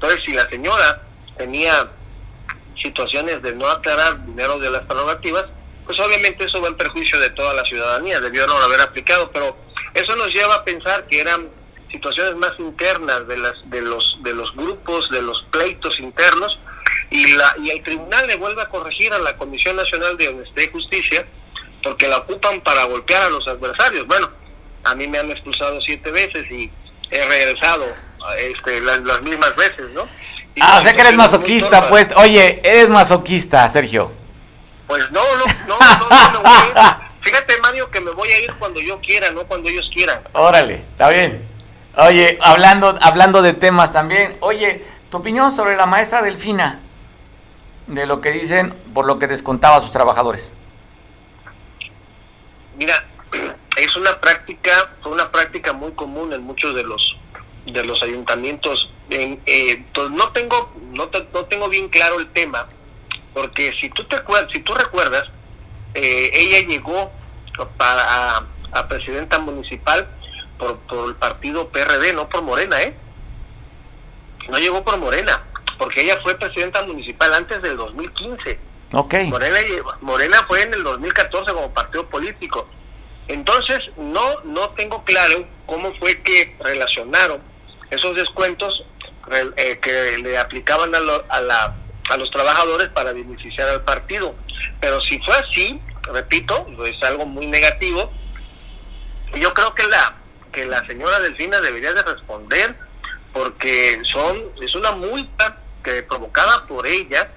Entonces, 0.04 0.26
si 0.26 0.34
la 0.34 0.50
señora 0.50 1.02
tenía 1.38 1.90
situaciones 2.76 3.42
de 3.42 3.56
no 3.56 3.66
aclarar 3.70 4.26
dinero 4.26 4.60
de 4.60 4.70
las 4.70 4.82
prerrogativas, 4.82 5.46
pues 5.86 5.98
obviamente 5.98 6.44
eso 6.44 6.62
va 6.62 6.68
en 6.68 6.76
perjuicio 6.76 7.18
de 7.22 7.30
toda 7.30 7.54
la 7.54 7.64
ciudadanía, 7.64 8.20
debió 8.20 8.46
no 8.46 8.58
haber 8.58 8.82
aplicado, 8.82 9.32
pero 9.32 9.56
eso 9.94 10.14
nos 10.18 10.34
lleva 10.34 10.56
a 10.56 10.66
pensar 10.66 11.08
que 11.08 11.22
eran 11.22 11.50
situaciones 11.90 12.36
más 12.36 12.52
internas 12.60 13.26
de 13.30 13.38
las 13.38 13.54
de 13.70 13.80
los 13.80 14.18
de 14.24 14.34
los 14.34 14.54
grupos, 14.54 15.10
de 15.10 15.22
los 15.22 15.42
pleitos 15.44 15.98
internos 16.02 16.60
y 17.10 17.36
la 17.38 17.56
y 17.64 17.70
el 17.70 17.82
tribunal 17.82 18.28
le 18.28 18.36
vuelve 18.36 18.62
a 18.62 18.68
corregir 18.68 19.14
a 19.14 19.20
la 19.20 19.38
Comisión 19.38 19.78
Nacional 19.78 20.18
de 20.18 20.28
Honestidad 20.28 20.68
y 20.68 20.72
Justicia 20.74 21.26
porque 21.82 22.10
la 22.10 22.18
ocupan 22.18 22.60
para 22.60 22.84
golpear 22.86 23.22
a 23.22 23.30
los 23.30 23.48
adversarios. 23.48 24.06
Bueno, 24.06 24.30
a 24.84 24.96
mí 24.96 25.08
me 25.08 25.20
han 25.20 25.32
expulsado 25.32 25.80
siete 25.80 26.12
veces 26.12 26.52
y 26.52 26.70
he 27.10 27.26
regresado 27.26 27.86
este, 28.38 28.80
las, 28.82 29.22
mismas 29.22 29.56
veces, 29.56 29.90
¿no? 29.92 30.08
ah, 30.62 30.80
o 30.80 30.84
sea 30.84 30.94
que 30.94 31.02
eres 31.02 31.16
masoquista, 31.16 31.90
pues. 31.90 32.10
Oye, 32.16 32.62
eres 32.64 32.90
masoquista, 32.90 33.68
Sergio. 33.70 34.12
Pues 34.88 35.10
no, 35.12 35.22
no, 35.38 35.46
no, 35.68 35.78
no, 35.80 36.44
no, 36.44 37.04
Fíjate, 37.22 37.58
Mario, 37.62 37.90
que 37.90 38.02
me 38.02 38.12
voy 38.12 38.30
a 38.30 38.40
ir 38.42 38.54
cuando 38.60 38.82
yo 38.82 39.00
quiera, 39.00 39.32
no 39.32 39.44
cuando 39.46 39.70
ellos 39.70 39.90
quieran. 39.94 40.22
Órale, 40.34 40.86
está 40.92 41.10
bien. 41.10 41.48
Oye, 41.96 42.38
hablando, 42.42 42.98
hablando 43.02 43.42
de 43.42 43.54
temas 43.54 43.94
también, 43.94 44.38
oye, 44.42 44.84
tu 45.10 45.18
opinión 45.18 45.56
sobre 45.56 45.78
la 45.78 45.86
maestra 45.86 46.22
Delfina, 46.22 46.82
de 47.88 48.06
lo 48.06 48.20
que 48.20 48.32
dicen 48.32 48.74
por 48.94 49.06
lo 49.06 49.20
que 49.20 49.28
descontaba 49.28 49.78
a 49.78 49.82
sus 49.82 49.92
trabajadores. 49.92 50.52
Mira, 52.78 53.06
es 53.78 53.96
una 53.96 54.20
práctica, 54.20 54.72
fue 55.02 55.12
una 55.12 55.32
práctica 55.32 55.72
muy 55.74 55.92
común 55.94 56.34
en 56.34 56.42
muchos 56.42 56.76
de 56.76 56.84
los 56.84 57.18
de 57.66 57.84
los 57.84 58.02
ayuntamientos. 58.04 58.90
Eh, 59.10 59.86
pues 59.94 60.10
no 60.10 60.30
tengo 60.30 60.74
no, 60.94 61.10
no 61.34 61.46
tengo 61.46 61.70
bien 61.70 61.90
claro 61.90 62.20
el 62.20 62.32
tema, 62.32 62.68
porque 63.34 63.74
si 63.80 63.90
tú 63.90 64.04
te 64.06 64.18
si 64.54 64.60
tú 64.62 64.74
recuerdas, 64.74 65.24
eh, 65.94 66.30
ella 66.34 66.68
llegó 66.68 67.12
para 67.78 68.48
a, 68.72 68.88
presidenta 68.88 69.40
municipal 69.40 70.08
por, 70.58 70.80
por 70.80 71.10
el 71.10 71.16
partido 71.16 71.70
PRD, 71.70 72.14
no 72.14 72.30
por 72.30 72.42
Morena, 72.44 72.82
¿eh? 72.82 72.96
No 74.50 74.58
llegó 74.58 74.84
por 74.84 74.98
Morena, 74.98 75.44
porque 75.78 76.02
ella 76.02 76.20
fue 76.24 76.36
presidenta 76.36 76.84
municipal 76.84 77.34
antes 77.34 77.62
del 77.62 77.78
2015. 77.78 78.60
Okay. 78.92 79.30
Morena, 79.30 79.58
Morena 80.02 80.38
fue 80.48 80.62
en 80.62 80.74
el 80.74 80.84
2014 80.84 81.54
como 81.54 81.74
partido 81.74 82.08
político. 82.10 82.68
Entonces, 83.28 83.80
no, 83.98 84.42
no 84.44 84.70
tengo 84.72 85.04
claro 85.04 85.48
cómo 85.66 85.94
fue 85.96 86.22
que 86.22 86.56
relacionaron 86.60 87.42
esos 87.90 88.16
descuentos 88.16 88.84
eh, 89.58 89.80
que 89.82 90.18
le 90.18 90.38
aplicaban 90.38 90.94
a, 90.94 91.00
a, 91.30 91.42
la, 91.42 91.76
a 92.10 92.18
los 92.18 92.30
trabajadores 92.32 92.90
para 92.90 93.14
beneficiar 93.14 93.70
al 93.70 93.84
partido. 93.84 94.36
Pero 94.80 95.00
si 95.02 95.20
fue 95.20 95.36
así, 95.36 95.82
repito, 96.04 96.68
es 96.86 97.02
algo 97.04 97.26
muy 97.26 97.48
negativo. 97.48 98.12
Yo 99.36 99.54
creo 99.54 99.74
que 99.74 99.88
la 99.88 100.18
que 100.52 100.66
la 100.66 100.86
señora 100.86 101.20
Delfina 101.20 101.60
debería 101.60 101.94
de 101.94 102.04
responder 102.04 102.78
porque 103.34 104.00
son 104.04 104.40
es 104.62 104.76
una 104.76 104.92
multa 104.92 105.58
que 105.84 106.04
provocada 106.04 106.66
por 106.68 106.86
ella 106.86 107.30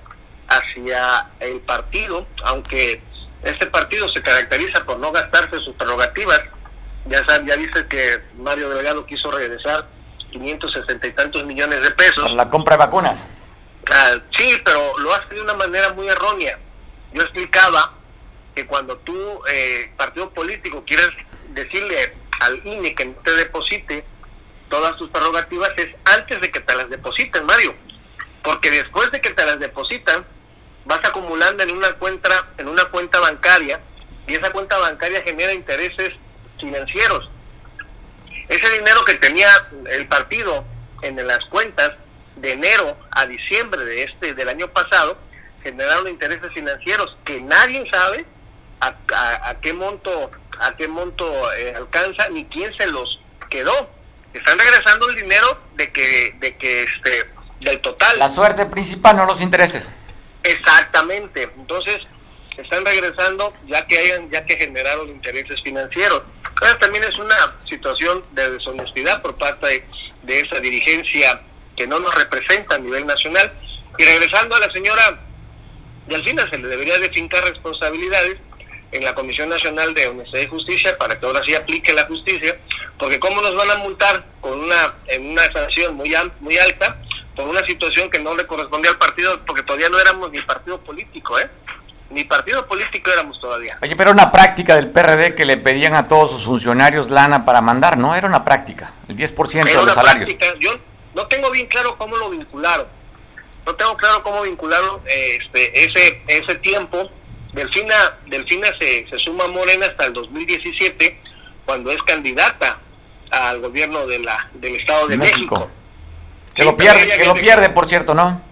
hacia 0.48 1.30
el 1.40 1.60
partido, 1.62 2.26
aunque 2.44 3.02
este 3.42 3.66
partido 3.66 4.08
se 4.08 4.22
caracteriza 4.22 4.84
por 4.84 4.98
no 4.98 5.10
gastarse 5.10 5.58
sus 5.58 5.74
prerrogativas. 5.74 6.42
Ya 7.06 7.24
saben, 7.24 7.46
ya 7.46 7.56
dice 7.56 7.86
que 7.88 8.22
Mario 8.36 8.68
Delgado 8.68 9.06
quiso 9.06 9.30
regresar 9.30 9.88
560 10.30 11.06
y 11.06 11.12
tantos 11.12 11.44
millones 11.44 11.82
de 11.82 11.90
pesos. 11.92 12.32
La 12.32 12.48
compra 12.50 12.76
de 12.76 12.84
vacunas. 12.84 13.26
Ah, 13.90 14.16
sí, 14.32 14.60
pero 14.64 14.98
lo 14.98 15.14
hace 15.14 15.34
de 15.34 15.40
una 15.40 15.54
manera 15.54 15.92
muy 15.92 16.08
errónea. 16.08 16.58
Yo 17.12 17.22
explicaba 17.22 17.94
que 18.54 18.66
cuando 18.66 18.96
tú, 18.98 19.14
eh, 19.48 19.92
partido 19.96 20.30
político, 20.30 20.82
quieres 20.84 21.10
decirle 21.50 22.16
al 22.40 22.66
INE 22.66 22.94
que 22.94 23.06
te 23.06 23.32
deposite 23.32 24.04
todas 24.68 24.96
tus 24.96 25.10
prerrogativas 25.10 25.70
es 25.76 25.94
antes 26.04 26.40
de 26.40 26.50
que 26.50 26.60
te 26.60 26.74
las 26.74 26.90
depositen, 26.90 27.46
Mario. 27.46 27.74
Porque 28.42 28.70
después 28.70 29.10
de 29.10 29.20
que 29.20 29.30
te 29.30 29.44
las 29.44 29.58
depositan, 29.58 30.24
vas 30.84 31.00
acumulando 31.04 31.62
en 31.62 31.72
una 31.72 31.92
cuenta, 31.94 32.48
en 32.58 32.68
una 32.68 32.84
cuenta 32.86 33.20
bancaria, 33.20 33.80
y 34.26 34.34
esa 34.34 34.50
cuenta 34.50 34.78
bancaria 34.78 35.22
genera 35.22 35.52
intereses 35.52 36.12
financieros. 36.58 37.30
Ese 38.48 38.70
dinero 38.70 39.04
que 39.04 39.14
tenía 39.14 39.48
el 39.90 40.06
partido 40.06 40.64
en 41.02 41.26
las 41.26 41.44
cuentas 41.46 41.92
de 42.36 42.52
enero 42.52 42.96
a 43.10 43.26
diciembre 43.26 43.84
de 43.84 44.04
este 44.04 44.34
del 44.34 44.48
año 44.48 44.68
pasado 44.68 45.18
generaron 45.62 46.08
intereses 46.08 46.52
financieros 46.52 47.16
que 47.24 47.40
nadie 47.40 47.88
sabe 47.90 48.24
a, 48.80 49.56
qué 49.60 49.72
monto 49.72 50.30
a 50.60 50.76
qué 50.76 50.86
monto 50.86 51.52
eh, 51.54 51.74
alcanza 51.76 52.28
ni 52.28 52.44
quién 52.46 52.72
se 52.76 52.86
los 52.86 53.20
quedó. 53.50 53.90
Están 54.32 54.58
regresando 54.58 55.08
el 55.08 55.16
dinero 55.16 55.60
de 55.74 55.90
que 55.90 56.36
de 56.38 56.56
que 56.56 56.82
este 56.84 57.30
del 57.60 57.80
total. 57.80 58.18
La 58.18 58.28
suerte 58.28 58.66
principal, 58.66 59.16
no 59.16 59.26
los 59.26 59.40
intereses. 59.40 59.88
Exactamente. 60.42 61.50
Entonces, 61.56 61.98
están 62.62 62.84
regresando 62.84 63.52
ya 63.66 63.86
que 63.86 63.98
hayan, 63.98 64.30
ya 64.30 64.44
que 64.44 64.56
generaron 64.56 65.08
intereses 65.08 65.60
financieros. 65.62 66.22
Entonces, 66.48 66.78
también 66.78 67.04
es 67.04 67.16
una 67.18 67.36
situación 67.68 68.24
de 68.32 68.50
deshonestidad 68.50 69.20
por 69.22 69.36
parte 69.36 69.86
de, 70.22 70.40
esa 70.40 70.58
dirigencia 70.60 71.40
que 71.76 71.86
no 71.86 72.00
nos 72.00 72.14
representa 72.14 72.76
a 72.76 72.78
nivel 72.78 73.06
nacional. 73.06 73.52
Y 73.98 74.04
regresando 74.04 74.56
a 74.56 74.60
la 74.60 74.70
señora 74.70 75.20
Delfina, 76.06 76.48
se 76.50 76.58
le 76.58 76.68
debería 76.68 76.98
de 76.98 77.10
fincar 77.10 77.44
responsabilidades 77.44 78.36
en 78.92 79.04
la 79.04 79.14
Comisión 79.14 79.48
Nacional 79.48 79.92
de 79.94 80.06
Honestidad 80.08 80.42
y 80.42 80.46
Justicia 80.46 80.96
para 80.96 81.18
que 81.18 81.26
ahora 81.26 81.42
sí 81.42 81.54
aplique 81.54 81.92
la 81.92 82.04
justicia, 82.04 82.58
porque 82.98 83.18
cómo 83.18 83.42
nos 83.42 83.54
van 83.56 83.70
a 83.70 83.76
multar 83.76 84.24
con 84.40 84.60
una 84.60 84.94
en 85.08 85.30
una 85.30 85.42
sanción 85.52 85.94
muy 85.94 86.14
muy 86.40 86.56
alta 86.56 86.98
por 87.34 87.46
una 87.46 87.64
situación 87.64 88.08
que 88.08 88.18
no 88.18 88.34
le 88.34 88.46
correspondía 88.46 88.90
al 88.90 88.98
partido, 88.98 89.44
porque 89.44 89.62
todavía 89.62 89.90
no 89.90 90.00
éramos 90.00 90.30
ni 90.30 90.40
partido 90.40 90.80
político, 90.80 91.38
¿eh? 91.38 91.50
Ni 92.10 92.24
partido 92.24 92.66
político 92.66 93.10
éramos 93.10 93.40
todavía. 93.40 93.78
Oye, 93.82 93.96
pero 93.96 94.12
una 94.12 94.30
práctica 94.30 94.76
del 94.76 94.90
PRD 94.90 95.34
que 95.34 95.44
le 95.44 95.56
pedían 95.56 95.94
a 95.94 96.06
todos 96.06 96.30
sus 96.30 96.44
funcionarios 96.44 97.10
lana 97.10 97.44
para 97.44 97.60
mandar, 97.60 97.98
¿no? 97.98 98.14
Era 98.14 98.28
una 98.28 98.44
práctica, 98.44 98.92
el 99.08 99.16
10% 99.16 99.64
de 99.64 99.74
los 99.74 99.92
salarios. 99.92 100.30
Práctica. 100.30 100.46
Yo 100.60 100.78
no 101.14 101.26
tengo 101.26 101.50
bien 101.50 101.66
claro 101.66 101.96
cómo 101.98 102.16
lo 102.16 102.30
vincularon. 102.30 102.86
No 103.66 103.74
tengo 103.74 103.96
claro 103.96 104.22
cómo 104.22 104.42
vincularon 104.42 105.00
este, 105.06 105.84
ese, 105.84 106.22
ese 106.28 106.54
tiempo. 106.56 107.10
Delfina, 107.52 108.18
Delfina 108.26 108.68
se, 108.78 109.08
se 109.08 109.18
suma 109.18 109.44
a 109.44 109.48
Morena 109.48 109.86
hasta 109.86 110.06
el 110.06 110.12
2017, 110.12 111.20
cuando 111.64 111.90
es 111.90 112.00
candidata 112.04 112.78
al 113.30 113.60
gobierno 113.60 114.06
de 114.06 114.20
la, 114.20 114.48
del 114.54 114.76
Estado 114.76 115.08
de 115.08 115.16
México. 115.16 115.70
Que 116.54 116.64
lo 116.64 116.76
pierde, 116.76 117.06
que 117.06 117.24
lo 117.24 117.34
pierde, 117.34 117.70
por 117.70 117.88
cierto, 117.88 118.14
¿no? 118.14 118.42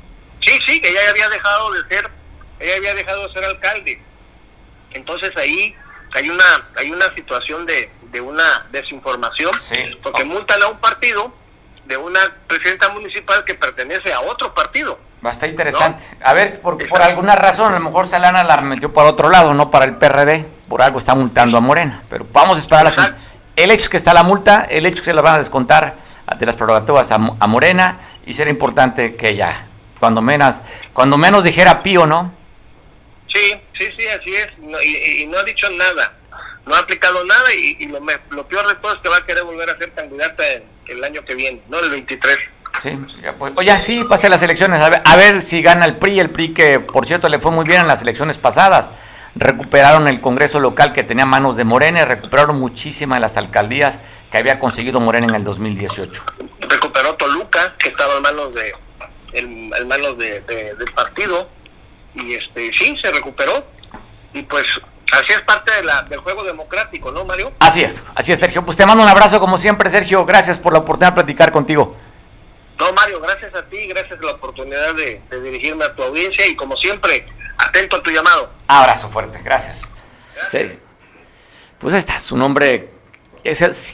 Sí, 0.40 0.52
sí, 0.66 0.80
que 0.80 0.90
ella 0.90 1.00
había 1.10 1.28
dejado 1.28 1.72
de 1.72 1.80
ser, 1.88 2.10
ella 2.64 2.76
había 2.76 2.94
dejado 2.94 3.26
de 3.26 3.34
ser 3.34 3.44
alcalde. 3.44 4.00
Entonces 4.92 5.30
ahí 5.36 5.74
hay 6.14 6.30
una, 6.30 6.44
hay 6.76 6.90
una 6.90 7.12
situación 7.14 7.66
de, 7.66 7.90
de 8.10 8.20
una 8.20 8.66
desinformación, 8.70 9.52
porque 10.02 10.24
multan 10.24 10.62
a 10.62 10.68
un 10.68 10.78
partido 10.78 11.32
de 11.84 11.96
una 11.96 12.20
presidenta 12.46 12.88
municipal 12.90 13.44
que 13.44 13.54
pertenece 13.54 14.12
a 14.12 14.20
otro 14.20 14.54
partido. 14.54 14.98
Bastante 15.20 15.48
interesante. 15.48 16.04
A 16.22 16.32
ver, 16.32 16.60
por, 16.60 16.86
por 16.86 17.02
alguna 17.02 17.34
razón, 17.34 17.72
a 17.72 17.78
lo 17.78 17.84
mejor 17.84 18.06
Salana 18.06 18.44
la 18.44 18.60
metió 18.60 18.92
para 18.92 19.08
otro 19.08 19.30
lado, 19.30 19.54
no 19.54 19.70
para 19.70 19.86
el 19.86 19.96
PRD. 19.96 20.46
Por 20.68 20.82
algo 20.82 20.98
está 20.98 21.14
multando 21.14 21.58
a 21.58 21.60
Morena. 21.60 22.02
Pero 22.08 22.26
vamos 22.32 22.56
a 22.56 22.60
esperar 22.60 22.84
la, 22.96 23.16
el 23.56 23.70
hecho 23.70 23.88
que 23.90 23.96
está 23.96 24.12
la 24.12 24.22
multa, 24.22 24.66
el 24.68 24.86
hecho 24.86 24.98
que 24.98 25.06
se 25.06 25.12
la 25.12 25.22
van 25.22 25.36
a 25.36 25.38
descontar 25.38 25.96
de 26.38 26.46
las 26.46 26.56
prerrogativas 26.56 27.10
a, 27.12 27.18
Morena 27.18 27.98
y 28.26 28.32
será 28.32 28.50
importante 28.50 29.16
que 29.16 29.36
ya, 29.36 29.66
cuando 30.00 30.22
menos, 30.22 30.62
cuando 30.92 31.18
menos 31.18 31.44
dijera 31.44 31.82
Pío, 31.82 32.06
¿no? 32.06 32.32
Sí, 33.34 33.52
sí, 33.76 33.86
sí, 33.98 34.06
así 34.06 34.32
es, 34.32 34.46
y, 35.20 35.26
no 35.26 35.38
ha 35.38 35.42
dicho 35.42 35.68
nada, 35.70 36.12
no 36.66 36.74
ha 36.76 36.78
aplicado 36.78 37.24
nada 37.24 37.52
y, 37.52 37.84
lo, 37.86 37.98
lo, 38.30 38.46
peor 38.46 38.68
de 38.68 38.76
todo 38.76 38.94
es 38.94 39.00
que 39.00 39.08
va 39.08 39.16
a 39.16 39.26
querer 39.26 39.42
volver 39.42 39.68
a 39.70 39.76
ser 39.76 39.92
candidata 39.92 40.44
el, 40.86 41.02
año 41.02 41.24
que 41.24 41.34
viene, 41.34 41.60
no 41.68 41.80
el 41.80 41.90
23. 41.90 42.38
Sí, 42.80 42.98
pues, 43.36 43.52
oye, 43.56 43.80
sí, 43.80 44.04
pase 44.04 44.28
las 44.28 44.42
elecciones, 44.42 44.80
a 44.80 44.88
ver, 44.88 45.02
a 45.04 45.16
ver 45.16 45.42
si 45.42 45.62
gana 45.62 45.84
el 45.84 45.96
PRI, 45.96 46.20
el 46.20 46.30
PRI 46.30 46.54
que 46.54 46.78
por 46.78 47.06
cierto 47.06 47.28
le 47.28 47.40
fue 47.40 47.50
muy 47.50 47.64
bien 47.64 47.80
en 47.80 47.88
las 47.88 48.02
elecciones 48.02 48.38
pasadas. 48.38 48.90
Recuperaron 49.36 50.06
el 50.06 50.20
Congreso 50.20 50.60
local 50.60 50.92
que 50.92 51.02
tenía 51.02 51.26
manos 51.26 51.56
de 51.56 51.64
Morena 51.64 52.02
y 52.02 52.04
recuperaron 52.04 52.60
muchísimas 52.60 53.16
de 53.16 53.20
las 53.20 53.36
alcaldías 53.36 54.00
que 54.30 54.38
había 54.38 54.60
conseguido 54.60 55.00
Morena 55.00 55.26
en 55.28 55.34
el 55.34 55.42
2018. 55.42 56.24
Recuperó 56.60 57.14
Toluca, 57.14 57.74
que 57.78 57.88
estaba 57.88 58.14
en 58.14 58.22
manos 58.22 58.54
de 58.54 58.72
en, 59.32 59.88
manos 59.88 60.16
de, 60.18 60.40
del 60.42 60.92
partido 60.94 61.48
y 62.14 62.34
este 62.34 62.72
sí 62.72 62.96
se 62.96 63.10
recuperó 63.10 63.66
y 64.32 64.42
pues 64.42 64.66
Así 65.12 65.32
es 65.32 65.42
parte 65.42 65.72
de 65.76 65.84
la, 65.84 66.02
del 66.02 66.18
juego 66.20 66.42
democrático, 66.42 67.12
¿no, 67.12 67.24
Mario? 67.24 67.52
Así 67.60 67.82
es, 67.82 68.02
así 68.14 68.32
es, 68.32 68.38
Sergio. 68.38 68.64
Pues 68.64 68.76
te 68.76 68.84
mando 68.84 69.02
un 69.02 69.08
abrazo 69.08 69.38
como 69.38 69.58
siempre, 69.58 69.88
Sergio. 69.90 70.24
Gracias 70.24 70.58
por 70.58 70.72
la 70.72 70.80
oportunidad 70.80 71.12
de 71.12 71.14
platicar 71.14 71.52
contigo. 71.52 71.96
No, 72.78 72.92
Mario, 72.92 73.20
gracias 73.20 73.54
a 73.54 73.64
ti, 73.66 73.86
gracias 73.86 74.16
por 74.16 74.24
la 74.24 74.32
oportunidad 74.32 74.94
de, 74.94 75.22
dirigirme 75.40 75.84
a 75.84 75.94
tu 75.94 76.02
audiencia 76.02 76.46
y 76.46 76.56
como 76.56 76.76
siempre, 76.76 77.26
atento 77.58 77.96
a 77.96 78.02
tu 78.02 78.10
llamado. 78.10 78.50
Abrazo 78.66 79.08
fuerte, 79.08 79.40
gracias. 79.44 79.88
Pues 81.78 81.94
ahí 81.94 81.98
está, 81.98 82.18
su 82.18 82.36
nombre. 82.36 82.90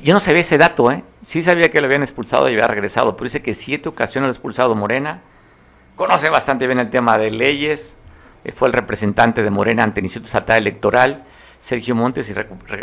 yo 0.03 0.15
no 0.15 0.21
sabía 0.21 0.41
ese 0.41 0.57
dato, 0.57 0.91
¿eh? 0.91 1.05
Sí 1.23 1.43
sabía 1.43 1.71
que 1.71 1.81
lo 1.83 1.87
habían 1.87 2.03
expulsado 2.03 2.49
y 2.49 2.53
había 2.53 2.67
regresado, 2.67 3.17
pero 3.17 3.25
dice 3.27 3.43
que 3.43 3.55
siete 3.55 3.91
ocasiones 3.91 4.29
lo 4.29 4.31
ha 4.31 4.35
expulsado 4.35 4.75
Morena. 4.75 5.23
Conoce 5.97 6.31
bastante 6.31 6.67
bien 6.67 6.79
el 6.79 6.89
tema 6.89 7.19
de 7.19 7.31
leyes. 7.31 7.99
Eh, 8.45 8.53
fue 8.53 8.69
el 8.69 8.75
representante 8.75 9.43
de 9.43 9.51
Morena 9.51 9.83
ante 9.83 10.01
el 10.01 10.07
Instituto 10.07 10.29
Estatal 10.29 10.59
Electoral, 10.59 11.25
Sergio 11.59 11.95
Montes, 11.95 12.31
y 12.31 12.35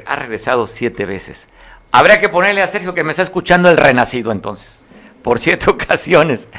ha 0.05 0.15
regresado 0.15 0.67
siete 0.67 1.05
veces. 1.05 1.49
Habría 1.91 2.19
que 2.19 2.29
ponerle 2.29 2.61
a 2.61 2.67
Sergio 2.67 2.93
que 2.93 3.03
me 3.03 3.11
está 3.11 3.23
escuchando 3.23 3.69
el 3.69 3.77
renacido 3.77 4.31
entonces 4.31 4.81
por 5.27 5.39
siete 5.39 5.69
ocasiones. 5.69 6.49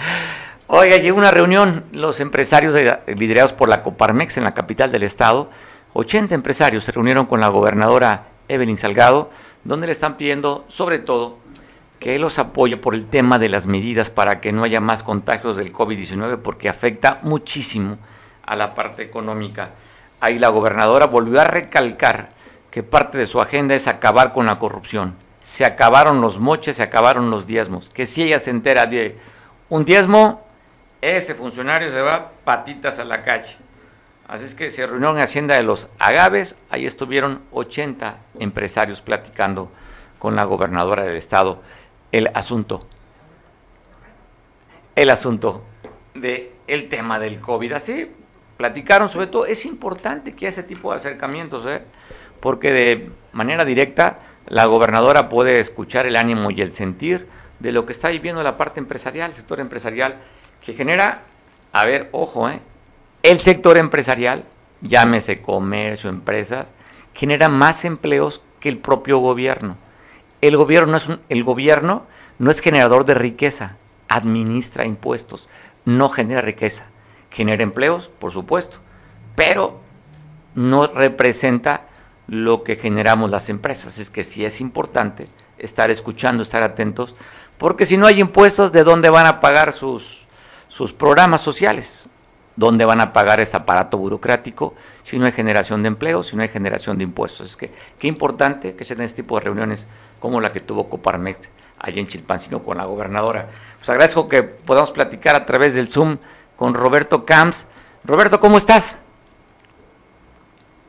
Oiga, 0.66 0.98
llegó 0.98 1.16
una 1.16 1.30
reunión, 1.30 1.84
los 1.92 2.20
empresarios 2.20 2.74
liderados 3.06 3.54
por 3.54 3.68
la 3.68 3.82
Coparmex 3.82 4.36
en 4.36 4.44
la 4.44 4.52
capital 4.52 4.92
del 4.92 5.04
estado, 5.04 5.48
80 5.94 6.34
empresarios 6.34 6.84
se 6.84 6.92
reunieron 6.92 7.24
con 7.24 7.40
la 7.40 7.48
gobernadora 7.48 8.28
Evelyn 8.48 8.76
Salgado, 8.76 9.30
donde 9.64 9.86
le 9.86 9.92
están 9.92 10.18
pidiendo, 10.18 10.66
sobre 10.68 10.98
todo, 10.98 11.38
que 11.98 12.18
los 12.18 12.38
apoye 12.38 12.76
por 12.76 12.94
el 12.94 13.06
tema 13.06 13.38
de 13.38 13.48
las 13.48 13.66
medidas 13.66 14.10
para 14.10 14.40
que 14.40 14.52
no 14.52 14.64
haya 14.64 14.80
más 14.80 15.02
contagios 15.02 15.56
del 15.56 15.72
COVID-19, 15.72 16.38
porque 16.42 16.68
afecta 16.68 17.20
muchísimo 17.22 17.96
a 18.48 18.56
la 18.56 18.74
parte 18.74 19.02
económica. 19.02 19.70
Ahí 20.20 20.38
la 20.38 20.48
gobernadora 20.48 21.06
volvió 21.06 21.40
a 21.40 21.44
recalcar 21.44 22.30
que 22.70 22.82
parte 22.82 23.18
de 23.18 23.26
su 23.26 23.40
agenda 23.40 23.74
es 23.74 23.86
acabar 23.86 24.32
con 24.32 24.46
la 24.46 24.58
corrupción 24.58 25.14
se 25.48 25.64
acabaron 25.64 26.20
los 26.20 26.38
moches, 26.38 26.76
se 26.76 26.82
acabaron 26.82 27.30
los 27.30 27.46
diezmos. 27.46 27.88
Que 27.88 28.04
si 28.04 28.22
ella 28.22 28.38
se 28.38 28.50
entera 28.50 28.84
de 28.84 29.16
un 29.70 29.86
diezmo, 29.86 30.46
ese 31.00 31.34
funcionario 31.34 31.90
se 31.90 32.02
va 32.02 32.32
patitas 32.44 32.98
a 32.98 33.04
la 33.04 33.22
calle. 33.22 33.56
Así 34.26 34.44
es 34.44 34.54
que 34.54 34.70
se 34.70 34.86
reunió 34.86 35.10
en 35.10 35.22
Hacienda 35.22 35.54
de 35.54 35.62
los 35.62 35.88
Agaves, 35.98 36.58
ahí 36.68 36.84
estuvieron 36.84 37.40
80 37.52 38.18
empresarios 38.40 39.00
platicando 39.00 39.72
con 40.18 40.36
la 40.36 40.44
gobernadora 40.44 41.04
del 41.04 41.16
estado 41.16 41.62
el 42.12 42.30
asunto, 42.34 42.86
el 44.96 45.08
asunto 45.08 45.64
de 46.12 46.52
el 46.66 46.90
tema 46.90 47.18
del 47.18 47.40
COVID. 47.40 47.72
Así 47.72 48.12
platicaron 48.58 49.08
sobre 49.08 49.28
todo, 49.28 49.46
es 49.46 49.64
importante 49.64 50.34
que 50.34 50.48
ese 50.48 50.64
tipo 50.64 50.90
de 50.90 50.96
acercamientos, 50.96 51.64
¿eh? 51.64 51.80
porque 52.40 52.72
de 52.72 53.10
manera 53.32 53.64
directa 53.64 54.18
la 54.46 54.66
gobernadora 54.66 55.28
puede 55.28 55.60
escuchar 55.60 56.06
el 56.06 56.16
ánimo 56.16 56.50
y 56.50 56.60
el 56.60 56.72
sentir 56.72 57.28
de 57.60 57.72
lo 57.72 57.86
que 57.86 57.92
está 57.92 58.08
viviendo 58.08 58.42
la 58.42 58.56
parte 58.56 58.80
empresarial, 58.80 59.30
el 59.30 59.36
sector 59.36 59.60
empresarial, 59.60 60.16
que 60.62 60.74
genera, 60.74 61.22
a 61.72 61.84
ver, 61.84 62.08
ojo, 62.12 62.48
¿eh? 62.50 62.60
el 63.22 63.40
sector 63.40 63.78
empresarial, 63.78 64.44
llámese 64.80 65.40
comercio, 65.40 66.10
empresas, 66.10 66.74
genera 67.14 67.48
más 67.48 67.84
empleos 67.84 68.42
que 68.58 68.68
el 68.68 68.78
propio 68.78 69.18
gobierno. 69.18 69.76
El 70.40 70.56
gobierno 70.56 70.92
no 70.92 70.96
es, 70.96 71.08
el 71.28 71.44
gobierno 71.44 72.06
no 72.40 72.50
es 72.50 72.60
generador 72.60 73.04
de 73.04 73.14
riqueza, 73.14 73.76
administra 74.08 74.84
impuestos, 74.84 75.48
no 75.84 76.08
genera 76.08 76.40
riqueza. 76.40 76.86
Genera 77.30 77.62
empleos, 77.62 78.08
por 78.18 78.32
supuesto, 78.32 78.78
pero 79.34 79.80
no 80.54 80.86
representa 80.86 81.86
lo 82.26 82.62
que 82.62 82.76
generamos 82.76 83.30
las 83.30 83.48
empresas. 83.48 83.98
Es 83.98 84.10
que 84.10 84.24
sí 84.24 84.44
es 84.44 84.60
importante 84.60 85.28
estar 85.58 85.90
escuchando, 85.90 86.42
estar 86.42 86.62
atentos, 86.62 87.16
porque 87.58 87.86
si 87.86 87.96
no 87.96 88.06
hay 88.06 88.20
impuestos, 88.20 88.70
¿de 88.72 88.84
dónde 88.84 89.10
van 89.10 89.26
a 89.26 89.40
pagar 89.40 89.72
sus, 89.72 90.26
sus 90.68 90.92
programas 90.92 91.40
sociales? 91.40 92.08
¿Dónde 92.54 92.84
van 92.84 93.00
a 93.00 93.12
pagar 93.12 93.38
ese 93.40 93.56
aparato 93.56 93.98
burocrático 93.98 94.74
si 95.04 95.18
no 95.18 95.26
hay 95.26 95.32
generación 95.32 95.82
de 95.82 95.88
empleo, 95.88 96.24
si 96.24 96.34
no 96.34 96.42
hay 96.42 96.48
generación 96.48 96.98
de 96.98 97.04
impuestos? 97.04 97.46
Es 97.46 97.56
que 97.56 97.72
qué 97.98 98.08
importante 98.08 98.74
que 98.74 98.84
se 98.84 98.96
den 98.96 99.04
este 99.04 99.22
tipo 99.22 99.38
de 99.38 99.44
reuniones 99.44 99.86
como 100.18 100.40
la 100.40 100.52
que 100.52 100.60
tuvo 100.60 100.88
Coparmex 100.88 101.50
allá 101.78 102.00
en 102.00 102.08
Chilpancingo 102.08 102.64
con 102.64 102.78
la 102.78 102.84
gobernadora. 102.84 103.48
Pues 103.76 103.88
agradezco 103.88 104.28
que 104.28 104.42
podamos 104.42 104.90
platicar 104.90 105.36
a 105.36 105.46
través 105.46 105.74
del 105.74 105.88
Zoom 105.88 106.18
con 106.58 106.74
Roberto 106.74 107.24
Camps. 107.24 107.66
Roberto, 108.04 108.40
¿cómo 108.40 108.58
estás? 108.58 108.96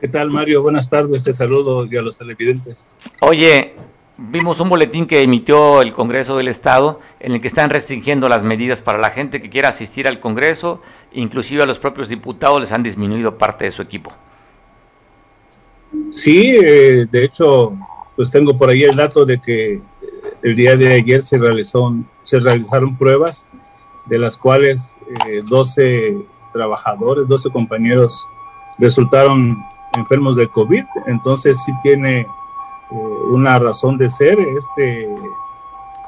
¿Qué 0.00 0.08
tal, 0.08 0.30
Mario? 0.30 0.62
Buenas 0.62 0.90
tardes, 0.90 1.22
te 1.22 1.32
saludo 1.32 1.86
y 1.86 1.96
a 1.96 2.02
los 2.02 2.18
televidentes. 2.18 2.98
Oye, 3.22 3.74
vimos 4.16 4.58
un 4.58 4.68
boletín 4.68 5.06
que 5.06 5.22
emitió 5.22 5.80
el 5.80 5.92
Congreso 5.92 6.36
del 6.36 6.48
Estado 6.48 7.00
en 7.20 7.32
el 7.32 7.40
que 7.40 7.46
están 7.46 7.70
restringiendo 7.70 8.28
las 8.28 8.42
medidas 8.42 8.82
para 8.82 8.98
la 8.98 9.10
gente 9.10 9.40
que 9.40 9.48
quiera 9.48 9.68
asistir 9.68 10.08
al 10.08 10.18
Congreso, 10.18 10.82
inclusive 11.12 11.62
a 11.62 11.66
los 11.66 11.78
propios 11.78 12.08
diputados 12.08 12.60
les 12.60 12.72
han 12.72 12.82
disminuido 12.82 13.38
parte 13.38 13.66
de 13.66 13.70
su 13.70 13.82
equipo. 13.82 14.12
Sí, 16.10 16.56
eh, 16.60 17.06
de 17.08 17.24
hecho, 17.24 17.76
pues 18.16 18.30
tengo 18.30 18.58
por 18.58 18.70
ahí 18.70 18.82
el 18.82 18.96
dato 18.96 19.24
de 19.24 19.38
que 19.40 19.80
el 20.42 20.56
día 20.56 20.76
de 20.76 20.94
ayer 20.94 21.22
se, 21.22 21.38
realizó, 21.38 21.94
se 22.24 22.40
realizaron 22.40 22.96
pruebas 22.96 23.46
de 24.10 24.18
las 24.18 24.36
cuales 24.36 24.98
12 25.46 26.08
eh, 26.08 26.26
trabajadores, 26.52 27.26
12 27.26 27.50
compañeros 27.50 28.26
resultaron 28.78 29.56
enfermos 29.96 30.36
de 30.36 30.48
COVID, 30.48 30.84
entonces 31.06 31.62
sí 31.64 31.72
tiene 31.82 32.20
eh, 32.20 32.26
una 33.32 33.58
razón 33.58 33.96
de 33.96 34.10
ser 34.10 34.38
este 34.40 35.08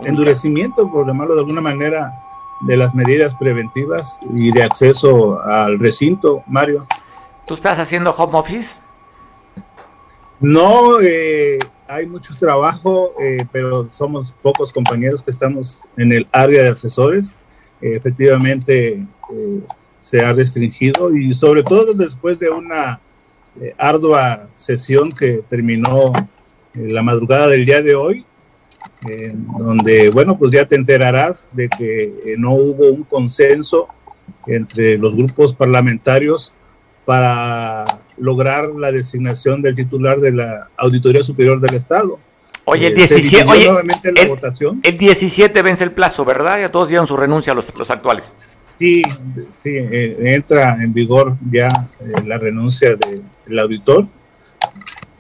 endurecimiento, 0.01 0.91
por 0.91 1.07
llamarlo 1.07 1.35
de 1.35 1.41
alguna 1.41 1.61
manera, 1.61 2.13
de 2.61 2.77
las 2.77 2.95
medidas 2.95 3.35
preventivas 3.35 4.21
y 4.35 4.53
de 4.53 4.63
acceso 4.63 5.41
al 5.43 5.79
recinto, 5.79 6.43
Mario. 6.47 6.87
¿Tú 7.47 7.55
estás 7.55 7.79
haciendo 7.79 8.11
home 8.11 8.39
office? 8.39 8.77
No, 10.41 11.01
eh, 11.01 11.59
hay 11.89 12.07
mucho 12.07 12.35
trabajo, 12.39 13.15
eh, 13.21 13.39
pero 13.53 13.89
somos 13.89 14.33
pocos 14.43 14.73
compañeros 14.73 15.23
que 15.23 15.31
estamos 15.31 15.87
en 15.97 16.13
el 16.13 16.27
área 16.33 16.63
de 16.63 16.71
asesores. 16.71 17.37
Efectivamente, 17.83 19.05
se 19.99 20.21
ha 20.21 20.33
restringido 20.33 21.15
y 21.15 21.33
sobre 21.33 21.63
todo 21.63 21.93
después 21.93 22.39
de 22.39 22.51
una 22.51 23.01
eh, 23.61 23.75
ardua 23.79 24.49
sesión 24.55 25.11
que 25.11 25.43
terminó 25.49 26.13
eh, 26.75 26.89
la 26.91 27.03
madrugada 27.03 27.49
del 27.49 27.67
día 27.67 27.83
de 27.83 27.95
hoy, 27.95 28.25
donde, 29.59 30.11
bueno, 30.11 30.39
pues 30.39 30.53
ya 30.53 30.65
te 30.67 30.77
enterarás 30.77 31.49
de 31.53 31.69
que 31.69 32.05
eh, 32.05 32.35
no 32.39 32.55
hubo 32.55 32.89
un 32.91 33.05
consenso 33.05 33.89
entre 34.47 34.97
los 34.97 35.15
grupos 35.15 35.55
parlamentarios 35.55 36.55
para 37.05 37.85
lograr 38.17 38.71
la 38.71 38.91
designación 38.93 39.61
del 39.61 39.75
titular 39.75 40.21
de 40.21 40.33
la 40.33 40.69
Auditoría 40.77 41.23
Superior 41.23 41.61
del 41.61 41.75
Estado. 41.75 42.19
Oye, 42.65 42.89
el 42.89 42.95
17, 42.95 43.51
oye, 43.51 43.69
el, 44.05 44.81
el, 44.83 44.99
17 44.99 45.63
vence 45.63 45.83
el 45.83 45.91
plazo, 45.91 46.25
¿verdad? 46.25 46.61
Ya 46.61 46.69
todos 46.71 46.89
dieron 46.89 47.07
su 47.07 47.17
renuncia 47.17 47.53
a 47.53 47.57
los, 47.57 47.75
los 47.77 47.91
actuales. 47.91 48.33
Sí, 48.79 49.03
sí, 49.53 49.71
eh, 49.75 50.17
entra 50.35 50.83
en 50.83 50.93
vigor 50.93 51.37
ya 51.51 51.69
eh, 52.01 52.13
la 52.27 52.39
renuncia 52.39 52.97
del 52.97 53.59
auditor 53.59 54.07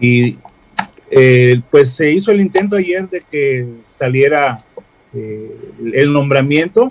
y 0.00 0.38
eh, 1.10 1.60
pues 1.70 1.92
se 1.94 2.10
hizo 2.10 2.32
el 2.32 2.40
intento 2.40 2.76
ayer 2.76 3.08
de 3.08 3.20
que 3.20 3.66
saliera 3.86 4.58
el 5.12 6.10
nombramiento, 6.10 6.88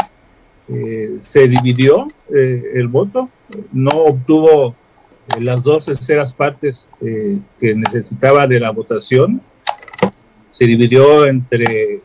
se 1.19 1.47
dividió 1.47 2.07
el 2.29 2.87
voto, 2.87 3.31
no 3.73 3.89
obtuvo 3.89 4.75
las 5.39 5.63
dos 5.63 5.85
terceras 5.85 6.31
partes 6.31 6.87
que 7.01 7.73
necesitaba 7.73 8.45
de 8.45 8.59
la 8.59 8.69
votación, 8.69 9.41
se 10.51 10.65
dividió 10.67 11.25
entre 11.25 12.01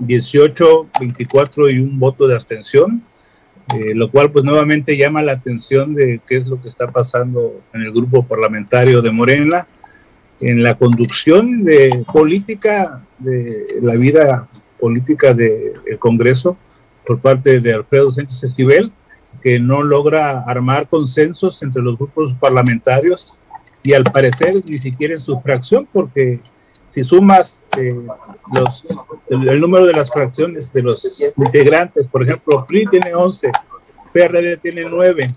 18, 0.00 0.88
24 0.98 1.70
y 1.70 1.78
un 1.78 2.00
voto 2.00 2.26
de 2.26 2.34
abstención 2.34 3.04
eh, 3.76 3.94
lo 3.94 4.10
cual 4.10 4.32
pues 4.32 4.44
nuevamente 4.44 4.96
llama 4.96 5.22
la 5.22 5.32
atención 5.32 5.94
de 5.94 6.20
qué 6.26 6.38
es 6.38 6.48
lo 6.48 6.60
que 6.60 6.68
está 6.68 6.90
pasando 6.90 7.60
en 7.72 7.82
el 7.82 7.92
grupo 7.92 8.24
parlamentario 8.24 9.00
de 9.00 9.12
Morena, 9.12 9.68
en 10.40 10.62
la 10.62 10.74
conducción 10.74 11.62
de 11.62 12.04
política, 12.12 13.04
de 13.18 13.66
la 13.80 13.94
vida 13.94 14.48
política 14.80 15.34
del 15.34 15.98
Congreso 16.00 16.56
por 17.06 17.20
parte 17.20 17.60
de 17.60 17.74
Alfredo 17.74 18.10
Sánchez 18.10 18.42
Esquivel, 18.42 18.90
que 19.40 19.60
no 19.60 19.84
logra 19.84 20.40
armar 20.40 20.88
consensos 20.88 21.62
entre 21.62 21.82
los 21.82 21.96
grupos 21.96 22.34
parlamentarios 22.40 23.38
y 23.84 23.92
al 23.92 24.02
parecer 24.02 24.56
ni 24.68 24.78
siquiera 24.78 25.14
en 25.14 25.20
su 25.20 25.40
fracción, 25.40 25.86
porque 25.92 26.40
si 26.90 27.04
sumas 27.04 27.62
eh, 27.78 27.94
los, 28.52 28.84
el, 29.28 29.60
número 29.60 29.86
de 29.86 29.92
las 29.92 30.10
fracciones 30.10 30.72
de 30.72 30.82
los 30.82 31.24
integrantes, 31.36 32.08
por 32.08 32.24
ejemplo, 32.24 32.66
PRI 32.66 32.86
tiene 32.86 33.14
11, 33.14 33.52
PRD 34.12 34.56
tiene 34.56 34.82
9, 34.90 35.28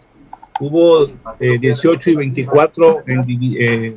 hubo 0.60 1.12
18 1.39 2.10
y 2.10 2.16
24, 2.16 3.04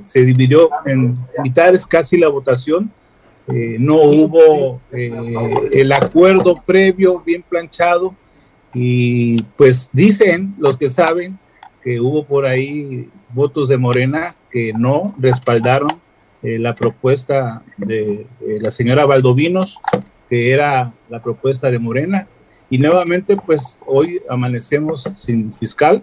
se 0.02 0.20
dividió 0.20 0.68
en 0.84 1.16
mitades 1.42 1.86
casi 1.86 2.18
la 2.18 2.28
votación, 2.28 2.90
no 3.48 4.02
hubo 4.02 4.82
el 4.90 5.92
acuerdo 5.92 6.62
previo 6.66 7.20
bien 7.20 7.42
planchado 7.42 8.14
y 8.74 9.42
pues 9.56 9.88
dicen 9.94 10.54
los 10.58 10.76
que 10.76 10.90
saben 10.90 11.38
que 11.82 12.00
hubo 12.00 12.26
por 12.26 12.44
ahí 12.44 13.08
votos 13.32 13.68
de 13.68 13.78
Morena 13.78 14.36
que 14.50 14.74
no 14.74 15.14
respaldaron 15.18 15.88
eh, 16.42 16.58
la 16.58 16.74
propuesta 16.74 17.62
de, 17.76 18.26
la 18.60 18.70
señora 18.70 19.06
Valdovinos, 19.06 19.78
que 20.28 20.52
era 20.52 20.92
la 21.08 21.22
propuesta 21.22 21.70
de 21.70 21.78
Morena. 21.78 22.28
Y 22.68 22.78
nuevamente, 22.78 23.36
pues 23.36 23.80
hoy 23.86 24.20
amanecemos 24.28 25.02
sin 25.14 25.54
fiscal. 25.54 26.02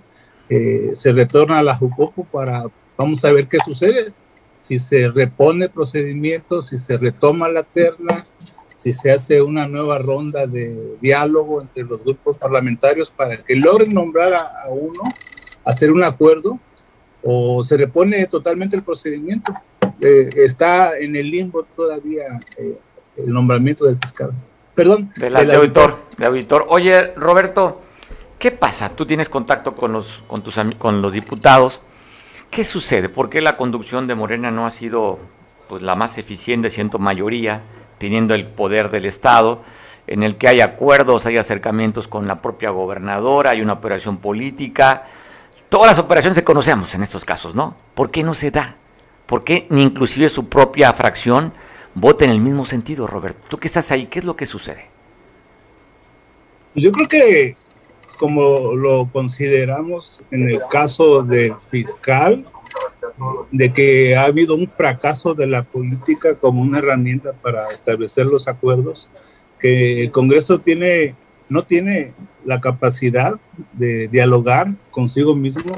Eh, 0.49 0.91
se 0.93 1.11
retorna 1.11 1.59
a 1.59 1.63
la 1.63 1.75
Jucopo 1.75 2.25
para, 2.25 2.65
vamos 2.97 3.23
a 3.25 3.33
ver 3.33 3.47
qué 3.47 3.57
sucede. 3.65 4.13
Si 4.53 4.79
se 4.79 5.09
repone 5.09 5.65
el 5.65 5.71
procedimiento, 5.71 6.61
si 6.61 6.77
se 6.77 6.97
retoma 6.97 7.49
la 7.49 7.63
terna, 7.63 8.25
si 8.73 8.93
se 8.93 9.11
hace 9.11 9.41
una 9.41 9.67
nueva 9.67 9.97
ronda 9.99 10.47
de 10.47 10.97
diálogo 11.01 11.61
entre 11.61 11.83
los 11.83 12.03
grupos 12.03 12.37
parlamentarios 12.37 13.11
para 13.11 13.37
que 13.37 13.55
logren 13.55 13.89
nombrar 13.89 14.33
a 14.33 14.67
uno 14.69 15.03
hacer 15.65 15.91
un 15.91 16.03
acuerdo 16.03 16.59
o 17.21 17.63
se 17.63 17.77
repone 17.77 18.25
totalmente 18.27 18.75
el 18.75 18.83
procedimiento. 18.83 19.53
Eh, 20.01 20.29
está 20.35 20.97
en 20.97 21.15
el 21.15 21.29
limbo 21.29 21.63
todavía 21.75 22.39
eh, 22.57 22.77
el 23.17 23.31
nombramiento 23.31 23.85
del 23.85 23.97
fiscal. 23.97 24.31
Perdón. 24.75 25.11
Del, 25.15 25.35
auditor, 25.35 25.99
de 26.17 26.25
auditor. 26.25 26.65
Oye, 26.69 27.13
Roberto, 27.15 27.81
¿qué 28.39 28.51
pasa? 28.51 28.89
Tú 28.95 29.05
tienes 29.05 29.29
contacto 29.29 29.75
con 29.75 29.93
los, 29.93 30.23
con, 30.27 30.43
tus, 30.43 30.59
con 30.77 31.01
los 31.01 31.13
diputados. 31.13 31.81
¿Qué 32.49 32.63
sucede? 32.63 33.09
¿Por 33.09 33.29
qué 33.29 33.41
la 33.41 33.55
conducción 33.55 34.07
de 34.07 34.15
Morena 34.15 34.51
no 34.51 34.65
ha 34.65 34.71
sido 34.71 35.19
pues, 35.69 35.81
la 35.81 35.95
más 35.95 36.17
eficiente, 36.17 36.69
siendo 36.69 36.99
mayoría, 36.99 37.63
teniendo 37.97 38.33
el 38.33 38.47
poder 38.47 38.89
del 38.89 39.05
Estado? 39.05 39.61
en 40.05 40.21
el 40.21 40.35
que 40.35 40.49
hay 40.49 40.59
acuerdos, 40.59 41.25
hay 41.25 41.37
acercamientos 41.37 42.09
con 42.09 42.27
la 42.27 42.41
propia 42.41 42.71
gobernadora, 42.71 43.51
hay 43.51 43.61
una 43.61 43.71
operación 43.71 44.17
política, 44.17 45.05
Todas 45.73 45.87
las 45.87 45.97
operaciones 45.97 46.37
que 46.37 46.43
conocemos 46.43 46.93
en 46.93 47.01
estos 47.01 47.25
casos, 47.25 47.55
¿no? 47.55 47.75
¿Por 47.95 48.11
qué 48.11 48.21
no 48.21 48.35
se 48.35 48.51
da? 48.51 48.75
¿Por 49.33 49.43
qué 49.43 49.65
ni 49.71 49.81
inclusive 49.81 50.29
su 50.29 50.47
propia 50.47 50.93
fracción 50.93 51.53
vota 51.95 52.23
en 52.23 52.29
el 52.29 52.39
mismo 52.39 52.65
sentido, 52.65 53.07
Roberto? 53.07 53.39
Tú 53.49 53.57
que 53.57 53.65
estás 53.65 53.91
ahí, 53.91 54.05
¿qué 54.05 54.19
es 54.19 54.25
lo 54.25 54.35
que 54.35 54.45
sucede? 54.45 54.85
Yo 56.75 56.91
creo 56.91 57.07
que 57.07 57.55
como 58.19 58.75
lo 58.75 59.09
consideramos 59.11 60.21
en 60.29 60.49
el 60.49 60.59
caso 60.69 61.23
del 61.23 61.55
fiscal, 61.71 62.45
de 63.49 63.73
que 63.73 64.15
ha 64.15 64.25
habido 64.25 64.53
un 64.53 64.69
fracaso 64.69 65.33
de 65.33 65.47
la 65.47 65.63
política 65.63 66.35
como 66.35 66.61
una 66.61 66.77
herramienta 66.77 67.33
para 67.33 67.71
establecer 67.71 68.27
los 68.27 68.47
acuerdos, 68.47 69.09
que 69.57 70.03
el 70.03 70.11
Congreso 70.11 70.59
tiene, 70.59 71.15
no 71.49 71.63
tiene 71.63 72.13
la 72.45 72.61
capacidad 72.61 73.33
de 73.71 74.07
dialogar 74.09 74.75
consigo 74.91 75.35
mismo, 75.35 75.73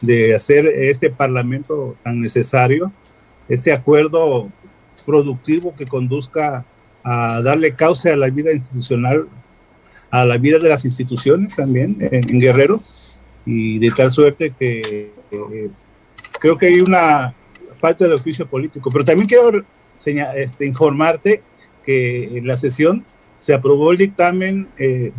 de 0.00 0.34
hacer 0.34 0.66
este 0.66 1.10
parlamento 1.10 1.96
tan 2.02 2.20
necesario, 2.20 2.92
este 3.48 3.72
acuerdo 3.72 4.48
productivo 5.04 5.74
que 5.74 5.86
conduzca 5.86 6.64
a 7.02 7.40
darle 7.42 7.74
cauce 7.74 8.10
a 8.10 8.16
la 8.16 8.28
vida 8.28 8.52
institucional, 8.52 9.28
a 10.10 10.24
la 10.24 10.38
vida 10.38 10.58
de 10.58 10.68
las 10.68 10.84
instituciones 10.84 11.56
también 11.56 11.96
en, 12.00 12.40
Guerrero, 12.40 12.82
y 13.46 13.78
de 13.78 13.90
tal 13.90 14.10
suerte 14.10 14.52
que 14.58 15.12
eh, 15.30 15.70
creo 16.38 16.58
que 16.58 16.66
hay 16.66 16.80
una 16.80 17.34
falta 17.80 18.06
de 18.06 18.14
oficio 18.14 18.46
político. 18.46 18.90
Pero 18.90 19.04
también 19.04 19.28
quiero 19.28 19.64
este, 20.04 20.66
informarte 20.66 21.42
que 21.84 22.38
en 22.38 22.46
la 22.46 22.56
sesión 22.56 23.04
se 23.36 23.54
aprobó 23.54 23.92
el 23.92 23.98
dictamen 23.98 24.68
eh, 24.78 25.12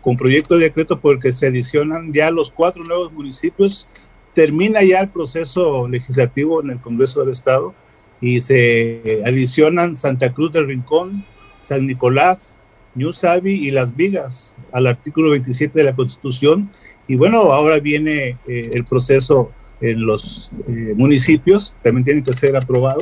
con 0.00 0.16
proyecto 0.16 0.54
de 0.56 0.64
decreto 0.64 1.00
porque 1.00 1.30
se 1.30 1.46
adicionan 1.46 2.12
ya 2.12 2.30
los 2.30 2.50
cuatro 2.50 2.82
nuevos 2.82 3.12
municipios, 3.12 3.88
termina 4.34 4.82
ya 4.82 5.00
el 5.00 5.08
proceso 5.08 5.88
legislativo 5.88 6.62
en 6.62 6.70
el 6.70 6.80
Congreso 6.80 7.20
del 7.20 7.30
Estado 7.30 7.74
y 8.20 8.40
se 8.40 9.22
adicionan 9.24 9.96
Santa 9.96 10.32
Cruz 10.32 10.52
del 10.52 10.68
Rincón, 10.68 11.24
San 11.60 11.86
Nicolás, 11.86 12.56
New 12.94 13.12
Sabi 13.12 13.54
y 13.54 13.70
Las 13.70 13.96
Vigas 13.96 14.56
al 14.72 14.86
artículo 14.86 15.30
27 15.30 15.78
de 15.78 15.84
la 15.84 15.96
Constitución. 15.96 16.70
Y 17.08 17.16
bueno, 17.16 17.52
ahora 17.52 17.80
viene 17.80 18.36
eh, 18.46 18.62
el 18.72 18.84
proceso 18.84 19.50
en 19.80 20.04
los 20.04 20.50
eh, 20.68 20.94
municipios, 20.96 21.74
también 21.82 22.04
tiene 22.04 22.22
que 22.22 22.32
ser 22.32 22.56
aprobado 22.56 23.00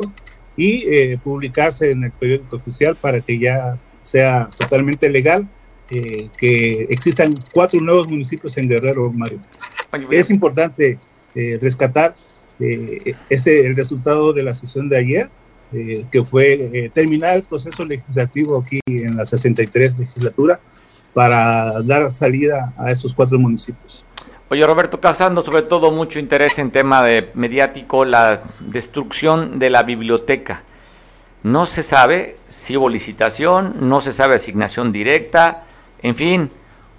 y 0.57 0.85
eh, 0.89 1.19
publicarse 1.23 1.91
en 1.91 2.05
el 2.05 2.13
periódico 2.13 2.57
oficial 2.57 2.97
para 2.97 3.21
que 3.21 3.39
ya 3.39 3.79
sea 4.01 4.49
totalmente 4.57 5.09
legal 5.09 5.49
eh, 5.91 6.29
que 6.37 6.87
existan 6.91 7.33
cuatro 7.55 7.81
nuevos 7.81 8.09
municipios 8.09 8.57
en 8.59 8.69
Guerrero, 8.69 9.11
Mario. 9.13 9.39
Es 10.11 10.31
importante 10.31 10.99
eh, 11.39 11.59
rescatar 11.63 12.17
eh, 12.59 13.15
ese, 13.29 13.61
el 13.61 13.77
resultado 13.77 14.33
de 14.33 14.43
la 14.43 14.55
sesión 14.55 14.89
de 14.89 14.99
ayer, 14.99 15.31
que 16.11 16.25
fue 16.25 16.91
terminar 16.95 17.37
el 17.37 17.43
proceso 17.43 17.85
legislativo 17.85 18.59
aquí 18.59 18.81
en 18.87 19.15
la 19.15 19.27
63 19.27 19.99
legislatura 19.99 20.59
para 21.13 21.83
dar 21.83 22.11
salida 22.11 22.73
a 22.79 22.91
estos 22.91 23.13
cuatro 23.13 23.39
municipios. 23.39 24.03
Oye, 24.51 24.67
Roberto, 24.67 24.99
causando 24.99 25.45
sobre 25.45 25.63
todo 25.63 25.91
mucho 25.91 26.19
interés 26.19 26.59
en 26.59 26.71
tema 26.71 27.05
de 27.05 27.31
mediático, 27.35 28.07
la 28.07 28.45
destrucción 28.61 29.59
de 29.59 29.69
la 29.69 29.83
biblioteca. 29.83 30.65
No 31.43 31.67
se 31.67 31.83
sabe 31.83 32.39
si 32.49 32.77
hubo 32.77 32.89
licitación, 32.89 33.77
no 33.81 34.01
se 34.01 34.15
sabe 34.15 34.37
asignación 34.37 34.91
directa, 34.91 35.67
en 36.03 36.15
fin, 36.15 36.51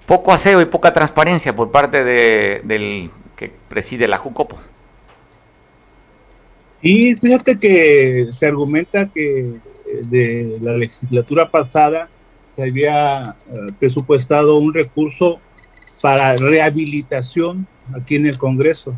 poco 0.05 0.31
aseo 0.31 0.61
y 0.61 0.65
poca 0.65 0.93
transparencia 0.93 1.55
por 1.55 1.71
parte 1.71 2.03
de, 2.03 2.61
del 2.63 3.09
que 3.39 3.49
preside 3.69 4.05
la 4.09 4.17
Jucopo. 4.17 4.59
Sí, 6.81 7.15
fíjate 7.21 7.57
que 7.57 8.27
se 8.31 8.47
argumenta 8.47 9.07
que 9.07 9.39
eh, 9.39 10.01
de 10.09 10.59
la 10.61 10.75
legislatura 10.75 11.49
pasada 11.49 12.09
se 12.49 12.63
había 12.63 13.21
eh, 13.21 13.71
presupuestado 13.79 14.57
un 14.57 14.73
recurso 14.73 15.39
para 16.01 16.35
rehabilitación 16.35 17.65
aquí 17.93 18.17
en 18.17 18.25
el 18.25 18.37
Congreso. 18.37 18.93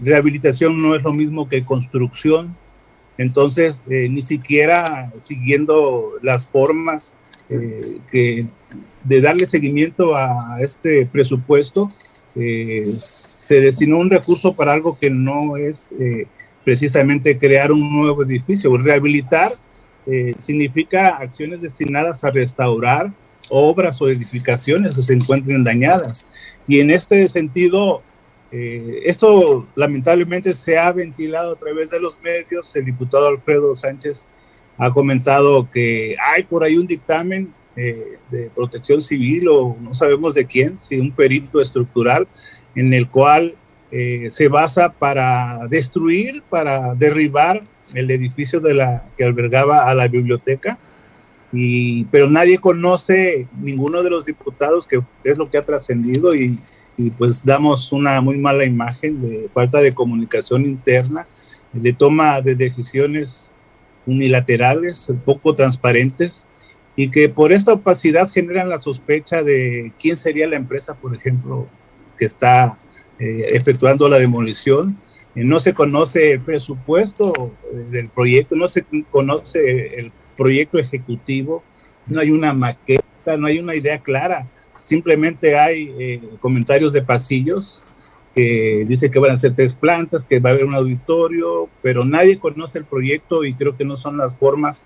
Rehabilitación 0.00 0.80
no 0.80 0.94
es 0.94 1.02
lo 1.02 1.12
mismo 1.12 1.48
que 1.48 1.64
construcción, 1.64 2.56
entonces 3.18 3.82
eh, 3.90 4.08
ni 4.08 4.22
siquiera 4.22 5.12
siguiendo 5.18 6.12
las 6.22 6.46
formas 6.46 7.14
de 7.48 9.20
darle 9.20 9.46
seguimiento 9.46 10.16
a 10.16 10.56
este 10.60 11.04
presupuesto, 11.04 11.90
se 13.42 13.60
destinó 13.60 13.98
un 13.98 14.10
recurso 14.10 14.54
para 14.54 14.72
algo 14.72 14.98
que 14.98 15.10
no 15.10 15.56
es 15.56 15.90
eh, 15.98 16.26
precisamente 16.64 17.38
crear 17.38 17.72
un 17.72 17.92
nuevo 17.92 18.22
edificio. 18.22 18.76
Rehabilitar 18.76 19.52
eh, 20.06 20.34
significa 20.38 21.16
acciones 21.16 21.62
destinadas 21.62 22.24
a 22.24 22.30
restaurar 22.30 23.12
obras 23.48 24.00
o 24.00 24.08
edificaciones 24.08 24.94
que 24.94 25.02
se 25.02 25.14
encuentren 25.14 25.64
dañadas. 25.64 26.26
Y 26.66 26.80
en 26.80 26.90
este 26.90 27.28
sentido, 27.28 28.02
esto 28.50 29.66
lamentablemente 29.74 30.52
se 30.52 30.78
ha 30.78 30.92
ventilado 30.92 31.54
a 31.54 31.56
través 31.56 31.90
de 31.90 31.98
los 31.98 32.20
medios. 32.20 32.74
El 32.76 32.84
diputado 32.84 33.26
Alfredo 33.26 33.74
Sánchez 33.74 34.28
ha 34.78 34.92
comentado 34.92 35.70
que 35.70 36.16
hay 36.18 36.42
por 36.44 36.64
ahí 36.64 36.76
un 36.76 36.86
dictamen 36.86 37.52
eh, 37.74 38.18
de 38.30 38.50
protección 38.50 39.00
civil 39.00 39.48
o 39.48 39.76
no 39.80 39.94
sabemos 39.94 40.34
de 40.34 40.44
quién, 40.44 40.76
si 40.76 40.98
un 40.98 41.10
perito 41.10 41.60
estructural 41.60 42.28
en 42.74 42.92
el 42.94 43.08
cual 43.08 43.54
eh, 43.90 44.30
se 44.30 44.48
basa 44.48 44.92
para 44.92 45.66
destruir, 45.68 46.42
para 46.48 46.94
derribar 46.94 47.62
el 47.94 48.10
edificio 48.10 48.60
de 48.60 48.74
la, 48.74 49.04
que 49.16 49.24
albergaba 49.24 49.88
a 49.88 49.94
la 49.94 50.08
biblioteca. 50.08 50.78
Y, 51.52 52.04
pero 52.04 52.30
nadie 52.30 52.58
conoce 52.58 53.46
ninguno 53.60 54.02
de 54.02 54.08
los 54.08 54.24
diputados 54.24 54.86
que 54.86 55.02
es 55.24 55.36
lo 55.36 55.50
que 55.50 55.58
ha 55.58 55.64
trascendido 55.64 56.34
y, 56.34 56.58
y 56.96 57.10
pues 57.10 57.44
damos 57.44 57.92
una 57.92 58.20
muy 58.22 58.38
mala 58.38 58.64
imagen 58.64 59.20
de 59.20 59.50
falta 59.52 59.80
de 59.80 59.92
comunicación 59.92 60.64
interna, 60.64 61.26
de 61.74 61.92
toma 61.92 62.40
de 62.40 62.54
decisiones 62.54 63.50
unilaterales, 64.06 65.12
poco 65.24 65.54
transparentes 65.54 66.46
y 66.96 67.10
que 67.10 67.28
por 67.28 67.52
esta 67.52 67.74
opacidad 67.74 68.30
generan 68.30 68.68
la 68.68 68.80
sospecha 68.80 69.42
de 69.42 69.92
quién 69.98 70.16
sería 70.16 70.48
la 70.48 70.56
empresa, 70.56 70.94
por 70.94 71.14
ejemplo, 71.14 71.68
está 72.24 72.78
eh, 73.18 73.54
efectuando 73.54 74.08
la 74.08 74.18
demolición. 74.18 74.98
Eh, 75.36 75.44
no 75.44 75.60
se 75.60 75.74
conoce 75.74 76.32
el 76.32 76.40
presupuesto 76.40 77.52
eh, 77.72 77.76
del 77.90 78.08
proyecto, 78.08 78.56
no 78.56 78.66
se 78.66 78.84
conoce 79.10 79.98
el 79.98 80.12
proyecto 80.36 80.78
ejecutivo, 80.78 81.62
no 82.08 82.20
hay 82.20 82.32
una 82.32 82.52
maqueta, 82.52 83.36
no 83.36 83.46
hay 83.46 83.60
una 83.60 83.76
idea 83.76 83.98
clara, 83.98 84.48
simplemente 84.72 85.56
hay 85.56 86.20
comentarios 86.40 86.92
de 86.92 87.02
pasillos 87.02 87.82
que 88.34 88.84
dice 88.88 89.10
que 89.10 89.20
van 89.20 89.32
a 89.32 89.38
ser 89.38 89.54
tres 89.54 89.74
plantas, 89.74 90.26
que 90.26 90.40
va 90.40 90.50
a 90.50 90.52
haber 90.54 90.64
un 90.64 90.74
auditorio, 90.74 91.68
pero 91.80 92.04
nadie 92.04 92.40
conoce 92.40 92.78
el 92.78 92.86
proyecto 92.86 93.44
y 93.44 93.54
creo 93.54 93.76
que 93.76 93.84
no 93.84 93.96
son 93.96 94.16
las 94.16 94.34
formas 94.36 94.82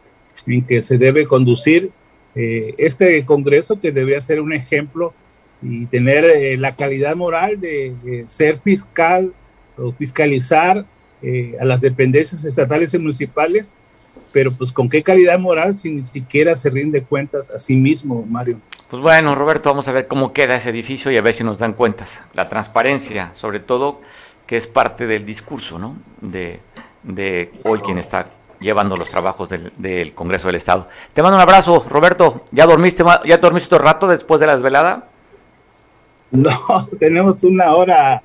en 0.46 0.66
que 0.66 0.82
se 0.82 0.98
debe 0.98 1.26
conducir 1.26 1.90
este 2.34 3.24
Congreso, 3.24 3.80
que 3.80 3.92
debe 3.92 4.20
ser 4.20 4.42
un 4.42 4.52
ejemplo 4.52 5.14
y 5.62 5.86
tener 5.86 6.24
eh, 6.24 6.56
la 6.56 6.74
calidad 6.76 7.16
moral 7.16 7.60
de, 7.60 8.24
ser 8.26 8.60
fiscal 8.60 9.32
o 9.76 9.92
fiscalizar 9.92 10.84
eh, 11.22 11.56
a 11.60 11.64
las 11.64 11.80
dependencias 11.80 12.44
estatales 12.44 12.94
y 12.94 12.98
municipales, 12.98 13.72
pero 14.32 14.52
pues 14.52 14.72
con 14.72 14.88
qué 14.88 15.02
calidad 15.02 15.38
moral 15.38 15.74
si 15.74 15.90
ni 15.90 16.04
siquiera 16.04 16.56
se 16.56 16.70
rinde 16.70 17.02
cuentas 17.02 17.50
a 17.50 17.58
sí 17.58 17.76
mismo, 17.76 18.24
Mario. 18.28 18.60
Pues 18.88 19.02
bueno, 19.02 19.34
Roberto, 19.34 19.70
vamos 19.70 19.88
a 19.88 19.92
ver 19.92 20.06
cómo 20.06 20.32
queda 20.32 20.56
ese 20.56 20.70
edificio 20.70 21.10
y 21.10 21.16
a 21.16 21.22
ver 21.22 21.34
si 21.34 21.42
nos 21.42 21.58
dan 21.58 21.72
cuentas. 21.72 22.20
La 22.34 22.48
transparencia, 22.48 23.32
sobre 23.34 23.58
todo, 23.58 24.00
que 24.46 24.56
es 24.56 24.66
parte 24.66 25.06
del 25.06 25.26
discurso, 25.26 25.78
¿no? 25.78 25.96
De, 26.20 26.60
de 27.02 27.50
hoy 27.64 27.80
quien 27.80 27.98
está 27.98 28.26
llevando 28.60 28.96
los 28.96 29.08
trabajos 29.10 29.48
del, 29.48 30.12
Congreso 30.14 30.48
del 30.48 30.56
Estado. 30.56 30.88
Te 31.12 31.22
mando 31.22 31.36
un 31.36 31.42
abrazo, 31.42 31.84
Roberto. 31.88 32.44
¿Ya 32.52 32.66
dormiste, 32.66 33.04
ya 33.24 33.38
dormiste 33.38 33.68
todo 33.68 33.80
el 33.80 33.86
rato 33.86 34.06
después 34.06 34.40
de 34.40 34.46
la 34.46 34.52
desvelada? 34.54 35.08
No, 36.30 36.50
tenemos 36.98 37.42
una 37.44 37.74
hora 37.74 38.22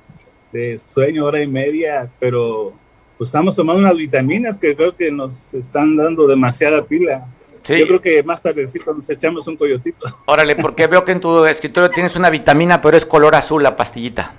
de 0.52 0.78
sueño, 0.78 1.24
hora 1.24 1.42
y 1.42 1.46
media, 1.46 2.10
pero 2.18 2.72
pues 3.16 3.28
estamos 3.28 3.56
tomando 3.56 3.80
unas 3.80 3.96
vitaminas 3.96 4.56
que 4.56 4.74
creo 4.76 4.94
que 4.96 5.10
nos 5.10 5.54
están 5.54 5.96
dando 5.96 6.26
demasiada 6.26 6.84
pila. 6.84 7.26
Yo 7.64 7.86
creo 7.86 8.00
que 8.00 8.22
más 8.24 8.42
tardecito 8.42 8.92
nos 8.92 9.08
echamos 9.08 9.46
un 9.46 9.56
coyotito. 9.56 10.06
Órale, 10.26 10.56
porque 10.56 10.88
veo 10.88 11.04
que 11.04 11.12
en 11.12 11.20
tu 11.20 11.44
escritorio 11.46 11.88
tienes 11.88 12.16
una 12.16 12.28
vitamina, 12.28 12.80
pero 12.80 12.96
es 12.96 13.06
color 13.06 13.36
azul 13.36 13.62
la 13.62 13.76
pastillita. 13.76 14.34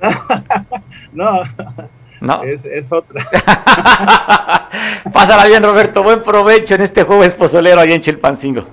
no, 1.12 1.40
no. 2.20 2.42
Es, 2.42 2.64
es 2.64 2.92
otra. 2.92 3.24
Pásala 5.12 5.46
bien, 5.46 5.62
Roberto. 5.62 6.02
Buen 6.02 6.22
provecho 6.22 6.74
en 6.74 6.82
este 6.82 7.04
jueves 7.04 7.34
pozolero 7.34 7.80
ahí 7.80 7.92
en 7.92 8.00
Chilpancingo. 8.00 8.64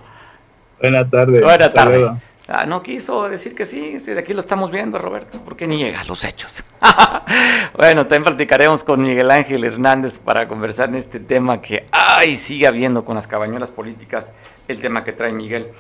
Buena 0.80 1.08
tarde. 1.10 1.42
Buena 1.42 1.72
tarde. 1.72 2.12
Ah, 2.48 2.66
no 2.68 2.84
quiso 2.84 3.28
decir 3.28 3.56
que 3.56 3.66
sí, 3.66 3.98
de 3.98 4.20
aquí 4.20 4.34
lo 4.34 4.40
estamos 4.40 4.70
viendo, 4.70 5.00
Roberto, 5.00 5.42
porque 5.44 5.66
niega 5.66 6.04
los 6.04 6.24
hechos. 6.24 6.64
bueno, 7.76 8.06
también 8.06 8.24
platicaremos 8.24 8.84
con 8.84 9.02
Miguel 9.02 9.32
Ángel 9.32 9.64
Hernández 9.64 10.20
para 10.20 10.48
conversar 10.48 10.90
en 10.90 10.96
este 10.96 11.20
tema 11.20 11.60
que, 11.60 11.88
ay, 11.92 12.36
sigue 12.36 12.68
habiendo 12.68 13.04
con 13.04 13.16
las 13.16 13.26
cabañuelas 13.26 13.72
políticas, 13.72 14.32
el 14.68 14.80
tema 14.80 15.04
que 15.04 15.12
trae 15.12 15.32
Miguel. 15.32 15.72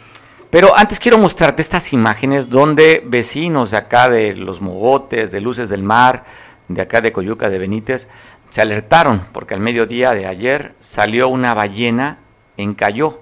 Pero 0.49 0.76
antes 0.76 0.99
quiero 0.99 1.20
mostrarte 1.20 1.61
estas 1.61 1.93
imágenes 1.93 2.49
donde 2.49 3.03
vecinos 3.05 3.70
de 3.70 3.78
acá 3.78 4.09
de 4.09 4.34
Los 4.34 4.59
Mogotes, 4.59 5.32
de 5.32 5.41
Luces 5.41 5.70
del 5.70 5.84
Mar, 5.84 6.24
de 6.68 6.82
acá 6.82 6.99
de 6.99 7.11
Coyuca 7.11 7.47
de 7.47 7.59
Benítez, 7.59 8.07
se 8.49 8.61
alertaron 8.61 9.22
porque 9.34 9.53
al 9.53 9.59
mediodía 9.59 10.16
de 10.16 10.26
ayer 10.26 10.74
salió 10.80 11.28
una 11.28 11.53
ballena 11.53 12.18
en 12.57 12.74
Cayó. 12.74 13.20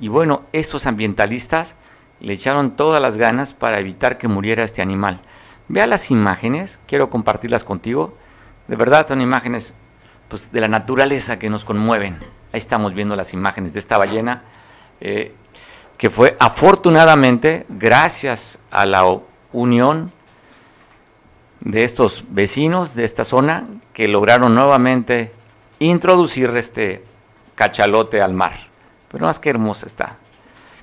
Y 0.00 0.08
bueno, 0.08 0.42
estos 0.52 0.86
ambientalistas 0.86 1.76
le 2.22 2.34
echaron 2.34 2.76
todas 2.76 3.02
las 3.02 3.16
ganas 3.16 3.52
para 3.52 3.80
evitar 3.80 4.16
que 4.16 4.28
muriera 4.28 4.62
este 4.62 4.80
animal. 4.80 5.20
Vea 5.66 5.88
las 5.88 6.10
imágenes, 6.12 6.78
quiero 6.86 7.10
compartirlas 7.10 7.64
contigo. 7.64 8.16
De 8.68 8.76
verdad 8.76 9.08
son 9.08 9.20
imágenes 9.20 9.74
pues, 10.28 10.52
de 10.52 10.60
la 10.60 10.68
naturaleza 10.68 11.40
que 11.40 11.50
nos 11.50 11.64
conmueven. 11.64 12.16
Ahí 12.52 12.58
estamos 12.58 12.94
viendo 12.94 13.16
las 13.16 13.34
imágenes 13.34 13.72
de 13.72 13.80
esta 13.80 13.98
ballena, 13.98 14.44
eh, 15.00 15.34
que 15.98 16.10
fue 16.10 16.36
afortunadamente 16.38 17.66
gracias 17.68 18.60
a 18.70 18.86
la 18.86 19.04
unión 19.52 20.12
de 21.58 21.82
estos 21.82 22.24
vecinos 22.28 22.94
de 22.94 23.04
esta 23.04 23.24
zona 23.24 23.66
que 23.92 24.06
lograron 24.06 24.54
nuevamente 24.54 25.32
introducir 25.80 26.50
este 26.56 27.04
cachalote 27.56 28.22
al 28.22 28.32
mar. 28.32 28.54
Pero 29.08 29.26
más 29.26 29.40
que 29.40 29.50
hermosa 29.50 29.86
está. 29.86 30.18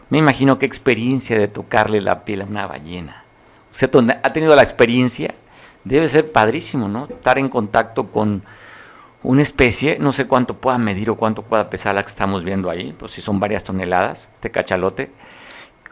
Me 0.10 0.18
imagino 0.18 0.57
qué 0.57 0.66
experiencia 0.66 1.38
de 1.38 1.47
tocarle 1.47 2.01
la 2.01 2.26
piel 2.26 2.41
a 2.41 2.45
una 2.45 2.66
ballena. 2.66 3.24
Usted 3.72 3.89
ha 4.24 4.34
tenido 4.34 4.55
la 4.55 4.64
experiencia, 4.64 5.36
debe 5.84 6.07
ser 6.07 6.32
padrísimo, 6.32 6.88
¿no? 6.88 7.05
Estar 7.05 7.38
en 7.38 7.49
contacto 7.49 8.12
con 8.12 8.43
una 9.22 9.41
especie, 9.41 9.99
no 9.99 10.12
sé 10.12 10.26
cuánto 10.26 10.55
pueda 10.55 10.78
medir 10.78 11.10
o 11.10 11.16
cuánto 11.16 11.43
pueda 11.43 11.70
pesar 11.70 11.93
la 11.93 12.01
que 12.01 12.10
estamos 12.10 12.43
viendo 12.43 12.70
ahí, 12.70 12.95
pues 12.97 13.12
si 13.12 13.22
son 13.22 13.39
varias 13.39 13.64
toneladas, 13.64 14.32
este 14.34 14.49
cachalote. 14.49 15.12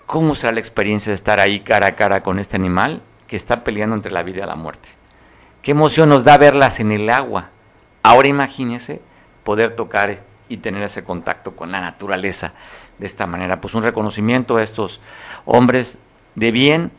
¿Cómo 0.07 0.33
será 0.33 0.53
la 0.53 0.61
experiencia 0.61 1.11
de 1.11 1.15
estar 1.15 1.39
ahí 1.39 1.59
cara 1.59 1.87
a 1.87 1.91
cara 1.91 2.21
con 2.21 2.39
este 2.39 2.55
animal 2.55 3.01
que 3.27 3.35
está 3.35 3.63
peleando 3.63 3.95
entre 3.95 4.11
la 4.11 4.23
vida 4.23 4.43
y 4.43 4.47
la 4.47 4.55
muerte? 4.55 4.89
¿Qué 5.61 5.71
emoción 5.71 6.09
nos 6.09 6.23
da 6.23 6.37
verlas 6.37 6.79
en 6.79 6.91
el 6.91 7.09
agua? 7.09 7.49
Ahora 8.01 8.29
imagínese 8.29 9.01
poder 9.43 9.75
tocar 9.75 10.23
y 10.49 10.57
tener 10.57 10.81
ese 10.81 11.03
contacto 11.03 11.55
con 11.55 11.71
la 11.71 11.81
naturaleza 11.81 12.53
de 12.97 13.05
esta 13.05 13.25
manera. 13.25 13.61
Pues 13.61 13.75
un 13.75 13.83
reconocimiento 13.83 14.57
a 14.57 14.63
estos 14.63 14.99
hombres 15.45 15.99
de 16.35 16.51
bien 16.51 16.91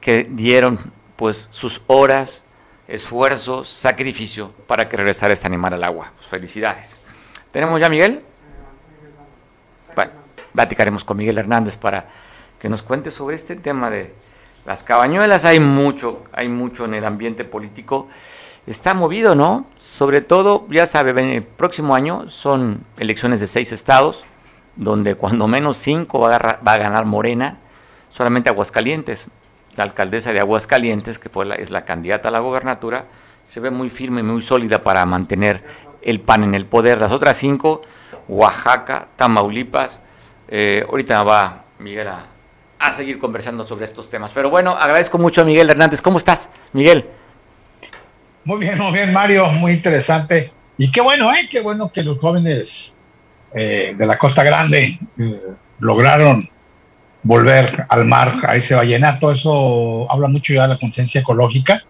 que 0.00 0.26
dieron 0.28 0.78
pues 1.16 1.48
sus 1.50 1.82
horas, 1.86 2.44
esfuerzos, 2.88 3.68
sacrificio 3.68 4.52
para 4.66 4.88
que 4.88 4.96
regresara 4.96 5.32
este 5.32 5.46
animal 5.46 5.74
al 5.74 5.84
agua. 5.84 6.12
Pues, 6.16 6.26
felicidades. 6.26 7.00
¿Tenemos 7.52 7.80
ya 7.80 7.88
Miguel? 7.88 8.22
platicaremos 10.54 11.02
con 11.02 11.16
Miguel 11.16 11.36
Hernández 11.36 11.76
para 11.76 12.06
que 12.60 12.68
nos 12.68 12.82
cuente 12.82 13.10
sobre 13.10 13.34
este 13.34 13.56
tema 13.56 13.90
de 13.90 14.14
las 14.64 14.84
cabañuelas. 14.84 15.44
Hay 15.44 15.58
mucho, 15.58 16.22
hay 16.32 16.48
mucho 16.48 16.84
en 16.84 16.94
el 16.94 17.04
ambiente 17.04 17.44
político. 17.44 18.08
Está 18.66 18.94
movido, 18.94 19.34
¿no? 19.34 19.66
Sobre 19.78 20.20
todo, 20.20 20.66
ya 20.70 20.86
sabe, 20.86 21.10
el 21.34 21.42
próximo 21.42 21.94
año 21.94 22.28
son 22.28 22.84
elecciones 22.98 23.40
de 23.40 23.48
seis 23.48 23.72
estados 23.72 24.24
donde 24.76 25.14
cuando 25.14 25.46
menos 25.46 25.76
cinco 25.76 26.20
va 26.20 26.36
a, 26.36 26.76
ganar 26.78 27.04
Morena, 27.04 27.58
solamente 28.10 28.48
Aguascalientes. 28.48 29.28
La 29.76 29.84
alcaldesa 29.84 30.32
de 30.32 30.40
Aguascalientes, 30.40 31.18
que 31.18 31.28
fue 31.28 31.46
la, 31.46 31.56
es 31.56 31.70
la 31.70 31.84
candidata 31.84 32.28
a 32.28 32.32
la 32.32 32.38
gobernatura, 32.38 33.06
se 33.42 33.60
ve 33.60 33.70
muy 33.70 33.90
firme 33.90 34.20
y 34.20 34.24
muy 34.24 34.42
sólida 34.42 34.82
para 34.82 35.04
mantener 35.04 35.62
el 36.02 36.20
PAN 36.20 36.44
en 36.44 36.54
el 36.54 36.66
poder. 36.66 37.00
Las 37.00 37.12
otras 37.12 37.36
cinco, 37.36 37.82
Oaxaca, 38.28 39.08
Tamaulipas, 39.16 40.02
eh, 40.48 40.84
ahorita 40.88 41.22
va 41.24 41.64
Miguel 41.78 42.08
a, 42.08 42.26
a, 42.78 42.90
seguir 42.92 43.18
conversando 43.18 43.66
sobre 43.66 43.86
estos 43.86 44.08
temas. 44.08 44.32
Pero 44.32 44.50
bueno, 44.50 44.70
agradezco 44.70 45.18
mucho 45.18 45.42
a 45.42 45.44
Miguel 45.44 45.70
Hernández. 45.70 46.00
¿Cómo 46.00 46.18
estás, 46.18 46.50
Miguel? 46.72 47.06
Muy 48.44 48.58
bien, 48.58 48.78
muy 48.78 48.92
bien, 48.92 49.12
Mario, 49.12 49.46
muy 49.46 49.72
interesante. 49.72 50.52
Y 50.76 50.90
qué 50.90 51.00
bueno, 51.00 51.32
¿eh? 51.32 51.48
Qué 51.50 51.60
bueno 51.60 51.90
que 51.92 52.02
los 52.02 52.18
jóvenes 52.18 52.93
eh, 53.54 53.94
de 53.96 54.06
la 54.06 54.18
Costa 54.18 54.42
Grande 54.42 54.98
eh, 55.18 55.40
lograron 55.78 56.48
volver 57.22 57.86
al 57.88 58.04
mar 58.04 58.40
a 58.46 58.56
ese 58.56 58.74
vallenato. 58.74 59.30
Eso 59.30 60.10
habla 60.10 60.28
mucho 60.28 60.52
ya 60.52 60.62
de 60.62 60.68
la 60.68 60.78
conciencia 60.78 61.20
ecológica 61.20 61.82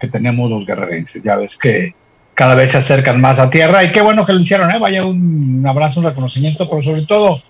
que 0.00 0.08
tenemos 0.08 0.50
los 0.50 0.66
guerrerenses. 0.66 1.22
Ya 1.22 1.36
ves 1.36 1.56
que 1.56 1.94
cada 2.34 2.54
vez 2.54 2.72
se 2.72 2.78
acercan 2.78 3.20
más 3.20 3.38
a 3.38 3.50
tierra 3.50 3.84
y 3.84 3.92
qué 3.92 4.02
bueno 4.02 4.26
que 4.26 4.32
lo 4.32 4.40
hicieron. 4.40 4.70
¿eh? 4.70 4.78
Vaya 4.80 5.04
un, 5.04 5.64
abrazo, 5.66 6.00
un 6.00 6.06
reconocimiento, 6.06 6.68
pero 6.68 6.82
sobre 6.82 7.02
todo 7.02 7.40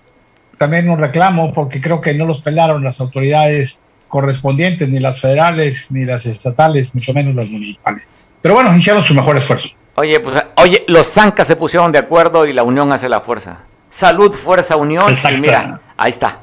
también 0.57 0.89
un 0.89 0.99
reclamo 0.99 1.51
porque 1.51 1.81
creo 1.81 1.99
que 1.99 2.13
no 2.13 2.25
los 2.25 2.41
pelaron 2.41 2.83
las 2.83 3.01
autoridades 3.01 3.79
correspondientes, 4.07 4.87
ni 4.87 4.99
las 4.99 5.19
federales, 5.19 5.87
ni 5.89 6.05
las 6.05 6.27
estatales, 6.27 6.93
mucho 6.93 7.13
menos 7.13 7.33
las 7.33 7.47
municipales. 7.47 8.07
Pero 8.41 8.53
bueno, 8.53 8.75
hicieron 8.77 9.01
su 9.01 9.15
mejor 9.15 9.37
esfuerzo. 9.37 9.69
Oye, 9.95 10.19
pues, 10.19 10.43
oye, 10.57 10.83
los 10.87 11.07
zancas 11.07 11.47
se 11.47 11.55
pusieron 11.55 11.91
de 11.91 11.99
acuerdo 11.99 12.45
y 12.45 12.53
la 12.53 12.63
unión 12.63 12.91
hace 12.91 13.07
la 13.07 13.21
fuerza. 13.21 13.63
Salud, 13.89 14.31
fuerza, 14.31 14.75
unión. 14.75 15.15
Y 15.31 15.37
mira, 15.37 15.79
ahí 15.97 16.09
está. 16.09 16.39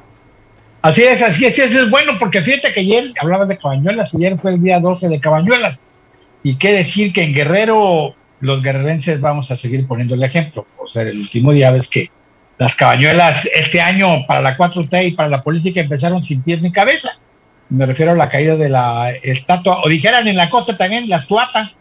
Así 0.82 1.02
es, 1.02 1.20
así 1.20 1.44
es, 1.44 1.58
eso 1.58 1.82
es 1.82 1.90
bueno, 1.90 2.12
porque 2.18 2.40
fíjate 2.40 2.72
que 2.72 2.80
ayer 2.80 3.12
hablabas 3.20 3.48
de 3.48 3.58
cabañuelas, 3.58 4.14
ayer 4.14 4.36
fue 4.38 4.52
el 4.52 4.62
día 4.62 4.80
12 4.80 5.08
de 5.08 5.20
cabañuelas. 5.20 5.82
Y 6.42 6.56
qué 6.56 6.72
decir 6.72 7.12
que 7.12 7.22
en 7.22 7.34
Guerrero 7.34 8.14
los 8.40 8.62
guerrerenses 8.62 9.20
vamos 9.20 9.50
a 9.50 9.56
seguir 9.56 9.86
poniendo 9.86 10.14
el 10.14 10.22
ejemplo. 10.22 10.66
O 10.78 10.86
sea, 10.86 11.02
el 11.02 11.18
último 11.18 11.52
día 11.52 11.70
ves 11.70 11.88
que 11.88 12.10
las 12.56 12.74
cabañuelas 12.74 13.46
este 13.54 13.80
año 13.80 14.26
para 14.26 14.40
la 14.40 14.56
4T 14.56 15.08
y 15.08 15.10
para 15.12 15.28
la 15.28 15.42
política 15.42 15.80
empezaron 15.80 16.22
sin 16.22 16.42
pies 16.42 16.62
ni 16.62 16.72
cabeza 16.72 17.18
me 17.70 17.86
refiero 17.86 18.12
a 18.12 18.16
la 18.16 18.28
caída 18.28 18.56
de 18.56 18.68
la 18.68 19.12
estatua, 19.22 19.80
o 19.82 19.88
dijeran 19.88 20.26
en 20.26 20.36
la 20.36 20.50
costa 20.50 20.76
también, 20.76 21.08
la 21.08 21.18
estuata, 21.18 21.72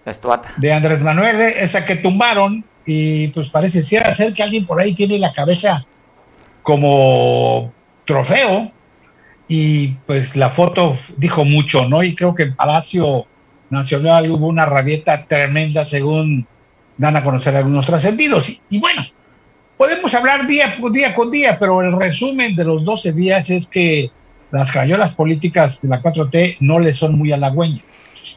de 0.57 0.71
Andrés 0.71 1.01
Manuel, 1.01 1.41
eh, 1.41 1.55
esa 1.59 1.83
que 1.83 1.95
tumbaron, 1.95 2.63
y 2.85 3.27
pues 3.29 3.49
parece 3.49 3.83
ser 3.83 4.33
que 4.33 4.43
alguien 4.43 4.65
por 4.65 4.79
ahí 4.79 4.93
tiene 4.93 5.17
la 5.19 5.33
cabeza 5.33 5.85
como 6.61 7.73
trofeo, 8.05 8.71
y 9.47 9.89
pues 10.05 10.35
la 10.35 10.51
foto 10.51 10.95
dijo 11.17 11.43
mucho, 11.43 11.85
¿no? 11.85 12.03
Y 12.03 12.13
creo 12.13 12.35
que 12.35 12.43
en 12.43 12.55
Palacio 12.55 13.25
Nacional 13.71 14.29
hubo 14.29 14.47
una 14.47 14.67
rabieta 14.67 15.25
tremenda, 15.25 15.85
según 15.85 16.47
dan 16.97 17.17
a 17.17 17.23
conocer 17.23 17.55
algunos 17.55 17.87
trascendidos. 17.87 18.47
Y, 18.49 18.61
y 18.69 18.79
bueno, 18.79 19.03
podemos 19.75 20.13
hablar 20.13 20.45
día, 20.45 20.75
día 20.91 21.15
con 21.15 21.31
día, 21.31 21.57
pero 21.57 21.81
el 21.81 21.97
resumen 21.97 22.55
de 22.55 22.65
los 22.65 22.85
12 22.85 23.13
días 23.13 23.49
es 23.49 23.65
que 23.65 24.11
las 24.51 24.71
cayolas 24.71 25.13
políticas 25.13 25.81
de 25.81 25.89
la 25.89 26.01
4T 26.01 26.57
no 26.59 26.79
le 26.79 26.93
son 26.93 27.17
muy 27.17 27.31
halagüeñas. 27.31 27.95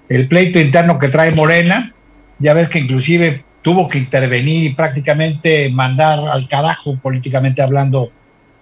el 0.08 0.28
pleito 0.28 0.58
interno 0.58 0.98
que 0.98 1.08
trae 1.08 1.30
Morena. 1.32 1.94
Ya 2.38 2.54
ves 2.54 2.68
que 2.68 2.80
inclusive 2.80 3.44
tuvo 3.62 3.88
que 3.88 3.98
intervenir 3.98 4.64
y 4.64 4.74
prácticamente 4.74 5.70
mandar 5.70 6.18
al 6.28 6.48
carajo 6.48 6.96
políticamente 6.96 7.62
hablando 7.62 8.10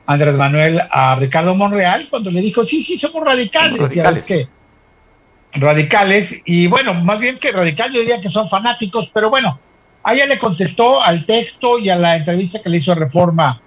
Andrés 0.06 0.34
Manuel 0.34 0.82
a 0.90 1.16
Ricardo 1.16 1.54
Monreal 1.54 2.08
cuando 2.10 2.30
le 2.30 2.42
dijo, 2.42 2.64
sí, 2.64 2.82
sí, 2.82 2.98
somos 2.98 3.24
radicales. 3.24 3.80
radicales. 3.80 4.24
que 4.26 4.48
radicales, 5.52 6.40
y 6.44 6.66
bueno, 6.66 6.94
más 6.94 7.18
bien 7.18 7.38
que 7.38 7.50
radicales, 7.50 7.94
yo 7.94 8.00
diría 8.00 8.20
que 8.20 8.28
son 8.28 8.48
fanáticos, 8.48 9.10
pero 9.12 9.30
bueno, 9.30 9.58
a 10.02 10.14
ella 10.14 10.26
le 10.26 10.38
contestó 10.38 11.02
al 11.02 11.24
texto 11.26 11.78
y 11.78 11.90
a 11.90 11.96
la 11.96 12.16
entrevista 12.16 12.60
que 12.62 12.68
le 12.68 12.76
hizo 12.76 12.94
Reforma 12.94 13.60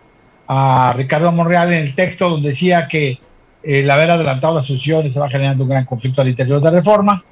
a 0.48 0.94
Ricardo 0.96 1.32
Monreal 1.32 1.74
en 1.74 1.86
el 1.86 1.96
texto 1.96 2.30
donde 2.30 2.50
decía 2.50 2.88
que 2.88 3.20
el 3.64 3.90
haber 3.90 4.12
adelantado 4.12 4.56
las 4.56 4.66
se 4.66 4.74
estaba 4.76 5.30
generando 5.30 5.64
un 5.64 5.70
gran 5.70 5.86
conflicto 5.86 6.22
al 6.22 6.30
interior 6.30 6.62
de 6.62 6.72
Reforma 6.72 7.24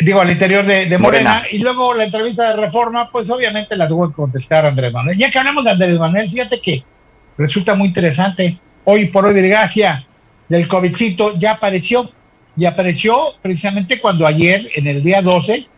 digo, 0.00 0.20
al 0.20 0.30
interior 0.30 0.66
de, 0.66 0.98
Morena, 0.98 1.44
y 1.50 1.58
luego 1.58 1.94
la 1.94 2.04
entrevista 2.04 2.48
de 2.48 2.56
reforma, 2.60 3.10
pues 3.10 3.30
obviamente 3.30 3.76
la 3.76 3.86
tuvo 3.86 4.08
que 4.08 4.14
contestar 4.14 4.66
Andrés 4.66 4.92
Manuel. 4.92 5.16
Ya 5.16 5.30
que 5.30 5.38
hablamos 5.38 5.64
de 5.64 5.70
Andrés 5.70 5.98
Manuel, 5.98 6.28
fíjate 6.28 6.60
que 6.60 6.82
resulta 7.36 7.74
muy 7.74 7.88
interesante. 7.88 8.58
Hoy 8.84 9.06
por 9.06 9.26
hoy, 9.26 9.40
gracia 9.40 10.04
del 10.48 10.66
COVIDcito 10.66 11.38
ya 11.38 11.52
apareció, 11.52 12.10
y 12.56 12.64
apareció 12.64 13.34
precisamente 13.40 14.00
cuando 14.00 14.26
ayer, 14.26 14.68
en 14.74 14.88
el 14.88 15.02
día 15.02 15.22
12, 15.22 15.68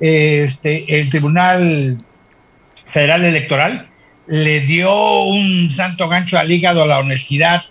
este, 0.00 1.00
el 1.00 1.10
Tribunal 1.10 1.98
Federal 2.86 3.24
Electoral 3.24 3.88
le 4.26 4.60
dio 4.60 5.24
un 5.24 5.68
santo 5.68 6.08
gancho 6.08 6.38
al 6.38 6.50
hígado 6.50 6.82
a 6.82 6.86
la 6.86 7.00
honestidad 7.00 7.64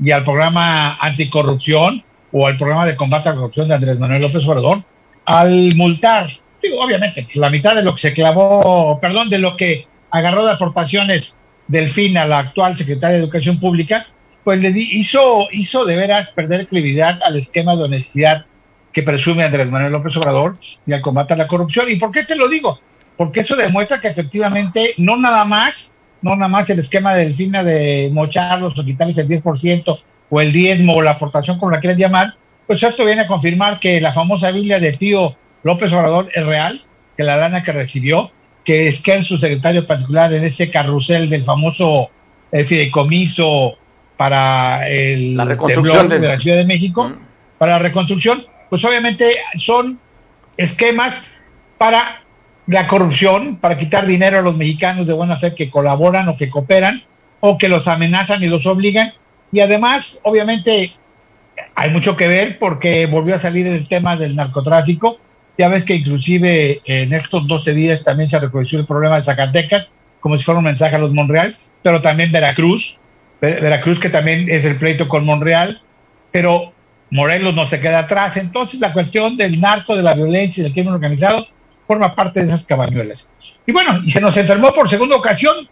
y 0.00 0.10
al 0.10 0.24
programa 0.24 0.96
anticorrupción 1.00 2.02
o 2.32 2.46
al 2.46 2.56
programa 2.56 2.86
de 2.86 2.96
combate 2.96 3.28
a 3.28 3.32
la 3.32 3.38
corrupción 3.38 3.68
de 3.68 3.74
Andrés 3.74 3.98
Manuel 3.98 4.22
López 4.22 4.46
Obrador 4.46 4.82
al 5.24 5.70
multar, 5.76 6.28
digo, 6.62 6.80
obviamente, 6.82 7.26
la 7.34 7.50
mitad 7.50 7.74
de 7.74 7.82
lo 7.82 7.94
que 7.94 8.00
se 8.00 8.12
clavó, 8.12 8.98
perdón, 9.00 9.30
de 9.30 9.38
lo 9.38 9.56
que 9.56 9.86
agarró 10.10 10.44
de 10.44 10.52
aportaciones 10.52 11.38
del 11.68 11.88
fin 11.88 12.18
a 12.18 12.26
la 12.26 12.38
actual 12.38 12.76
secretaria 12.76 13.16
de 13.16 13.22
Educación 13.22 13.58
Pública, 13.58 14.06
pues 14.44 14.60
le 14.60 14.70
hizo, 14.76 15.48
hizo 15.52 15.84
de 15.84 15.96
veras 15.96 16.30
perder 16.30 16.68
credibilidad 16.68 17.20
al 17.22 17.36
esquema 17.36 17.74
de 17.76 17.84
honestidad 17.84 18.44
que 18.92 19.02
presume 19.02 19.44
Andrés 19.44 19.70
Manuel 19.70 19.92
López 19.92 20.16
Obrador 20.16 20.58
y 20.86 20.92
al 20.92 21.00
combate 21.00 21.32
a 21.32 21.36
la 21.36 21.48
corrupción. 21.48 21.90
¿Y 21.90 21.96
por 21.96 22.12
qué 22.12 22.24
te 22.24 22.36
lo 22.36 22.48
digo? 22.48 22.78
Porque 23.16 23.40
eso 23.40 23.56
demuestra 23.56 24.00
que 24.00 24.08
efectivamente 24.08 24.94
no 24.98 25.16
nada 25.16 25.44
más, 25.44 25.92
no 26.24 26.34
nada 26.36 26.48
más 26.48 26.70
el 26.70 26.78
esquema 26.78 27.14
del 27.14 27.34
FINA 27.34 27.62
de 27.62 28.08
mocharlos 28.10 28.78
o 28.78 28.84
quitarles 28.84 29.18
el 29.18 29.28
10% 29.28 29.98
o 30.30 30.40
el 30.40 30.52
diezmo 30.52 30.96
o 30.96 31.02
la 31.02 31.12
aportación 31.12 31.58
como 31.58 31.70
la 31.70 31.80
quieran 31.80 31.98
llamar, 31.98 32.34
pues 32.66 32.82
esto 32.82 33.04
viene 33.04 33.22
a 33.22 33.26
confirmar 33.26 33.78
que 33.78 34.00
la 34.00 34.12
famosa 34.12 34.50
Biblia 34.50 34.80
de 34.80 34.92
tío 34.92 35.36
López 35.62 35.92
Obrador 35.92 36.30
es 36.34 36.46
real, 36.46 36.82
que 37.14 37.24
la 37.24 37.36
lana 37.36 37.62
que 37.62 37.72
recibió, 37.72 38.30
que 38.64 38.88
es 38.88 39.02
que 39.02 39.14
es 39.14 39.26
su 39.26 39.36
secretario 39.36 39.86
particular 39.86 40.32
en 40.32 40.44
ese 40.44 40.70
carrusel 40.70 41.28
del 41.28 41.44
famoso 41.44 42.10
el 42.50 42.64
fideicomiso 42.64 43.74
para 44.16 44.88
el 44.88 45.36
la 45.36 45.44
reconstrucción 45.44 46.08
de... 46.08 46.20
la 46.20 46.38
Ciudad 46.38 46.56
de 46.56 46.64
México, 46.64 47.06
mm. 47.06 47.18
para 47.58 47.72
la 47.72 47.78
reconstrucción, 47.80 48.46
pues 48.70 48.82
obviamente 48.82 49.30
son 49.56 50.00
esquemas 50.56 51.22
para 51.76 52.23
la 52.66 52.86
corrupción, 52.86 53.56
para 53.56 53.76
quitar 53.76 54.06
dinero 54.06 54.38
a 54.38 54.42
los 54.42 54.56
mexicanos 54.56 55.06
de 55.06 55.12
buena 55.12 55.36
fe 55.36 55.54
que 55.54 55.70
colaboran 55.70 56.28
o 56.28 56.36
que 56.36 56.48
cooperan 56.48 57.02
o 57.40 57.58
que 57.58 57.68
los 57.68 57.88
amenazan 57.88 58.42
y 58.42 58.46
los 58.46 58.64
obligan. 58.66 59.12
Y 59.52 59.60
además, 59.60 60.20
obviamente, 60.22 60.92
hay 61.74 61.90
mucho 61.90 62.16
que 62.16 62.26
ver 62.26 62.58
porque 62.58 63.06
volvió 63.06 63.34
a 63.34 63.38
salir 63.38 63.66
el 63.66 63.86
tema 63.86 64.16
del 64.16 64.34
narcotráfico. 64.34 65.18
Ya 65.58 65.68
ves 65.68 65.84
que 65.84 65.94
inclusive 65.94 66.80
en 66.86 67.12
estos 67.12 67.46
12 67.46 67.74
días 67.74 68.02
también 68.02 68.28
se 68.28 68.38
reconoció 68.38 68.78
el 68.78 68.86
problema 68.86 69.16
de 69.16 69.22
Zacatecas, 69.22 69.92
como 70.20 70.38
si 70.38 70.44
fuera 70.44 70.58
un 70.58 70.64
mensaje 70.64 70.96
a 70.96 70.98
los 70.98 71.12
Monreal, 71.12 71.56
pero 71.82 72.00
también 72.00 72.32
Veracruz, 72.32 72.98
Veracruz 73.40 74.00
que 74.00 74.08
también 74.08 74.48
es 74.48 74.64
el 74.64 74.76
pleito 74.76 75.06
con 75.06 75.26
Monreal, 75.26 75.82
pero 76.32 76.72
Morelos 77.10 77.54
no 77.54 77.66
se 77.66 77.78
queda 77.78 78.00
atrás. 78.00 78.38
Entonces 78.38 78.80
la 78.80 78.92
cuestión 78.92 79.36
del 79.36 79.60
narco, 79.60 79.94
de 79.94 80.02
la 80.02 80.14
violencia 80.14 80.62
y 80.62 80.64
del 80.64 80.72
crimen 80.72 80.94
organizado 80.94 81.46
forma 81.86 82.14
parte 82.14 82.40
de 82.40 82.46
esas 82.46 82.64
cabañuelas. 82.64 83.26
Y 83.66 83.72
bueno, 83.72 84.00
y 84.04 84.10
se 84.10 84.20
nos 84.20 84.36
enfermó 84.36 84.72
por 84.72 84.88
segunda 84.88 85.16
ocasión. 85.16 85.68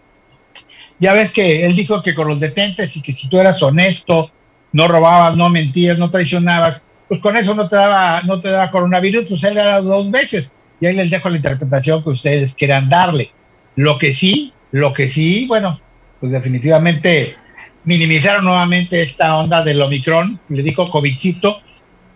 Ya 0.99 1.15
ves 1.15 1.33
que 1.33 1.65
él 1.67 1.75
dijo 1.75 2.03
que 2.03 2.15
con 2.15 2.29
los 2.29 2.41
detentes 2.41 2.97
y 2.97 3.03
que 3.03 3.13
si 3.13 3.29
tú 3.29 3.39
eras 3.39 3.63
honesto, 3.63 4.31
no 4.73 4.89
robabas, 4.89 5.37
no 5.37 5.49
mentías, 5.49 5.99
no 5.99 6.11
traicionabas, 6.11 6.83
pues 7.09 7.21
con 7.21 7.37
eso 7.37 7.55
no 7.55 7.69
te 7.69 7.77
daba, 7.77 8.23
no 8.23 8.41
te 8.41 8.49
daba 8.49 8.71
coronavirus, 8.71 9.29
pues 9.29 9.45
él 9.45 9.55
dado 9.55 9.83
dos 9.83 10.11
veces. 10.11 10.53
Y 10.81 10.87
ahí 10.87 10.95
les 10.95 11.11
dejo 11.11 11.29
la 11.29 11.37
interpretación 11.37 12.03
que 12.03 12.11
ustedes 12.11 12.55
quieran 12.55 12.89
darle. 12.89 13.31
Lo 13.77 13.99
que 13.99 14.13
sí, 14.13 14.53
lo 14.71 14.93
que 14.93 15.09
sí, 15.09 15.47
bueno, 15.47 15.81
pues 16.21 16.33
definitivamente 16.33 17.37
minimizaron 17.85 18.45
nuevamente 18.45 19.01
esta 19.01 19.37
onda 19.37 19.63
del 19.63 19.83
Omicron, 19.83 20.41
le 20.49 20.63
digo 20.63 20.85
COVIDcito, 20.85 21.61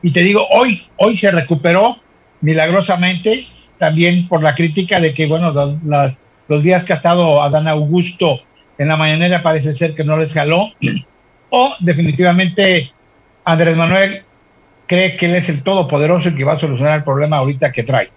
y 0.03 0.13
te 0.13 0.21
digo, 0.21 0.47
hoy, 0.51 0.87
hoy 0.97 1.17
se 1.17 1.31
recuperó 1.31 1.97
milagrosamente, 2.41 3.47
también 3.79 4.29
por 4.29 4.43
la 4.43 4.55
crítica 4.55 5.01
de 5.01 5.15
que, 5.15 5.27
bueno, 5.27 5.53
los, 5.53 6.19
los 6.49 6.63
días 6.63 6.85
que 6.85 6.93
ha 6.93 6.97
estado 6.97 7.43
Adán 7.43 7.69
Augusto 7.69 8.41
en 8.79 8.89
la 8.89 8.97
mañanera 8.97 9.43
parece 9.43 9.73
ser 9.73 9.95
que 9.95 10.05
no 10.05 10.17
les 10.17 10.33
jaló, 10.33 10.69
o 11.51 11.75
definitivamente 11.81 12.93
Andrés 13.45 13.77
Manuel 13.77 14.23
cree 14.87 15.17
que 15.17 15.27
él 15.27 15.35
es 15.35 15.49
el 15.49 15.63
todopoderoso 15.63 16.29
y 16.29 16.35
que 16.35 16.45
va 16.45 16.55
a 16.55 16.59
solucionar 16.59 16.99
el 16.99 17.05
problema 17.05 17.39
ahorita 17.39 17.73
que 17.73 17.83
trae. 17.83 18.11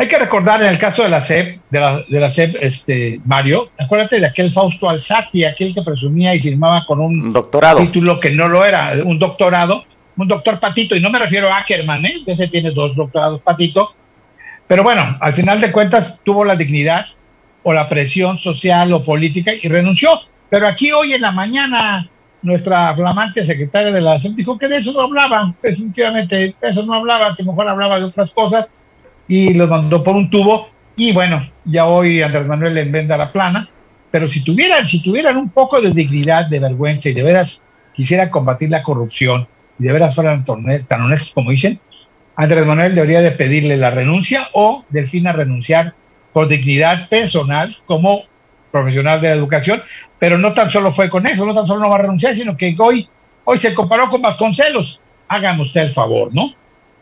Hay 0.00 0.06
que 0.06 0.18
recordar 0.18 0.62
en 0.62 0.68
el 0.68 0.78
caso 0.78 1.02
de 1.02 1.08
la 1.08 1.20
SEP, 1.20 1.60
de 1.70 1.80
la, 1.80 2.02
de 2.08 2.20
la 2.20 2.30
SEP, 2.30 2.56
este, 2.60 3.20
Mario, 3.24 3.70
acuérdate 3.76 4.20
de 4.20 4.26
aquel 4.26 4.52
Fausto 4.52 4.88
Alzati, 4.88 5.44
aquel 5.44 5.74
que 5.74 5.82
presumía 5.82 6.34
y 6.36 6.40
firmaba 6.40 6.84
con 6.86 7.00
un 7.00 7.30
doctorado. 7.30 7.80
título 7.80 8.20
que 8.20 8.30
no 8.30 8.48
lo 8.48 8.64
era, 8.64 8.92
un 9.04 9.18
doctorado, 9.18 9.84
un 10.16 10.28
doctor 10.28 10.60
Patito, 10.60 10.94
y 10.94 11.00
no 11.00 11.10
me 11.10 11.18
refiero 11.18 11.52
a 11.52 11.58
Ackerman, 11.58 12.06
¿eh? 12.06 12.22
ese 12.26 12.46
tiene 12.46 12.70
dos 12.70 12.94
doctorados 12.94 13.40
Patito, 13.42 13.92
pero 14.68 14.82
bueno, 14.82 15.16
al 15.20 15.32
final 15.32 15.60
de 15.60 15.72
cuentas 15.72 16.20
tuvo 16.22 16.44
la 16.44 16.54
dignidad 16.54 17.06
o 17.62 17.72
la 17.72 17.88
presión 17.88 18.36
social 18.38 18.92
o 18.92 19.02
política 19.02 19.52
y 19.60 19.66
renunció. 19.66 20.10
Pero 20.50 20.68
aquí 20.68 20.92
hoy 20.92 21.14
en 21.14 21.22
la 21.22 21.32
mañana 21.32 22.08
nuestra 22.42 22.94
flamante 22.94 23.44
secretaria 23.44 23.90
de 23.90 24.00
la 24.00 24.18
SEP 24.18 24.34
dijo 24.34 24.58
que 24.58 24.68
de 24.68 24.76
eso 24.76 24.92
no 24.92 25.00
hablaba, 25.00 25.54
definitivamente, 25.62 26.36
de 26.36 26.54
eso 26.62 26.84
no 26.84 26.94
hablaba, 26.94 27.34
que 27.34 27.42
mejor 27.42 27.66
hablaba 27.66 27.98
de 27.98 28.04
otras 28.04 28.30
cosas. 28.30 28.72
Y 29.26 29.54
lo 29.54 29.66
mandó 29.66 30.02
por 30.02 30.14
un 30.14 30.30
tubo. 30.30 30.68
Y 30.96 31.12
bueno, 31.12 31.48
ya 31.64 31.86
hoy 31.86 32.22
Andrés 32.22 32.46
Manuel 32.46 32.74
le 32.74 32.82
envenda 32.82 33.16
la 33.16 33.32
plana, 33.32 33.68
pero 34.10 34.28
si 34.28 34.42
tuvieran, 34.42 34.86
si 34.86 35.02
tuvieran 35.02 35.36
un 35.36 35.48
poco 35.48 35.80
de 35.80 35.92
dignidad, 35.92 36.46
de 36.46 36.60
vergüenza 36.60 37.08
y 37.08 37.14
de 37.14 37.22
veras 37.22 37.62
quisieran 37.94 38.30
combatir 38.30 38.70
la 38.70 38.82
corrupción 38.82 39.48
y 39.78 39.84
de 39.84 39.92
veras 39.92 40.14
fueran 40.14 40.44
tan 40.44 41.02
honestos 41.02 41.30
como 41.34 41.50
dicen, 41.50 41.80
Andrés 42.38 42.64
Manuel 42.66 42.94
debería 42.94 43.20
de 43.20 43.32
pedirle 43.32 43.76
la 43.76 43.90
renuncia 43.90 44.46
o 44.52 44.84
fin 45.08 45.26
a 45.26 45.32
renunciar 45.32 45.94
por 46.32 46.46
dignidad 46.46 47.08
personal 47.08 47.76
como 47.84 48.22
profesional 48.70 49.20
de 49.20 49.30
la 49.30 49.34
educación, 49.34 49.82
pero 50.20 50.38
no 50.38 50.54
tan 50.54 50.70
solo 50.70 50.92
fue 50.92 51.10
con 51.10 51.26
eso, 51.26 51.44
no 51.44 51.52
tan 51.52 51.66
solo 51.66 51.80
no 51.80 51.90
va 51.90 51.96
a 51.96 52.02
renunciar, 52.02 52.36
sino 52.36 52.56
que 52.56 52.76
hoy, 52.78 53.08
hoy 53.42 53.58
se 53.58 53.74
comparó 53.74 54.08
con 54.08 54.22
Vasconcelos. 54.22 55.00
Hagan 55.26 55.58
usted 55.58 55.80
el 55.80 55.90
favor, 55.90 56.32
¿no? 56.32 56.54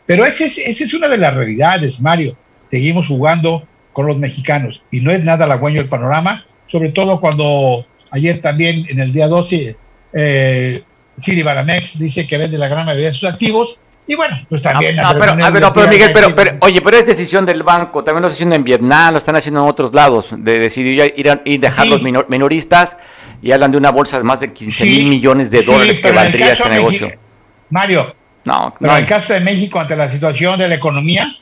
Pero 0.07 0.25
esa 0.25 0.45
es, 0.45 0.57
es 0.57 0.93
una 0.95 1.07
de 1.07 1.19
las 1.19 1.35
realidades, 1.35 2.01
Mario. 2.01 2.35
Seguimos 2.65 3.05
jugando 3.05 3.67
con 3.93 4.07
los 4.07 4.17
mexicanos 4.17 4.81
y 4.89 5.01
no 5.01 5.11
es 5.11 5.23
nada 5.23 5.45
halagüeño 5.45 5.81
el 5.81 5.87
panorama, 5.87 6.47
sobre 6.65 6.89
todo 6.89 7.21
cuando 7.21 7.85
ayer 8.09 8.41
también 8.41 8.87
en 8.89 8.99
el 8.99 9.13
día 9.13 9.27
12 9.27 9.77
eh, 10.13 10.83
Siri 11.19 11.43
Baramex 11.43 11.99
dice 11.99 12.25
que 12.25 12.37
vende 12.39 12.57
la 12.57 12.69
gran 12.69 12.87
mayoría 12.87 13.09
de 13.09 13.13
sus 13.13 13.29
activos 13.29 13.79
y 14.07 14.15
bueno, 14.15 14.37
pues 14.47 14.61
también. 14.61 14.95
No, 14.95 15.11
pero, 15.19 15.73
pero, 15.73 15.87
Miguel, 15.87 16.11
pero, 16.13 16.57
oye, 16.61 16.81
pero 16.81 16.97
es 16.97 17.05
decisión 17.05 17.45
del 17.45 17.61
banco, 17.63 18.03
también 18.03 18.21
lo 18.21 18.27
están 18.27 18.35
haciendo 18.35 18.55
en 18.55 18.63
Vietnam, 18.63 19.11
lo 19.11 19.17
están 19.17 19.35
haciendo 19.35 19.63
en 19.63 19.69
otros 19.69 19.93
lados, 19.93 20.29
de 20.31 20.59
decidir 20.59 21.13
ir 21.15 21.29
a, 21.29 21.41
ir 21.43 21.59
dejar 21.59 21.87
los 21.87 22.01
minoristas 22.01 22.97
y 23.41 23.51
hablan 23.51 23.71
de 23.71 23.77
una 23.77 23.91
bolsa 23.91 24.17
de 24.17 24.23
más 24.23 24.39
de 24.39 24.53
15 24.53 24.85
mil 24.85 25.09
millones 25.09 25.51
de 25.51 25.61
dólares 25.61 25.99
que 25.99 26.11
valdría 26.11 26.53
este 26.53 26.69
negocio. 26.69 27.11
Mario, 27.69 28.15
no, 28.45 28.73
no 28.79 28.91
en 28.91 28.97
el 29.03 29.07
caso 29.07 29.33
de 29.33 29.41
México, 29.41 29.77
ante 29.77 29.95
la 29.95 30.09
situación 30.09 30.57
de 30.57 30.69
la 30.69 30.75
economía, 30.75 31.35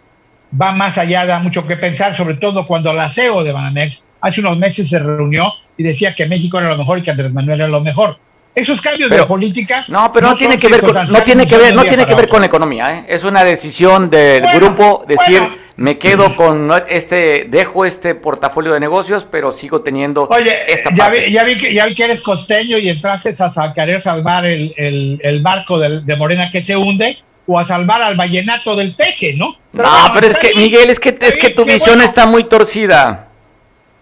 va 0.60 0.72
más 0.72 0.98
allá, 0.98 1.26
da 1.26 1.38
mucho 1.38 1.68
que 1.68 1.78
pensar, 1.78 2.16
sobre 2.16 2.36
todo 2.36 2.66
cuando 2.66 2.92
la 2.94 3.10
CEO 3.10 3.44
de 3.44 3.52
Banamex 3.52 4.04
hace 4.22 4.42
unos 4.42 4.58
meses 4.58 4.90
se 4.90 4.98
reunió 4.98 5.54
y 5.78 5.84
decía 5.84 6.16
que 6.16 6.26
México 6.26 6.58
era 6.58 6.70
lo 6.70 6.78
mejor 6.78 6.98
y 6.98 7.04
que 7.04 7.12
Andrés 7.12 7.32
Manuel 7.32 7.62
era 7.62 7.70
lo 7.70 7.82
mejor. 7.82 8.18
Esos 8.56 8.80
cambios 8.80 9.10
de 9.10 9.24
política. 9.26 9.84
No, 9.90 10.10
pero 10.14 10.30
no, 10.30 10.36
tiene 10.36 10.58
que 10.58 10.70
ver 10.70 10.82
con, 10.82 10.94
no 10.94 11.22
tiene 11.24 11.46
que 11.46 11.58
ver, 11.58 11.76
no 11.76 11.84
tiene 11.84 12.06
que 12.06 12.16
ver 12.16 12.30
con 12.30 12.40
la 12.40 12.48
economía, 12.48 12.96
¿eh? 12.96 13.06
Es 13.10 13.26
una 13.26 13.44
decisión 13.44 14.10
del 14.10 14.46
grupo 14.48 15.04
decir, 15.06 15.42
me 15.76 15.98
quedo 15.98 16.38
con 16.38 16.72
este, 16.88 17.48
dejo 17.50 17.86
este 17.86 18.16
portafolio 18.16 18.72
de 18.72 18.80
negocios, 18.80 19.28
pero 19.30 19.52
sigo 19.52 19.82
teniendo 19.82 20.30
Oye, 20.32 20.72
esta 20.72 20.90
ya 20.94 21.10
Vi, 21.10 21.32
ya 21.32 21.44
vi 21.44 21.58
que 21.58 21.74
ya 21.74 21.86
vi 21.86 21.94
que 21.94 22.06
eres 22.06 22.22
costeño 22.22 22.78
y 22.78 22.88
entraste 22.88 23.34
a, 23.38 23.74
querer 23.74 24.02
salvar 24.02 24.46
el, 24.46 24.74
el, 25.22 25.42
barco 25.42 25.78
de, 25.78 26.02
de 26.02 26.16
Morena 26.16 26.50
que 26.50 26.62
se 26.62 26.78
hunde 26.78 27.20
o 27.48 27.60
a 27.60 27.66
salvar 27.66 28.02
al 28.02 28.16
vallenato 28.16 28.76
del 28.76 28.96
peje, 28.96 29.34
¿no? 29.34 29.58
no, 29.74 29.84
pero 30.14 30.28
es 30.28 30.38
que, 30.38 30.54
Miguel, 30.56 30.90
es 30.90 31.00
que, 31.00 31.18
es 31.20 31.38
que 31.38 31.50
tu 31.50 31.66
visión 31.66 32.02
está 32.02 32.26
muy 32.26 32.46
torcida. 32.46 33.28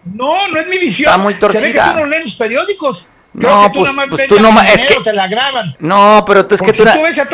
No, 0.04 0.48
no 0.48 0.60
es 0.60 0.66
mi 0.66 0.78
visión. 0.78 1.10
Está 1.10 1.18
muy 1.18 1.34
torcida. 1.34 1.60
Se 1.60 1.66
ve 1.66 1.72
que 1.72 1.80
tú 1.80 1.94
no 1.96 2.06
lees 2.06 2.24
los 2.24 2.34
periódicos. 2.36 3.06
No, 3.34 3.70
pues, 3.72 3.90
pues 4.10 4.28
tú 4.28 4.40
no 4.40 4.58
es 4.62 4.84
que 4.84 5.00
te 5.02 5.12
la 5.12 5.26
graban. 5.26 5.76
No, 5.80 6.24
pero 6.26 6.46
tú 6.46 6.54
es 6.54 6.62
que 6.62 6.72
tú, 6.72 6.84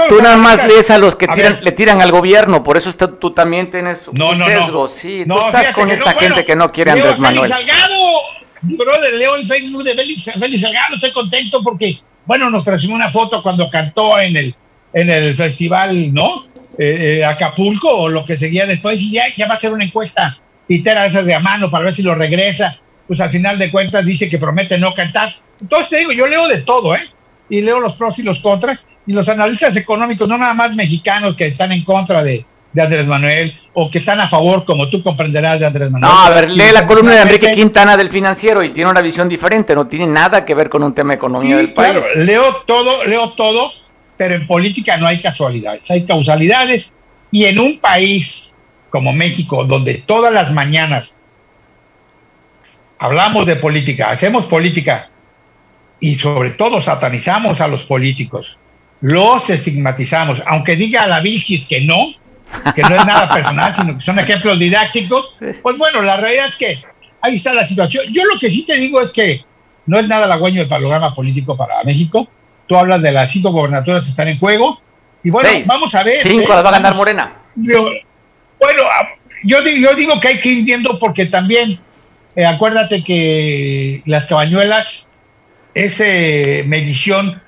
tú, 0.08 0.22
nada 0.22 0.36
más 0.36 0.66
lees 0.66 0.90
a 0.90 0.98
los 0.98 1.14
que 1.14 1.28
tiran, 1.28 1.58
le 1.62 1.72
tiran 1.72 2.00
al 2.00 2.10
gobierno, 2.10 2.62
por 2.62 2.76
eso 2.76 2.92
tú 2.92 3.32
también 3.32 3.70
tienes 3.70 4.08
un 4.08 4.36
sesgo, 4.36 4.88
sí, 4.88 5.24
tú 5.26 5.38
estás 5.38 5.72
con 5.72 5.90
esta 5.90 6.12
gente 6.14 6.44
que 6.44 6.56
no 6.56 6.72
quiere 6.72 6.92
Andrés 6.92 7.18
Manuel. 7.18 7.50
Salgado, 7.50 7.96
brother, 8.62 9.14
leo 9.14 9.36
el 9.36 9.46
Facebook 9.46 9.84
de 9.84 9.94
Félix, 9.94 10.30
Félix 10.38 10.62
Salgado, 10.62 10.94
estoy 10.94 11.12
contento 11.12 11.62
porque, 11.62 12.00
bueno, 12.24 12.48
nos 12.48 12.64
presumió 12.64 12.96
una 12.96 13.10
foto 13.10 13.42
cuando 13.42 13.70
cantó 13.70 14.18
en 14.18 14.36
el, 14.36 14.54
en 14.94 15.10
el 15.10 15.34
festival, 15.34 16.12
¿no? 16.14 16.46
Eh, 16.78 17.18
eh, 17.18 17.24
Acapulco 17.26 17.90
o 17.90 18.08
lo 18.08 18.24
que 18.24 18.38
seguía 18.38 18.64
después 18.64 18.98
y 19.02 19.12
ya, 19.12 19.24
ya 19.36 19.46
va 19.46 19.54
a 19.54 19.58
ser 19.58 19.72
una 19.72 19.84
encuesta 19.84 20.38
titera 20.66 21.04
esas 21.04 21.26
de 21.26 21.34
a 21.34 21.40
mano 21.40 21.68
para 21.68 21.84
ver 21.84 21.92
si 21.92 22.02
lo 22.02 22.14
regresa. 22.14 22.78
Pues 23.06 23.20
al 23.20 23.28
final 23.28 23.58
de 23.58 23.70
cuentas 23.70 24.06
dice 24.06 24.30
que 24.30 24.38
promete 24.38 24.78
no 24.78 24.94
cantar. 24.94 25.36
Entonces 25.60 25.88
te 25.90 25.96
digo, 25.98 26.12
yo 26.12 26.26
leo 26.26 26.48
de 26.48 26.58
todo, 26.58 26.94
¿eh? 26.94 27.08
Y 27.48 27.60
leo 27.60 27.80
los 27.80 27.94
pros 27.94 28.18
y 28.18 28.22
los 28.22 28.38
contras. 28.40 28.86
Y 29.06 29.12
los 29.12 29.28
analistas 29.28 29.76
económicos, 29.76 30.28
no 30.28 30.38
nada 30.38 30.54
más 30.54 30.74
mexicanos 30.74 31.34
que 31.34 31.48
están 31.48 31.72
en 31.72 31.84
contra 31.84 32.22
de, 32.22 32.44
de 32.72 32.82
Andrés 32.82 33.06
Manuel 33.06 33.58
o 33.72 33.90
que 33.90 33.98
están 33.98 34.20
a 34.20 34.28
favor, 34.28 34.64
como 34.64 34.88
tú 34.88 35.02
comprenderás, 35.02 35.60
de 35.60 35.66
Andrés 35.66 35.90
Manuel. 35.90 36.12
No, 36.12 36.20
a 36.20 36.30
ver, 36.30 36.50
lee 36.50 36.72
la 36.72 36.86
columna 36.86 37.14
de 37.14 37.22
Enrique 37.22 37.52
Quintana 37.52 37.96
del 37.96 38.08
Financiero 38.08 38.62
y 38.62 38.70
tiene 38.70 38.90
una 38.90 39.00
visión 39.00 39.28
diferente, 39.28 39.74
no 39.74 39.86
tiene 39.86 40.06
nada 40.06 40.44
que 40.44 40.54
ver 40.54 40.68
con 40.68 40.82
un 40.82 40.94
tema 40.94 41.10
de 41.10 41.16
economía 41.16 41.56
del 41.56 41.72
país. 41.72 42.04
leo 42.16 42.62
todo, 42.66 43.04
leo 43.04 43.30
todo, 43.30 43.72
pero 44.16 44.34
en 44.34 44.46
política 44.46 44.96
no 44.96 45.06
hay 45.06 45.20
casualidades, 45.20 45.90
hay 45.90 46.04
causalidades 46.04 46.92
y 47.30 47.44
en 47.46 47.58
un 47.58 47.80
país 47.80 48.52
como 48.90 49.12
México, 49.12 49.64
donde 49.64 49.94
todas 49.94 50.32
las 50.32 50.52
mañanas 50.52 51.14
hablamos 52.98 53.46
de 53.46 53.56
política, 53.56 54.10
hacemos 54.10 54.46
política 54.46 55.08
y 56.00 56.16
sobre 56.16 56.50
todo 56.50 56.80
satanizamos 56.80 57.60
a 57.60 57.68
los 57.68 57.84
políticos, 57.84 58.58
los 59.00 59.48
estigmatizamos, 59.48 60.42
aunque 60.46 60.76
diga 60.76 61.02
a 61.02 61.06
la 61.06 61.20
Vilchis 61.20 61.66
que 61.66 61.82
no, 61.82 62.14
que 62.74 62.82
no 62.82 62.96
es 62.96 63.06
nada 63.06 63.28
personal, 63.28 63.74
sino 63.74 63.94
que 63.94 64.04
son 64.04 64.18
ejemplos 64.18 64.58
didácticos, 64.58 65.36
pues 65.62 65.78
bueno, 65.78 66.02
la 66.02 66.16
realidad 66.16 66.48
es 66.48 66.56
que 66.56 66.82
ahí 67.20 67.34
está 67.34 67.54
la 67.54 67.66
situación. 67.66 68.06
Yo 68.12 68.24
lo 68.24 68.38
que 68.38 68.50
sí 68.50 68.64
te 68.64 68.76
digo 68.76 69.00
es 69.00 69.12
que 69.12 69.44
no 69.86 69.98
es 69.98 70.08
nada 70.08 70.24
halagüeño 70.24 70.62
el 70.62 70.68
panorama 70.68 71.14
político 71.14 71.56
para 71.56 71.82
México. 71.84 72.28
Tú 72.66 72.76
hablas 72.76 73.02
de 73.02 73.12
las 73.12 73.30
cinco 73.30 73.50
gobernaturas 73.50 74.04
que 74.04 74.10
están 74.10 74.28
en 74.28 74.38
juego. 74.38 74.80
Y 75.22 75.30
bueno, 75.30 75.48
vamos 75.66 75.94
a 75.94 76.02
ver. 76.02 76.14
Cinco 76.14 76.48
las 76.48 76.64
va 76.64 76.68
a 76.68 76.72
ganar 76.72 76.94
Morena. 76.94 77.32
bueno, 77.56 78.82
ah, 78.84 79.08
yo, 79.44 79.58
yo 79.62 79.94
digo 79.94 80.20
que 80.20 80.28
hay 80.28 80.40
que 80.40 80.48
ir 80.50 80.64
viendo 80.64 80.98
porque 80.98 81.26
también, 81.26 81.80
eh, 82.36 82.46
acuérdate 82.46 83.02
que 83.02 84.02
las 84.06 84.26
cabañuelas, 84.26 85.08
esa 85.74 86.04
medición 86.66 87.40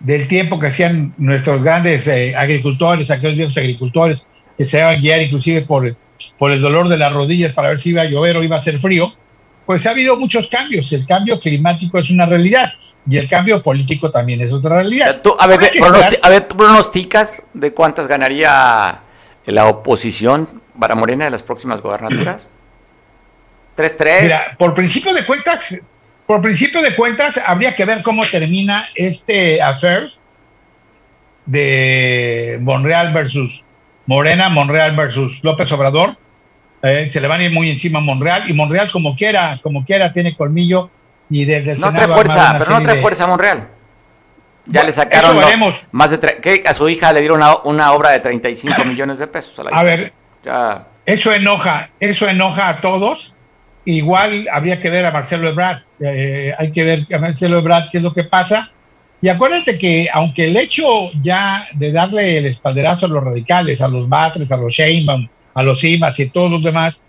del 0.00 0.26
tiempo 0.28 0.58
que 0.58 0.68
hacían 0.68 1.14
nuestros 1.18 1.62
grandes 1.62 2.08
eh, 2.08 2.34
agricultores, 2.34 3.10
aquellos 3.10 3.36
viejos 3.36 3.56
agricultores, 3.56 4.26
que 4.56 4.64
se 4.64 4.78
iban 4.78 4.94
a 4.94 4.98
guiar 4.98 5.22
inclusive 5.22 5.62
por, 5.62 5.94
por 6.38 6.50
el 6.50 6.60
dolor 6.60 6.88
de 6.88 6.96
las 6.96 7.12
rodillas 7.12 7.52
para 7.52 7.68
ver 7.68 7.78
si 7.78 7.90
iba 7.90 8.02
a 8.02 8.06
llover 8.06 8.36
o 8.36 8.42
iba 8.42 8.56
a 8.56 8.60
ser 8.60 8.78
frío, 8.78 9.12
pues 9.66 9.86
ha 9.86 9.90
habido 9.90 10.16
muchos 10.16 10.48
cambios. 10.48 10.92
El 10.92 11.06
cambio 11.06 11.38
climático 11.38 11.98
es 11.98 12.10
una 12.10 12.26
realidad 12.26 12.72
y 13.08 13.18
el 13.18 13.28
cambio 13.28 13.62
político 13.62 14.10
también 14.10 14.40
es 14.40 14.52
otra 14.52 14.76
realidad. 14.76 15.20
a, 15.38 15.46
ver, 15.46 15.60
a 16.22 16.28
ver, 16.28 16.48
¿tú 16.48 16.56
pronosticas 16.56 17.42
de 17.54 17.72
cuántas 17.72 18.06
ganaría 18.06 19.00
la 19.46 19.66
oposición 19.66 20.48
para 20.78 20.94
Morena 20.94 21.26
de 21.26 21.30
las 21.30 21.42
próximas 21.42 21.80
gobernaturas? 21.80 22.48
¿3-3? 23.76 24.22
Mira, 24.22 24.56
por 24.58 24.74
principio 24.74 25.14
de 25.14 25.24
cuentas, 25.24 25.76
por 26.30 26.40
principio 26.40 26.80
de 26.80 26.94
cuentas, 26.94 27.40
habría 27.44 27.74
que 27.74 27.84
ver 27.84 28.02
cómo 28.02 28.24
termina 28.24 28.86
este 28.94 29.60
affair 29.60 30.12
de 31.44 32.56
Monreal 32.60 33.12
versus 33.12 33.64
Morena, 34.06 34.48
Monreal 34.48 34.94
versus 34.94 35.42
López 35.42 35.72
Obrador. 35.72 36.16
Eh, 36.82 37.08
se 37.10 37.20
le 37.20 37.26
van 37.26 37.40
a 37.40 37.44
ir 37.46 37.50
muy 37.50 37.68
encima 37.68 37.98
a 37.98 38.02
Monreal 38.02 38.48
y 38.48 38.52
Monreal 38.52 38.92
como 38.92 39.16
quiera, 39.16 39.58
como 39.60 39.84
quiera 39.84 40.12
tiene 40.12 40.36
colmillo 40.36 40.88
y 41.28 41.46
desde 41.46 41.72
el 41.72 41.80
no 41.80 41.92
trae 41.92 42.06
fuerza, 42.06 42.54
pero 42.60 42.70
no 42.70 42.82
trae 42.82 43.00
fuerza 43.00 43.24
a 43.24 43.26
Monreal. 43.26 43.68
Ya 44.66 44.84
le 44.84 44.92
sacaron 44.92 45.36
más 45.90 46.12
de 46.12 46.40
que 46.40 46.62
a 46.64 46.74
su 46.74 46.88
hija 46.88 47.12
le 47.12 47.18
dieron 47.18 47.42
una, 47.64 47.90
obra 47.90 48.10
de 48.10 48.20
35 48.20 48.84
millones 48.84 49.18
de 49.18 49.26
pesos 49.26 49.58
a 49.58 49.64
la 49.64 49.70
A 49.70 49.82
ver, 49.82 50.12
ya. 50.44 50.86
eso 51.04 51.32
enoja, 51.32 51.90
eso 51.98 52.28
enoja 52.28 52.68
a 52.68 52.80
todos 52.80 53.34
Igual 53.90 54.46
habría 54.52 54.78
que 54.78 54.88
ver 54.88 55.04
a 55.04 55.10
Marcelo 55.10 55.48
Ebrard, 55.48 55.82
eh, 55.98 56.52
hay 56.56 56.70
que 56.70 56.84
ver 56.84 57.06
a 57.12 57.18
Marcelo 57.18 57.58
Ebrard 57.58 57.90
qué 57.90 57.98
es 57.98 58.04
lo 58.04 58.14
que 58.14 58.24
pasa. 58.24 58.70
Y 59.20 59.28
acuérdate 59.28 59.78
que 59.78 60.08
aunque 60.12 60.46
el 60.46 60.56
hecho 60.56 61.10
ya 61.20 61.66
de 61.74 61.90
darle 61.90 62.38
el 62.38 62.46
espalderazo 62.46 63.06
a 63.06 63.08
los 63.08 63.24
radicales, 63.24 63.80
a 63.80 63.88
los 63.88 64.08
Batres, 64.08 64.50
a 64.52 64.56
los 64.56 64.72
Sheinbaum, 64.72 65.28
a 65.54 65.62
los 65.62 65.82
IMAS 65.82 66.20
y 66.20 66.30
todos 66.30 66.50
los 66.50 66.62
demás, 66.62 67.00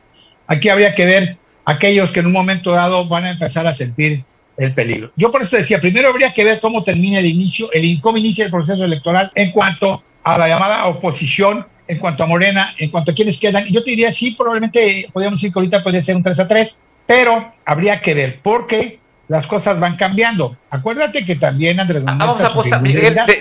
aquí 0.48 0.70
habría 0.70 0.96
que 0.96 1.06
ver 1.06 1.38
aquellos 1.66 2.12
que 2.12 2.22
en 2.22 2.26
un 2.26 2.34
momento 2.34 2.72
dado 2.72 3.08
van 3.08 3.26
a 3.26 3.30
empezar 3.30 3.68
a 3.68 3.74
sentir 3.74 4.24
el 4.58 4.74
peligro. 4.74 5.12
Yo 5.16 5.30
por 5.30 5.44
eso 5.44 5.58
decía, 5.58 5.80
primero 5.80 6.10
habría 6.10 6.34
que 6.34 6.44
ver 6.44 6.60
cómo 6.60 6.84
termina 6.84 7.20
el 7.20 7.28
inicio, 7.28 7.72
el 7.72 8.02
cómo 8.02 8.18
inicia 8.18 8.46
el 8.46 8.52
proceso 8.52 8.84
electoral 8.84 9.32
en 9.36 9.52
cuanto 9.52 10.04
a 10.24 10.38
la 10.38 10.48
llamada 10.48 10.86
oposición 10.88 11.68
en 11.92 11.98
cuanto 11.98 12.24
a 12.24 12.26
Morena, 12.26 12.74
en 12.78 12.90
cuanto 12.90 13.12
a 13.12 13.14
quienes 13.14 13.38
quedan. 13.38 13.66
Yo 13.66 13.84
te 13.84 13.90
diría, 13.90 14.14
sí, 14.14 14.32
probablemente 14.32 15.10
podríamos 15.12 15.42
decir 15.42 15.52
que 15.52 15.60
ahorita 15.60 15.84
podría 15.84 16.02
ser 16.02 16.16
un 16.16 16.24
3 16.24 16.40
a 16.40 16.48
3, 16.48 16.80
pero 17.06 17.54
habría 17.66 18.00
que 18.00 18.14
ver, 18.14 18.40
porque 18.42 19.00
las 19.28 19.46
cosas 19.46 19.78
van 19.78 19.98
cambiando. 19.98 20.56
Acuérdate 20.74 21.26
que 21.26 21.36
también 21.36 21.78
Andrés 21.82 22.02
Manuel. 22.02 22.30
Vamos 22.30 22.42
a 22.42 22.48
apostar. 22.48 22.82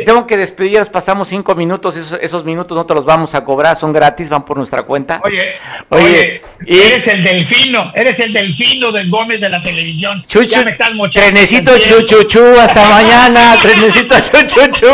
tengo 0.05 0.27
que 0.27 0.37
despedir, 0.37 0.85
pasamos 0.87 1.29
cinco 1.29 1.55
minutos, 1.55 1.95
esos, 1.95 2.45
minutos 2.45 2.77
no 2.77 2.85
te 2.85 2.93
los 2.93 3.05
vamos 3.05 3.37
a 3.37 3.45
cobrar, 3.45 3.77
son 3.77 3.93
gratis, 3.93 4.29
van 4.29 4.45
por 4.45 4.57
nuestra 4.57 4.83
cuenta. 4.83 5.21
Oye, 5.23 5.53
oye, 5.91 6.43
eres 6.67 7.07
el 7.07 7.23
delfino, 7.23 7.93
eres 7.95 8.19
el 8.19 8.33
delfino 8.33 8.91
del 8.91 9.09
Gómez 9.09 9.41
de 9.41 9.49
la 9.49 9.61
televisión. 9.61 10.25
Chuchu, 10.27 10.49
ya 10.49 10.65
me 10.65 10.73
estás 10.73 10.91
Trenecito 11.13 11.79
chuchuchu, 11.79 12.43
hasta 12.61 12.89
mañana, 12.89 13.57
trenecito 13.63 14.17
chuchuchu. 14.19 14.87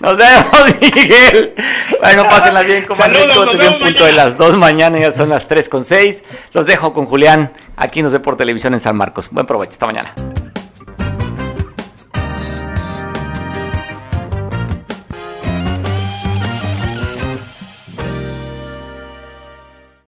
Nos 0.00 0.16
vemos, 0.16 0.80
Miguel. 0.80 1.52
Bueno, 2.00 2.26
pásenla 2.28 2.62
bien, 2.62 2.86
comandante. 2.86 3.38
un 3.38 3.78
punto 3.78 4.06
de 4.06 4.12
las 4.14 4.38
dos 4.38 4.56
mañana, 4.56 4.98
ya 4.98 5.12
son 5.12 5.28
las 5.28 5.46
tres 5.46 5.68
con 5.68 5.84
seis. 5.84 6.24
Los 6.54 6.64
dejo 6.64 6.94
con 6.94 7.04
Julián. 7.04 7.52
Aquí 7.76 8.02
nos 8.02 8.12
ve 8.12 8.20
por 8.20 8.38
televisión 8.38 8.72
en 8.72 8.80
San 8.80 8.96
Marcos. 8.96 9.28
Buen 9.30 9.44
provecho, 9.44 9.72
esta 9.72 9.84
mañana. 9.84 10.14